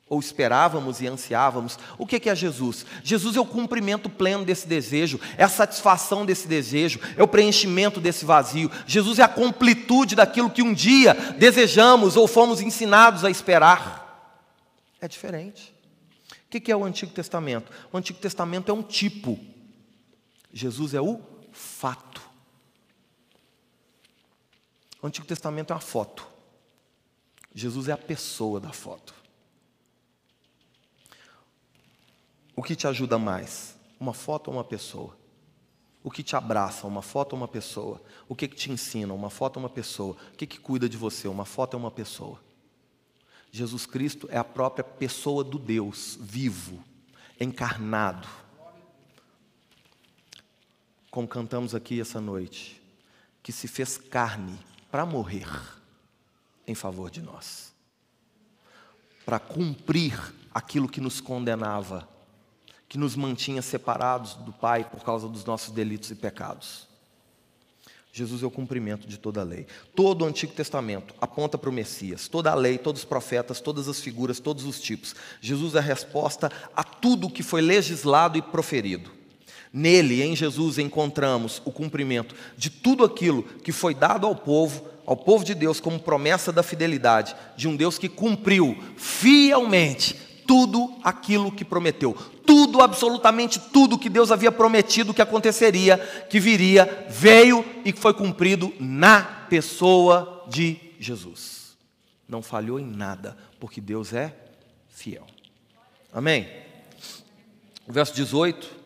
ou 0.08 0.18
esperávamos 0.18 1.00
e 1.00 1.06
ansiávamos. 1.06 1.78
O 1.96 2.04
que 2.04 2.28
é 2.28 2.34
Jesus? 2.34 2.84
Jesus 3.04 3.36
é 3.36 3.40
o 3.40 3.46
cumprimento 3.46 4.10
pleno 4.10 4.44
desse 4.44 4.66
desejo, 4.66 5.20
é 5.38 5.44
a 5.44 5.48
satisfação 5.48 6.26
desse 6.26 6.48
desejo, 6.48 6.98
é 7.16 7.22
o 7.22 7.28
preenchimento 7.28 8.00
desse 8.00 8.24
vazio. 8.24 8.68
Jesus 8.84 9.20
é 9.20 9.22
a 9.22 9.28
completude 9.28 10.16
daquilo 10.16 10.50
que 10.50 10.64
um 10.64 10.74
dia 10.74 11.14
desejamos 11.38 12.16
ou 12.16 12.26
fomos 12.26 12.60
ensinados 12.60 13.24
a 13.24 13.30
esperar. 13.30 14.42
É 15.00 15.06
diferente. 15.06 15.72
O 16.48 16.60
que 16.60 16.72
é 16.72 16.76
o 16.76 16.84
Antigo 16.84 17.12
Testamento? 17.12 17.70
O 17.92 17.96
Antigo 17.96 18.18
Testamento 18.18 18.72
é 18.72 18.74
um 18.74 18.82
tipo, 18.82 19.38
Jesus 20.52 20.94
é 20.94 21.00
o 21.00 21.29
fato. 21.60 22.20
O 25.02 25.06
Antigo 25.06 25.26
Testamento 25.26 25.72
é 25.72 25.74
uma 25.74 25.80
foto, 25.80 26.26
Jesus 27.54 27.88
é 27.88 27.92
a 27.92 27.98
pessoa 27.98 28.60
da 28.60 28.72
foto. 28.72 29.14
O 32.54 32.62
que 32.62 32.76
te 32.76 32.86
ajuda 32.86 33.18
mais? 33.18 33.76
Uma 33.98 34.12
foto 34.12 34.48
ou 34.48 34.54
uma 34.54 34.64
pessoa? 34.64 35.16
O 36.02 36.10
que 36.10 36.22
te 36.22 36.36
abraça? 36.36 36.86
Uma 36.86 37.02
foto 37.02 37.32
ou 37.34 37.38
uma 37.38 37.48
pessoa? 37.48 38.02
O 38.28 38.34
que, 38.34 38.48
que 38.48 38.56
te 38.56 38.70
ensina? 38.70 39.12
Uma 39.12 39.30
foto 39.30 39.56
ou 39.56 39.62
uma 39.62 39.68
pessoa? 39.68 40.16
O 40.32 40.36
que, 40.36 40.46
que 40.46 40.60
cuida 40.60 40.88
de 40.88 40.96
você? 40.96 41.28
Uma 41.28 41.44
foto 41.44 41.74
ou 41.74 41.80
uma 41.80 41.90
pessoa? 41.90 42.40
Jesus 43.50 43.86
Cristo 43.86 44.28
é 44.30 44.38
a 44.38 44.44
própria 44.44 44.84
pessoa 44.84 45.42
do 45.42 45.58
Deus 45.58 46.18
vivo, 46.20 46.82
encarnado. 47.40 48.28
Como 51.10 51.26
cantamos 51.26 51.74
aqui 51.74 52.00
essa 52.00 52.20
noite, 52.20 52.80
que 53.42 53.52
se 53.52 53.66
fez 53.66 53.98
carne 53.98 54.58
para 54.90 55.04
morrer 55.04 55.48
em 56.66 56.74
favor 56.74 57.10
de 57.10 57.20
nós, 57.20 57.72
para 59.24 59.38
cumprir 59.38 60.18
aquilo 60.52 60.88
que 60.88 61.00
nos 61.00 61.20
condenava 61.20 62.08
que 62.90 62.98
nos 62.98 63.14
mantinha 63.14 63.62
separados 63.62 64.34
do 64.34 64.52
Pai 64.52 64.82
por 64.82 65.04
causa 65.04 65.28
dos 65.28 65.44
nossos 65.44 65.72
delitos 65.72 66.10
e 66.10 66.14
pecados. 66.16 66.88
Jesus 68.12 68.42
é 68.42 68.46
o 68.46 68.50
cumprimento 68.50 69.06
de 69.06 69.16
toda 69.16 69.42
a 69.42 69.44
lei. 69.44 69.68
Todo 69.94 70.22
o 70.22 70.26
Antigo 70.26 70.52
Testamento 70.52 71.14
aponta 71.20 71.56
para 71.56 71.70
o 71.70 71.72
Messias. 71.72 72.26
Toda 72.26 72.50
a 72.50 72.54
lei, 72.56 72.76
todos 72.76 73.02
os 73.02 73.08
profetas, 73.08 73.60
todas 73.60 73.86
as 73.86 74.00
figuras, 74.00 74.40
todos 74.40 74.64
os 74.64 74.80
tipos. 74.80 75.14
Jesus 75.40 75.76
é 75.76 75.78
a 75.78 75.82
resposta 75.82 76.50
a 76.74 76.82
tudo 76.82 77.30
que 77.30 77.44
foi 77.44 77.60
legislado 77.60 78.36
e 78.36 78.42
proferido. 78.42 79.12
Nele, 79.72 80.22
em 80.22 80.34
Jesus, 80.34 80.78
encontramos 80.78 81.62
o 81.64 81.70
cumprimento 81.70 82.34
de 82.56 82.70
tudo 82.70 83.04
aquilo 83.04 83.42
que 83.42 83.70
foi 83.70 83.94
dado 83.94 84.26
ao 84.26 84.34
povo, 84.34 84.84
ao 85.06 85.16
povo 85.16 85.44
de 85.44 85.54
Deus, 85.54 85.78
como 85.78 86.00
promessa 86.00 86.50
da 86.50 86.62
fidelidade, 86.62 87.36
de 87.56 87.68
um 87.68 87.76
Deus 87.76 87.98
que 87.98 88.08
cumpriu 88.08 88.76
fielmente 88.96 90.14
tudo 90.46 90.92
aquilo 91.04 91.52
que 91.52 91.64
prometeu. 91.64 92.12
Tudo, 92.44 92.82
absolutamente 92.82 93.60
tudo 93.60 93.98
que 93.98 94.10
Deus 94.10 94.32
havia 94.32 94.50
prometido 94.50 95.14
que 95.14 95.22
aconteceria, 95.22 95.96
que 96.28 96.40
viria, 96.40 97.06
veio 97.08 97.64
e 97.84 97.92
foi 97.92 98.12
cumprido 98.12 98.72
na 98.80 99.22
pessoa 99.48 100.44
de 100.48 100.76
Jesus. 100.98 101.76
Não 102.28 102.42
falhou 102.42 102.80
em 102.80 102.86
nada, 102.86 103.36
porque 103.60 103.80
Deus 103.80 104.12
é 104.12 104.34
fiel. 104.88 105.26
Amém? 106.12 106.48
O 107.86 107.92
verso 107.92 108.12
18, 108.14 108.79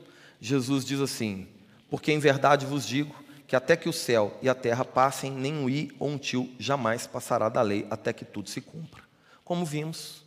Jesus 0.44 0.84
diz 0.84 1.00
assim: 1.00 1.48
Porque 1.88 2.12
em 2.12 2.18
verdade 2.18 2.66
vos 2.66 2.86
digo 2.86 3.14
que 3.46 3.56
até 3.56 3.74
que 3.76 3.88
o 3.88 3.92
céu 3.94 4.36
e 4.42 4.48
a 4.48 4.54
terra 4.54 4.84
passem, 4.84 5.30
nem 5.30 5.54
um 5.54 5.70
i 5.70 5.90
ou 5.98 6.10
um 6.10 6.18
tio 6.18 6.52
jamais 6.58 7.06
passará 7.06 7.48
da 7.48 7.62
lei 7.62 7.86
até 7.88 8.12
que 8.12 8.26
tudo 8.26 8.50
se 8.50 8.60
cumpra. 8.60 9.02
Como 9.42 9.64
vimos, 9.64 10.22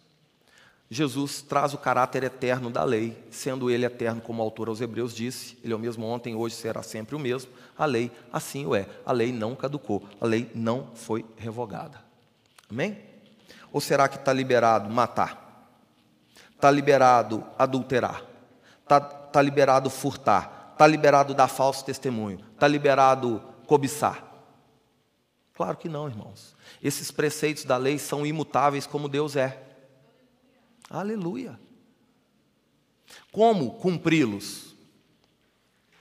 Jesus 0.89 1.43
traz 1.43 1.75
o 1.75 1.77
caráter 1.77 2.23
eterno 2.23 2.71
da 2.71 2.83
lei, 2.83 3.15
sendo 3.29 3.69
ele 3.69 3.85
eterno, 3.85 4.19
como 4.19 4.41
o 4.41 4.43
autor 4.43 4.69
aos 4.69 4.81
Hebreus 4.81 5.13
disse, 5.13 5.55
ele 5.63 5.73
é 5.73 5.75
o 5.75 5.79
mesmo 5.79 6.03
ontem, 6.07 6.33
hoje 6.33 6.55
será 6.55 6.81
sempre 6.81 7.15
o 7.15 7.19
mesmo. 7.19 7.51
A 7.77 7.85
lei 7.85 8.11
assim 8.33 8.65
o 8.65 8.73
é. 8.73 8.87
A 9.05 9.11
lei 9.11 9.31
não 9.31 9.55
caducou, 9.55 10.03
a 10.19 10.25
lei 10.25 10.49
não 10.55 10.89
foi 10.95 11.23
revogada. 11.37 12.03
Amém? 12.67 12.97
Ou 13.71 13.79
será 13.79 14.07
que 14.07 14.15
está 14.15 14.33
liberado 14.33 14.89
matar? 14.89 15.69
Está 16.55 16.71
liberado 16.71 17.45
adulterar? 17.55 18.26
Está 18.87 19.01
tá 19.01 19.41
liberado 19.41 19.89
furtar? 19.89 20.71
Está 20.71 20.87
liberado 20.87 21.33
dar 21.33 21.49
falso 21.49 21.83
testemunho? 21.83 22.39
Está 22.53 22.69
liberado 22.69 23.43
cobiçar? 23.65 24.25
Claro 25.53 25.75
que 25.75 25.89
não, 25.89 26.07
irmãos. 26.07 26.55
Esses 26.81 27.11
preceitos 27.11 27.65
da 27.65 27.75
lei 27.75 27.99
são 27.99 28.25
imutáveis 28.25 28.87
como 28.87 29.09
Deus 29.09 29.35
é. 29.35 29.61
Aleluia. 30.89 31.59
Como 33.29 33.73
cumpri-los? 33.73 34.73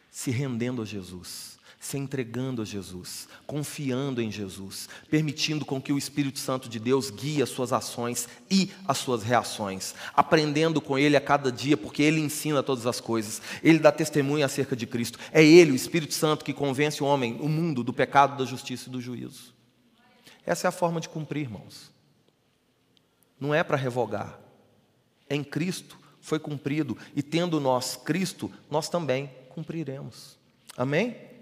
Se 0.08 0.30
rendendo 0.30 0.82
a 0.82 0.84
Jesus, 0.84 1.55
se 1.86 1.96
entregando 1.96 2.62
a 2.62 2.64
Jesus, 2.64 3.28
confiando 3.46 4.20
em 4.20 4.28
Jesus, 4.28 4.88
permitindo 5.08 5.64
com 5.64 5.80
que 5.80 5.92
o 5.92 5.98
Espírito 5.98 6.40
Santo 6.40 6.68
de 6.68 6.80
Deus 6.80 7.10
guie 7.10 7.40
as 7.40 7.48
suas 7.48 7.72
ações 7.72 8.28
e 8.50 8.72
as 8.88 8.98
suas 8.98 9.22
reações, 9.22 9.94
aprendendo 10.12 10.80
com 10.80 10.98
Ele 10.98 11.16
a 11.16 11.20
cada 11.20 11.52
dia, 11.52 11.76
porque 11.76 12.02
Ele 12.02 12.20
ensina 12.20 12.60
todas 12.60 12.86
as 12.86 13.00
coisas, 13.00 13.40
Ele 13.62 13.78
dá 13.78 13.92
testemunho 13.92 14.44
acerca 14.44 14.74
de 14.74 14.84
Cristo. 14.84 15.16
É 15.30 15.44
Ele, 15.44 15.70
o 15.70 15.76
Espírito 15.76 16.12
Santo, 16.12 16.44
que 16.44 16.52
convence 16.52 17.00
o 17.00 17.06
homem, 17.06 17.38
o 17.40 17.48
mundo, 17.48 17.84
do 17.84 17.92
pecado, 17.92 18.36
da 18.36 18.44
justiça 18.44 18.88
e 18.88 18.92
do 18.92 19.00
juízo. 19.00 19.54
Essa 20.44 20.66
é 20.66 20.68
a 20.68 20.72
forma 20.72 21.00
de 21.00 21.08
cumprir, 21.08 21.42
irmãos. 21.42 21.92
Não 23.38 23.54
é 23.54 23.62
para 23.62 23.76
revogar, 23.76 24.40
em 25.30 25.44
Cristo 25.44 25.96
foi 26.20 26.40
cumprido, 26.40 26.98
e 27.14 27.22
tendo 27.22 27.60
nós 27.60 27.94
Cristo, 27.94 28.50
nós 28.68 28.88
também 28.88 29.30
cumpriremos. 29.50 30.36
Amém? 30.76 31.35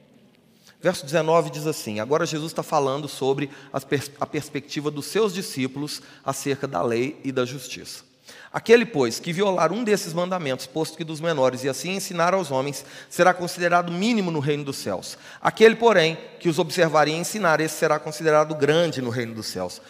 Verso 0.85 1.07
19 1.07 1.49
diz 1.49 1.67
assim: 1.67 1.99
agora 1.99 2.27
Jesus 2.27 2.53
está 2.53 2.63
falando 2.63 3.09
sobre 3.09 3.49
a 3.73 4.27
perspectiva 4.27 4.91
dos 4.91 5.07
seus 5.07 5.33
discípulos 5.33 6.03
acerca 6.23 6.69
da 6.69 6.83
lei 6.83 7.19
e 7.25 7.33
da 7.33 7.47
justiça. 7.47 8.05
Aquele, 8.53 8.85
pois, 8.85 9.19
que 9.19 9.33
violar 9.33 9.73
um 9.73 9.83
desses 9.83 10.13
mandamentos, 10.13 10.67
posto 10.67 10.99
que 10.99 11.03
dos 11.03 11.23
menores, 11.23 11.65
e 11.65 11.71
assim 11.71 11.93
ensinar 11.93 12.35
aos 12.35 12.51
homens, 12.51 12.85
será 13.09 13.33
considerado 13.33 13.91
mínimo 13.91 14.31
no 14.31 14.41
reino 14.41 14.63
dos 14.63 14.77
céus. 14.77 15.17
Aquele, 15.41 15.75
porém, 15.75 16.19
que 16.39 16.51
os 16.51 16.59
observar 16.59 17.09
e 17.09 17.13
ensinar, 17.13 17.61
esse 17.61 17.77
será 17.77 17.99
considerado 17.99 18.55
grande 18.55 19.01
no 19.01 19.09
reino 19.09 19.33
dos 19.35 19.47
céus. 19.47 19.81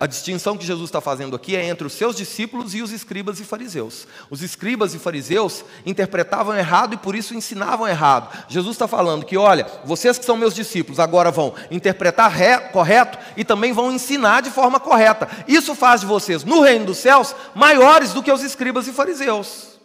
A 0.00 0.06
distinção 0.06 0.56
que 0.56 0.64
Jesus 0.64 0.88
está 0.88 0.98
fazendo 0.98 1.36
aqui 1.36 1.54
é 1.54 1.62
entre 1.62 1.86
os 1.86 1.92
seus 1.92 2.16
discípulos 2.16 2.74
e 2.74 2.80
os 2.80 2.90
escribas 2.90 3.38
e 3.38 3.44
fariseus. 3.44 4.08
Os 4.30 4.40
escribas 4.40 4.94
e 4.94 4.98
fariseus 4.98 5.62
interpretavam 5.84 6.56
errado 6.56 6.94
e 6.94 6.96
por 6.96 7.14
isso 7.14 7.34
ensinavam 7.34 7.86
errado. 7.86 8.46
Jesus 8.48 8.76
está 8.76 8.88
falando 8.88 9.26
que, 9.26 9.36
olha, 9.36 9.66
vocês 9.84 10.18
que 10.18 10.24
são 10.24 10.38
meus 10.38 10.54
discípulos 10.54 10.98
agora 10.98 11.30
vão 11.30 11.54
interpretar 11.70 12.32
correto 12.72 13.18
e 13.36 13.44
também 13.44 13.74
vão 13.74 13.92
ensinar 13.92 14.40
de 14.40 14.50
forma 14.50 14.80
correta. 14.80 15.28
Isso 15.46 15.74
faz 15.74 16.00
de 16.00 16.06
vocês, 16.06 16.44
no 16.44 16.62
reino 16.62 16.86
dos 16.86 16.96
céus, 16.96 17.36
maiores 17.54 18.14
do 18.14 18.22
que 18.22 18.32
os 18.32 18.42
escribas 18.42 18.88
e 18.88 18.94
fariseus. 18.94 19.78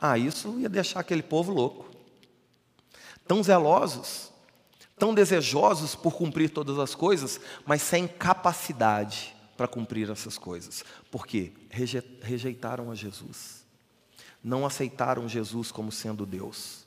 Ah, 0.00 0.16
isso 0.16 0.56
ia 0.58 0.70
deixar 0.70 1.00
aquele 1.00 1.22
povo 1.22 1.52
louco. 1.52 1.84
Tão 3.28 3.42
zelosos 3.42 4.31
tão 5.02 5.12
desejosos 5.12 5.96
por 5.96 6.14
cumprir 6.14 6.50
todas 6.50 6.78
as 6.78 6.94
coisas, 6.94 7.40
mas 7.66 7.82
sem 7.82 8.06
capacidade 8.06 9.34
para 9.56 9.66
cumprir 9.66 10.08
essas 10.08 10.38
coisas. 10.38 10.84
Por 11.10 11.26
quê? 11.26 11.50
Rejeitaram 12.20 12.88
a 12.88 12.94
Jesus. 12.94 13.64
Não 14.44 14.64
aceitaram 14.64 15.28
Jesus 15.28 15.72
como 15.72 15.90
sendo 15.90 16.24
Deus. 16.24 16.86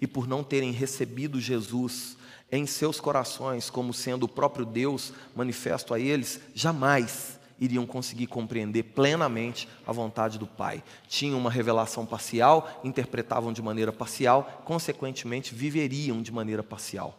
E 0.00 0.06
por 0.08 0.26
não 0.26 0.42
terem 0.42 0.72
recebido 0.72 1.40
Jesus 1.40 2.16
em 2.50 2.66
seus 2.66 3.00
corações 3.00 3.70
como 3.70 3.94
sendo 3.94 4.24
o 4.24 4.28
próprio 4.28 4.66
Deus 4.66 5.12
manifesto 5.36 5.94
a 5.94 6.00
eles, 6.00 6.40
jamais 6.56 7.38
iriam 7.60 7.86
conseguir 7.86 8.26
compreender 8.26 8.82
plenamente 8.82 9.68
a 9.86 9.92
vontade 9.92 10.38
do 10.38 10.46
Pai. 10.46 10.82
Tinham 11.06 11.38
uma 11.38 11.50
revelação 11.50 12.06
parcial, 12.06 12.80
interpretavam 12.82 13.52
de 13.52 13.60
maneira 13.60 13.92
parcial, 13.92 14.62
consequentemente 14.64 15.54
viveriam 15.54 16.22
de 16.22 16.32
maneira 16.32 16.62
parcial. 16.62 17.16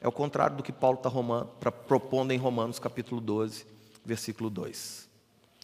É 0.00 0.06
o 0.06 0.12
contrário 0.12 0.56
do 0.56 0.62
que 0.62 0.72
Paulo 0.72 0.98
está 0.98 1.72
propondo 1.72 2.32
em 2.32 2.38
Romanos 2.38 2.78
capítulo 2.78 3.20
12, 3.20 3.66
versículo 4.04 4.50
2. 4.50 5.08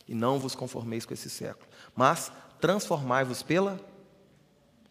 E 0.08 0.14
não 0.14 0.38
vos 0.38 0.54
conformeis 0.54 1.04
com 1.04 1.12
esse 1.12 1.28
século, 1.28 1.66
mas 1.94 2.32
transformai-vos 2.60 3.42
pela 3.42 3.78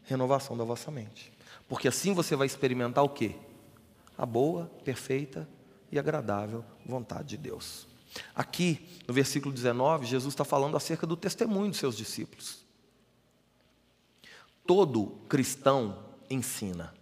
Renovação 0.07 0.55
da 0.55 0.63
vossa 0.63 0.91
mente. 0.91 1.33
Porque 1.67 1.87
assim 1.87 2.13
você 2.13 2.35
vai 2.35 2.45
experimentar 2.45 3.03
o 3.03 3.09
quê? 3.09 3.35
A 4.15 4.23
boa, 4.23 4.69
perfeita 4.83 5.49
e 5.91 5.97
agradável 5.97 6.63
vontade 6.85 7.29
de 7.29 7.37
Deus. 7.37 7.87
Aqui, 8.33 8.87
no 9.07 9.13
versículo 9.13 9.53
19, 9.53 10.05
Jesus 10.05 10.33
está 10.33 10.45
falando 10.45 10.77
acerca 10.77 11.05
do 11.05 11.17
testemunho 11.17 11.69
dos 11.69 11.79
seus 11.79 11.95
discípulos. 11.95 12.65
Todo 14.65 15.19
cristão 15.29 16.03
ensina. 16.29 16.93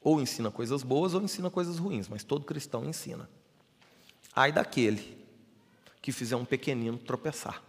Ou 0.00 0.20
ensina 0.20 0.50
coisas 0.50 0.82
boas 0.82 1.14
ou 1.14 1.22
ensina 1.22 1.50
coisas 1.50 1.78
ruins, 1.78 2.08
mas 2.08 2.24
todo 2.24 2.44
cristão 2.44 2.84
ensina. 2.84 3.28
Ai 4.34 4.52
daquele 4.52 5.18
que 6.00 6.12
fizer 6.12 6.36
um 6.36 6.44
pequenino 6.44 6.98
tropeçar. 6.98 7.62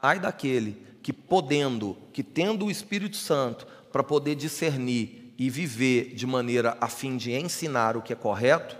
Ai 0.00 0.20
daquele 0.20 0.86
que 1.02 1.12
podendo, 1.12 1.96
que 2.12 2.22
tendo 2.22 2.66
o 2.66 2.70
Espírito 2.70 3.16
Santo 3.16 3.66
para 3.92 4.02
poder 4.02 4.34
discernir 4.34 5.32
e 5.38 5.50
viver 5.50 6.14
de 6.14 6.26
maneira 6.26 6.76
a 6.80 6.88
fim 6.88 7.16
de 7.16 7.32
ensinar 7.32 7.96
o 7.96 8.02
que 8.02 8.12
é 8.12 8.16
correto, 8.16 8.76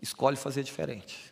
escolhe 0.00 0.36
fazer 0.36 0.62
diferente. 0.62 1.27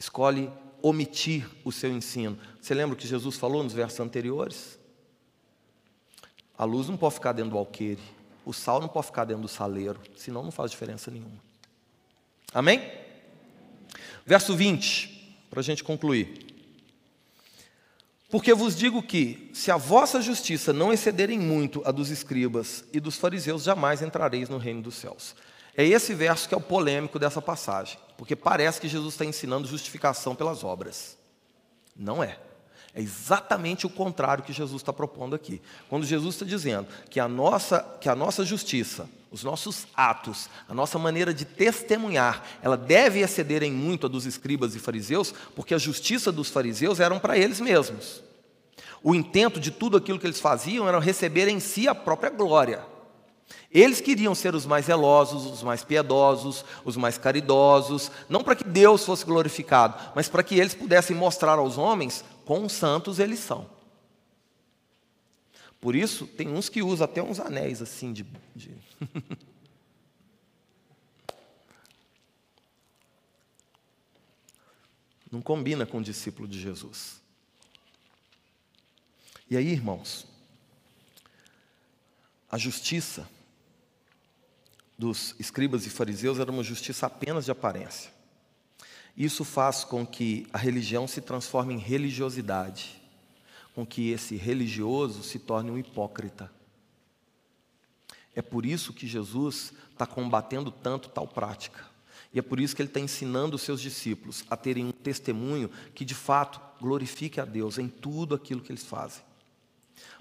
Escolhe 0.00 0.50
omitir 0.80 1.46
o 1.62 1.70
seu 1.70 1.92
ensino. 1.92 2.38
Você 2.58 2.72
lembra 2.72 2.94
o 2.94 2.96
que 2.96 3.06
Jesus 3.06 3.36
falou 3.36 3.62
nos 3.62 3.74
versos 3.74 4.00
anteriores? 4.00 4.78
A 6.56 6.64
luz 6.64 6.88
não 6.88 6.96
pode 6.96 7.16
ficar 7.16 7.32
dentro 7.32 7.50
do 7.50 7.58
alqueire, 7.58 8.00
o 8.42 8.54
sal 8.54 8.80
não 8.80 8.88
pode 8.88 9.08
ficar 9.08 9.26
dentro 9.26 9.42
do 9.42 9.48
saleiro, 9.48 10.00
senão 10.16 10.42
não 10.42 10.50
faz 10.50 10.70
diferença 10.70 11.10
nenhuma. 11.10 11.38
Amém? 12.54 12.80
Verso 14.24 14.56
20, 14.56 15.36
para 15.50 15.60
a 15.60 15.62
gente 15.62 15.84
concluir. 15.84 16.46
Porque 18.30 18.54
vos 18.54 18.74
digo 18.74 19.02
que, 19.02 19.50
se 19.52 19.70
a 19.70 19.76
vossa 19.76 20.22
justiça 20.22 20.72
não 20.72 20.90
excederem 20.90 21.38
muito 21.38 21.82
a 21.84 21.90
dos 21.90 22.08
escribas 22.08 22.84
e 22.90 23.00
dos 23.00 23.18
fariseus, 23.18 23.64
jamais 23.64 24.00
entrareis 24.00 24.48
no 24.48 24.56
reino 24.56 24.80
dos 24.80 24.94
céus. 24.94 25.34
É 25.80 25.86
esse 25.86 26.12
verso 26.12 26.46
que 26.46 26.52
é 26.52 26.58
o 26.58 26.60
polêmico 26.60 27.18
dessa 27.18 27.40
passagem, 27.40 27.98
porque 28.18 28.36
parece 28.36 28.78
que 28.78 28.86
Jesus 28.86 29.14
está 29.14 29.24
ensinando 29.24 29.66
justificação 29.66 30.34
pelas 30.34 30.62
obras. 30.62 31.16
Não 31.96 32.22
é. 32.22 32.38
É 32.94 33.00
exatamente 33.00 33.86
o 33.86 33.88
contrário 33.88 34.44
que 34.44 34.52
Jesus 34.52 34.82
está 34.82 34.92
propondo 34.92 35.34
aqui. 35.34 35.62
Quando 35.88 36.04
Jesus 36.04 36.34
está 36.34 36.44
dizendo 36.44 36.86
que 37.08 37.18
a 37.18 37.26
nossa, 37.26 37.80
que 37.98 38.10
a 38.10 38.14
nossa 38.14 38.44
justiça, 38.44 39.08
os 39.30 39.42
nossos 39.42 39.86
atos, 39.94 40.50
a 40.68 40.74
nossa 40.74 40.98
maneira 40.98 41.32
de 41.32 41.46
testemunhar, 41.46 42.44
ela 42.60 42.76
deve 42.76 43.20
exceder 43.20 43.62
em 43.62 43.72
muito 43.72 44.04
a 44.04 44.10
dos 44.10 44.26
escribas 44.26 44.74
e 44.74 44.78
fariseus, 44.78 45.32
porque 45.56 45.72
a 45.72 45.78
justiça 45.78 46.30
dos 46.30 46.50
fariseus 46.50 47.00
eram 47.00 47.18
para 47.18 47.38
eles 47.38 47.58
mesmos. 47.58 48.22
O 49.02 49.14
intento 49.14 49.58
de 49.58 49.70
tudo 49.70 49.96
aquilo 49.96 50.18
que 50.18 50.26
eles 50.26 50.40
faziam 50.40 50.86
era 50.86 51.00
receber 51.00 51.48
em 51.48 51.58
si 51.58 51.88
a 51.88 51.94
própria 51.94 52.28
glória. 52.28 52.84
Eles 53.70 54.00
queriam 54.00 54.34
ser 54.34 54.52
os 54.54 54.66
mais 54.66 54.86
zelosos, 54.86 55.46
os 55.46 55.62
mais 55.62 55.84
piedosos, 55.84 56.64
os 56.84 56.96
mais 56.96 57.16
caridosos, 57.16 58.10
não 58.28 58.42
para 58.42 58.56
que 58.56 58.64
Deus 58.64 59.04
fosse 59.04 59.24
glorificado, 59.24 60.12
mas 60.14 60.28
para 60.28 60.42
que 60.42 60.58
eles 60.58 60.74
pudessem 60.74 61.14
mostrar 61.14 61.56
aos 61.56 61.78
homens 61.78 62.24
quão 62.44 62.68
santos 62.68 63.20
eles 63.20 63.38
são. 63.38 63.70
Por 65.80 65.94
isso, 65.94 66.26
tem 66.26 66.48
uns 66.48 66.68
que 66.68 66.82
usam 66.82 67.04
até 67.04 67.22
uns 67.22 67.38
anéis 67.38 67.80
assim 67.80 68.12
de. 68.12 68.26
de... 68.56 68.74
Não 75.30 75.40
combina 75.40 75.86
com 75.86 75.98
o 75.98 76.02
discípulo 76.02 76.48
de 76.48 76.60
Jesus. 76.60 77.20
E 79.48 79.56
aí, 79.56 79.68
irmãos, 79.68 80.26
a 82.50 82.58
justiça 82.58 83.28
dos 85.00 85.34
escribas 85.38 85.86
e 85.86 85.90
fariseus 85.90 86.38
era 86.38 86.52
uma 86.52 86.62
justiça 86.62 87.06
apenas 87.06 87.46
de 87.46 87.50
aparência. 87.50 88.12
Isso 89.16 89.46
faz 89.46 89.82
com 89.82 90.06
que 90.06 90.46
a 90.52 90.58
religião 90.58 91.08
se 91.08 91.22
transforme 91.22 91.72
em 91.72 91.78
religiosidade 91.78 93.00
com 93.74 93.86
que 93.86 94.10
esse 94.10 94.36
religioso 94.36 95.22
se 95.22 95.38
torne 95.38 95.70
um 95.70 95.78
hipócrita. 95.78 96.52
É 98.34 98.42
por 98.42 98.66
isso 98.66 98.92
que 98.92 99.06
Jesus 99.06 99.72
está 99.90 100.06
combatendo 100.06 100.70
tanto 100.70 101.08
tal 101.08 101.26
prática. 101.26 101.88
E 102.34 102.38
é 102.38 102.42
por 102.42 102.60
isso 102.60 102.76
que 102.76 102.82
ele 102.82 102.90
está 102.90 103.00
ensinando 103.00 103.56
os 103.56 103.62
seus 103.62 103.80
discípulos 103.80 104.44
a 104.50 104.56
terem 104.56 104.84
um 104.84 104.92
testemunho 104.92 105.70
que 105.94 106.04
de 106.04 106.14
fato 106.14 106.60
glorifique 106.78 107.40
a 107.40 107.44
Deus 107.46 107.78
em 107.78 107.88
tudo 107.88 108.34
aquilo 108.34 108.60
que 108.60 108.70
eles 108.70 108.84
fazem. 108.84 109.22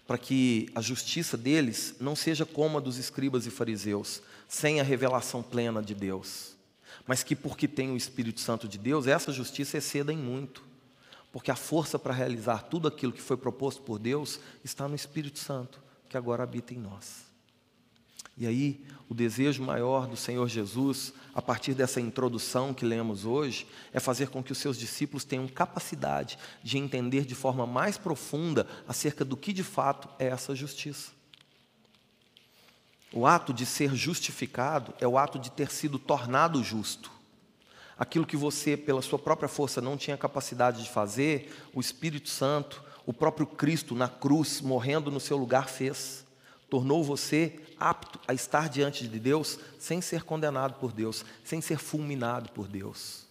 Para 0.08 0.18
que 0.18 0.70
a 0.74 0.82
justiça 0.82 1.36
deles 1.36 1.96
não 2.00 2.16
seja 2.16 2.46
como 2.46 2.78
a 2.78 2.82
dos 2.82 2.98
escribas 2.98 3.46
e 3.46 3.52
fariseus, 3.52 4.22
sem 4.50 4.82
a 4.82 4.84
revelação 4.84 5.44
plena 5.44 5.82
de 5.82 5.94
Deus. 5.94 6.58
Mas 7.06 7.24
que 7.24 7.36
porque 7.36 7.68
tem 7.68 7.92
o 7.92 7.96
Espírito 7.96 8.42
Santo 8.42 8.68
de 8.68 8.80
Deus, 8.80 9.06
essa 9.06 9.32
justiça 9.32 9.78
exceda 9.78 10.12
em 10.12 10.18
muito. 10.18 10.64
Porque 11.32 11.52
a 11.52 11.56
força 11.56 12.00
para 12.00 12.14
realizar 12.14 12.64
tudo 12.64 12.88
aquilo 12.88 13.14
que 13.14 13.22
foi 13.22 13.38
proposto 13.38 13.84
por 13.84 14.00
Deus 14.00 14.40
está 14.66 14.88
no 14.88 14.96
Espírito 14.96 15.38
Santo, 15.38 15.80
que 16.10 16.18
agora 16.18 16.44
habita 16.44 16.74
em 16.74 16.78
nós. 16.78 17.30
E 18.36 18.48
aí, 18.48 18.84
o 19.08 19.14
desejo 19.14 19.62
maior 19.62 20.08
do 20.08 20.18
Senhor 20.18 20.48
Jesus, 20.48 21.14
a 21.36 21.42
partir 21.42 21.76
dessa 21.76 22.02
introdução 22.02 22.74
que 22.74 22.86
lemos 22.86 23.26
hoje, 23.26 23.68
é 23.94 24.00
fazer 24.00 24.30
com 24.30 24.42
que 24.42 24.52
os 24.52 24.58
seus 24.58 24.80
discípulos 24.80 25.24
tenham 25.24 25.48
capacidade 25.48 26.40
de 26.64 26.78
entender 26.78 27.26
de 27.26 27.36
forma 27.36 27.68
mais 27.68 27.98
profunda 27.98 28.66
acerca 28.88 29.24
do 29.24 29.38
que 29.38 29.54
de 29.54 29.64
fato 29.64 30.10
é 30.18 30.28
essa 30.28 30.56
justiça. 30.56 31.19
O 33.14 33.26
ato 33.26 33.54
de 33.54 33.66
ser 33.66 33.96
justificado 33.96 34.94
é 35.00 35.08
o 35.08 35.18
ato 35.18 35.40
de 35.40 35.52
ter 35.52 35.72
sido 35.72 35.98
tornado 35.98 36.64
justo 36.64 37.20
aquilo 38.00 38.26
que 38.26 38.38
você, 38.38 38.78
pela 38.78 39.02
sua 39.02 39.20
própria 39.20 39.50
força, 39.50 39.82
não 39.82 39.98
tinha 39.98 40.18
capacidade 40.18 40.82
de 40.82 40.90
fazer, 40.90 41.54
o 41.74 41.82
Espírito 41.82 42.30
Santo, 42.30 42.82
o 43.06 43.12
próprio 43.12 43.46
Cristo 43.46 43.94
na 43.94 44.08
cruz, 44.08 44.62
morrendo 44.62 45.12
no 45.12 45.20
seu 45.20 45.36
lugar, 45.36 45.68
fez. 45.68 46.26
Tornou 46.70 47.04
você 47.04 47.60
apto 47.78 48.20
a 48.26 48.34
estar 48.34 48.70
diante 48.70 49.06
de 49.06 49.20
Deus 49.20 49.60
sem 49.78 50.00
ser 50.00 50.24
condenado 50.24 50.76
por 50.76 50.94
Deus, 50.94 51.26
sem 51.44 51.60
ser 51.60 51.78
fulminado 51.78 52.52
por 52.52 52.68
Deus. 52.68 53.26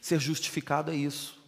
Ser 0.00 0.20
justificado 0.20 0.90
é 0.90 0.94
isso. 0.94 1.38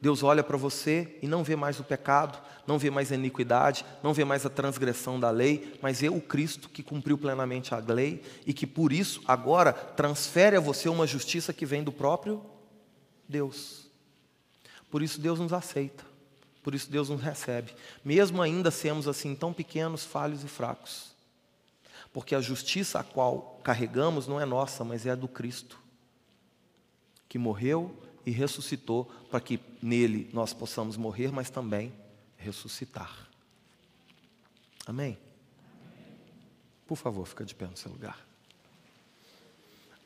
Deus 0.00 0.22
olha 0.22 0.42
para 0.42 0.56
você 0.56 1.18
e 1.20 1.26
não 1.26 1.44
vê 1.44 1.54
mais 1.54 1.78
o 1.78 1.84
pecado, 1.84 2.40
não 2.66 2.78
vê 2.78 2.90
mais 2.90 3.12
a 3.12 3.14
iniquidade, 3.14 3.84
não 4.02 4.14
vê 4.14 4.24
mais 4.24 4.46
a 4.46 4.50
transgressão 4.50 5.20
da 5.20 5.30
lei, 5.30 5.78
mas 5.82 6.00
vê 6.00 6.08
o 6.08 6.20
Cristo 6.20 6.70
que 6.70 6.82
cumpriu 6.82 7.18
plenamente 7.18 7.74
a 7.74 7.78
lei 7.78 8.22
e 8.46 8.54
que 8.54 8.66
por 8.66 8.92
isso 8.92 9.22
agora 9.26 9.72
transfere 9.72 10.56
a 10.56 10.60
você 10.60 10.88
uma 10.88 11.06
justiça 11.06 11.52
que 11.52 11.66
vem 11.66 11.84
do 11.84 11.92
próprio 11.92 12.42
Deus. 13.28 13.90
Por 14.90 15.02
isso 15.02 15.20
Deus 15.20 15.38
nos 15.38 15.52
aceita, 15.52 16.02
por 16.62 16.74
isso 16.74 16.90
Deus 16.90 17.10
nos 17.10 17.20
recebe, 17.20 17.74
mesmo 18.02 18.40
ainda 18.40 18.70
sermos 18.70 19.06
assim 19.06 19.34
tão 19.34 19.52
pequenos, 19.52 20.04
falhos 20.04 20.42
e 20.42 20.48
fracos. 20.48 21.10
Porque 22.10 22.34
a 22.34 22.40
justiça 22.40 22.98
a 22.98 23.04
qual 23.04 23.60
carregamos 23.62 24.26
não 24.26 24.40
é 24.40 24.46
nossa, 24.46 24.82
mas 24.82 25.04
é 25.04 25.10
a 25.10 25.14
do 25.14 25.28
Cristo, 25.28 25.78
que 27.28 27.38
morreu 27.38 27.94
e 28.24 28.30
ressuscitou 28.30 29.04
para 29.30 29.40
que 29.40 29.60
nele 29.82 30.28
nós 30.32 30.52
possamos 30.52 30.96
morrer, 30.96 31.32
mas 31.32 31.50
também 31.50 31.92
ressuscitar. 32.36 33.28
Amém? 34.86 35.18
Por 36.86 36.96
favor, 36.96 37.26
fica 37.26 37.44
de 37.44 37.54
pé 37.54 37.66
no 37.66 37.76
seu 37.76 37.90
lugar. 37.92 38.26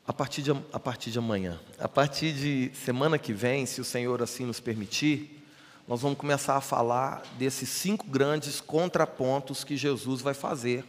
A 0.07 0.13
partir, 0.13 0.43
de, 0.43 0.51
a 0.51 0.79
partir 0.79 1.09
de 1.09 1.17
amanhã, 1.17 1.59
a 1.79 1.87
partir 1.87 2.31
de 2.31 2.71
semana 2.75 3.17
que 3.17 3.33
vem, 3.33 3.65
se 3.65 3.81
o 3.81 3.83
Senhor 3.83 4.21
assim 4.21 4.45
nos 4.45 4.59
permitir, 4.59 5.43
nós 5.87 6.01
vamos 6.01 6.17
começar 6.17 6.55
a 6.55 6.61
falar 6.61 7.23
desses 7.39 7.69
cinco 7.69 8.05
grandes 8.07 8.61
contrapontos 8.61 9.63
que 9.63 9.75
Jesus 9.75 10.21
vai 10.21 10.33
fazer 10.33 10.83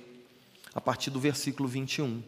a 0.74 0.80
partir 0.80 1.08
do 1.08 1.18
versículo 1.18 1.66
21. 1.66 2.22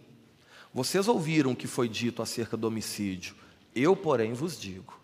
Vocês 0.72 1.08
ouviram 1.08 1.52
o 1.52 1.56
que 1.56 1.66
foi 1.66 1.88
dito 1.88 2.22
acerca 2.22 2.56
do 2.56 2.66
homicídio. 2.66 3.34
Eu, 3.74 3.94
porém, 3.94 4.32
vos 4.32 4.58
digo. 4.58 4.98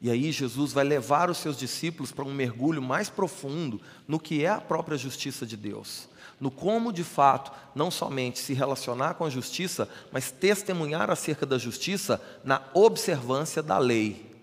E 0.00 0.10
aí 0.10 0.30
Jesus 0.30 0.72
vai 0.72 0.84
levar 0.84 1.30
os 1.30 1.38
seus 1.38 1.56
discípulos 1.56 2.12
para 2.12 2.24
um 2.24 2.34
mergulho 2.34 2.82
mais 2.82 3.08
profundo 3.08 3.80
no 4.06 4.20
que 4.20 4.44
é 4.44 4.48
a 4.48 4.60
própria 4.60 4.96
justiça 4.96 5.46
de 5.46 5.56
Deus, 5.56 6.08
no 6.38 6.50
como 6.50 6.92
de 6.92 7.02
fato 7.02 7.50
não 7.74 7.90
somente 7.90 8.38
se 8.38 8.52
relacionar 8.52 9.14
com 9.14 9.24
a 9.24 9.30
justiça, 9.30 9.88
mas 10.12 10.30
testemunhar 10.30 11.10
acerca 11.10 11.46
da 11.46 11.56
justiça 11.56 12.22
na 12.44 12.62
observância 12.74 13.62
da 13.62 13.78
lei, 13.78 14.36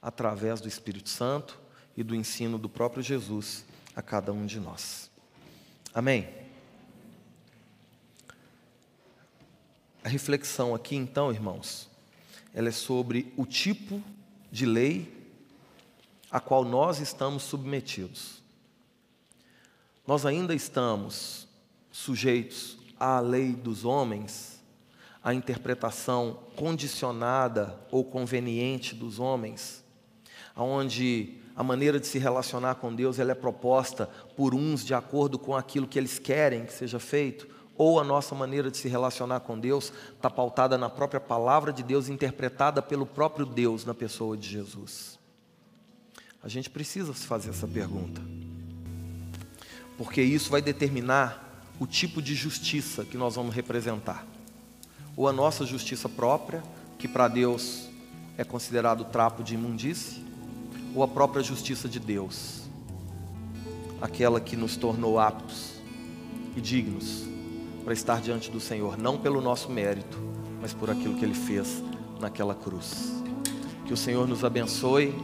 através 0.00 0.60
do 0.60 0.66
Espírito 0.66 1.08
Santo 1.08 1.58
e 1.96 2.02
do 2.02 2.14
ensino 2.14 2.58
do 2.58 2.68
próprio 2.68 3.02
Jesus 3.02 3.64
a 3.94 4.02
cada 4.02 4.32
um 4.32 4.44
de 4.44 4.58
nós. 4.58 5.08
Amém. 5.94 6.28
A 10.02 10.08
reflexão 10.08 10.74
aqui 10.74 10.96
então, 10.96 11.30
irmãos, 11.30 11.91
ela 12.54 12.68
é 12.68 12.72
sobre 12.72 13.32
o 13.36 13.46
tipo 13.46 14.02
de 14.50 14.66
lei 14.66 15.22
a 16.30 16.40
qual 16.40 16.64
nós 16.64 16.98
estamos 16.98 17.42
submetidos. 17.42 18.42
nós 20.06 20.26
ainda 20.26 20.54
estamos 20.54 21.46
sujeitos 21.90 22.78
à 22.98 23.20
lei 23.20 23.52
dos 23.52 23.84
homens, 23.84 24.62
à 25.22 25.32
interpretação 25.34 26.38
condicionada 26.56 27.78
ou 27.90 28.04
conveniente 28.04 28.94
dos 28.94 29.18
homens, 29.18 29.84
aonde 30.54 31.38
a 31.54 31.62
maneira 31.62 32.00
de 32.00 32.06
se 32.06 32.18
relacionar 32.18 32.76
com 32.76 32.94
Deus 32.94 33.18
ela 33.18 33.32
é 33.32 33.34
proposta 33.34 34.06
por 34.36 34.54
uns 34.54 34.84
de 34.84 34.94
acordo 34.94 35.38
com 35.38 35.54
aquilo 35.54 35.86
que 35.86 35.98
eles 35.98 36.18
querem 36.18 36.64
que 36.64 36.72
seja 36.72 36.98
feito, 36.98 37.46
ou 37.76 37.98
a 37.98 38.04
nossa 38.04 38.34
maneira 38.34 38.70
de 38.70 38.76
se 38.76 38.88
relacionar 38.88 39.40
com 39.40 39.58
Deus 39.58 39.92
está 40.14 40.28
pautada 40.28 40.76
na 40.76 40.90
própria 40.90 41.20
palavra 41.20 41.72
de 41.72 41.82
Deus, 41.82 42.08
interpretada 42.08 42.82
pelo 42.82 43.06
próprio 43.06 43.46
Deus 43.46 43.84
na 43.84 43.94
pessoa 43.94 44.36
de 44.36 44.48
Jesus? 44.48 45.18
A 46.42 46.48
gente 46.48 46.68
precisa 46.68 47.14
se 47.14 47.26
fazer 47.26 47.50
essa 47.50 47.66
pergunta, 47.66 48.20
porque 49.96 50.20
isso 50.22 50.50
vai 50.50 50.60
determinar 50.60 51.64
o 51.78 51.86
tipo 51.86 52.20
de 52.20 52.34
justiça 52.34 53.04
que 53.04 53.16
nós 53.16 53.36
vamos 53.36 53.54
representar. 53.54 54.26
Ou 55.16 55.28
a 55.28 55.32
nossa 55.32 55.64
justiça 55.64 56.08
própria, 56.08 56.62
que 56.98 57.06
para 57.06 57.28
Deus 57.28 57.88
é 58.36 58.44
considerado 58.44 59.04
trapo 59.04 59.42
de 59.42 59.54
imundície, 59.54 60.24
ou 60.94 61.02
a 61.02 61.08
própria 61.08 61.42
justiça 61.42 61.88
de 61.88 61.98
Deus, 61.98 62.62
aquela 64.00 64.40
que 64.40 64.56
nos 64.56 64.76
tornou 64.76 65.18
aptos 65.18 65.74
e 66.56 66.60
dignos 66.60 67.31
para 67.84 67.92
estar 67.92 68.20
diante 68.20 68.50
do 68.50 68.60
Senhor, 68.60 68.96
não 68.96 69.18
pelo 69.18 69.40
nosso 69.40 69.70
mérito, 69.70 70.18
mas 70.60 70.72
por 70.72 70.90
aquilo 70.90 71.14
que 71.14 71.24
Ele 71.24 71.34
fez 71.34 71.82
naquela 72.20 72.54
cruz. 72.54 73.12
Que 73.86 73.92
o 73.92 73.96
Senhor 73.96 74.26
nos 74.28 74.44
abençoe, 74.44 75.14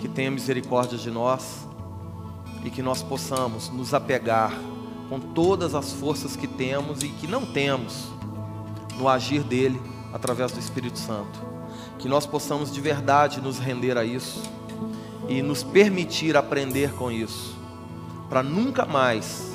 que 0.00 0.08
tenha 0.08 0.30
misericórdia 0.30 0.96
de 0.96 1.10
nós 1.10 1.66
e 2.64 2.70
que 2.70 2.82
nós 2.82 3.02
possamos 3.02 3.68
nos 3.70 3.92
apegar 3.92 4.52
com 5.08 5.18
todas 5.18 5.74
as 5.74 5.92
forças 5.92 6.36
que 6.36 6.46
temos 6.46 7.02
e 7.02 7.08
que 7.08 7.26
não 7.26 7.44
temos 7.44 8.08
no 8.96 9.08
agir 9.08 9.42
dele 9.42 9.80
através 10.12 10.52
do 10.52 10.60
Espírito 10.60 10.98
Santo. 10.98 11.40
Que 11.98 12.08
nós 12.08 12.26
possamos 12.26 12.72
de 12.72 12.80
verdade 12.80 13.40
nos 13.40 13.58
render 13.58 13.98
a 13.98 14.04
isso 14.04 14.42
e 15.28 15.42
nos 15.42 15.62
permitir 15.62 16.36
aprender 16.36 16.92
com 16.94 17.10
isso, 17.10 17.56
para 18.28 18.42
nunca 18.42 18.84
mais 18.84 19.51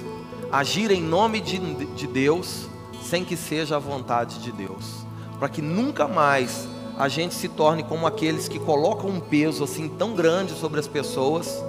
agir 0.52 0.92
em 0.92 1.02
nome 1.02 1.42
de, 1.42 1.58
de 1.86 2.08
Deus 2.08 2.68
sem 3.02 3.24
que 3.24 3.38
seja 3.38 3.78
a 3.78 3.80
vontade 3.80 4.40
de 4.40 4.52
Deus, 4.52 5.06
para 5.40 5.48
que 5.48 5.62
nunca 5.62 6.08
mais 6.08 6.68
a 6.98 7.08
gente 7.08 7.34
se 7.36 7.48
torne 7.48 7.84
como 7.84 8.08
aqueles 8.08 8.48
que 8.48 8.60
colocam 8.60 9.10
um 9.10 9.20
peso 9.20 9.64
assim 9.64 9.88
tão 9.88 10.14
grande 10.14 10.54
sobre 10.54 10.80
as 10.80 10.88
pessoas 10.88 11.64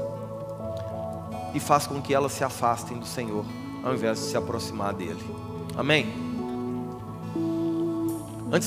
e 1.55 1.61
faz 1.61 1.87
com 1.87 2.01
que 2.01 2.15
elas 2.15 2.33
se 2.33 2.43
afastem 2.43 2.99
do 2.99 3.07
Senhor, 3.07 3.45
ao 3.85 3.95
invés 3.95 4.19
de 4.19 4.25
se 4.25 4.37
aproximar 4.37 4.95
dele. 4.95 5.25
Amém? 5.77 6.13
Antes 8.51 8.67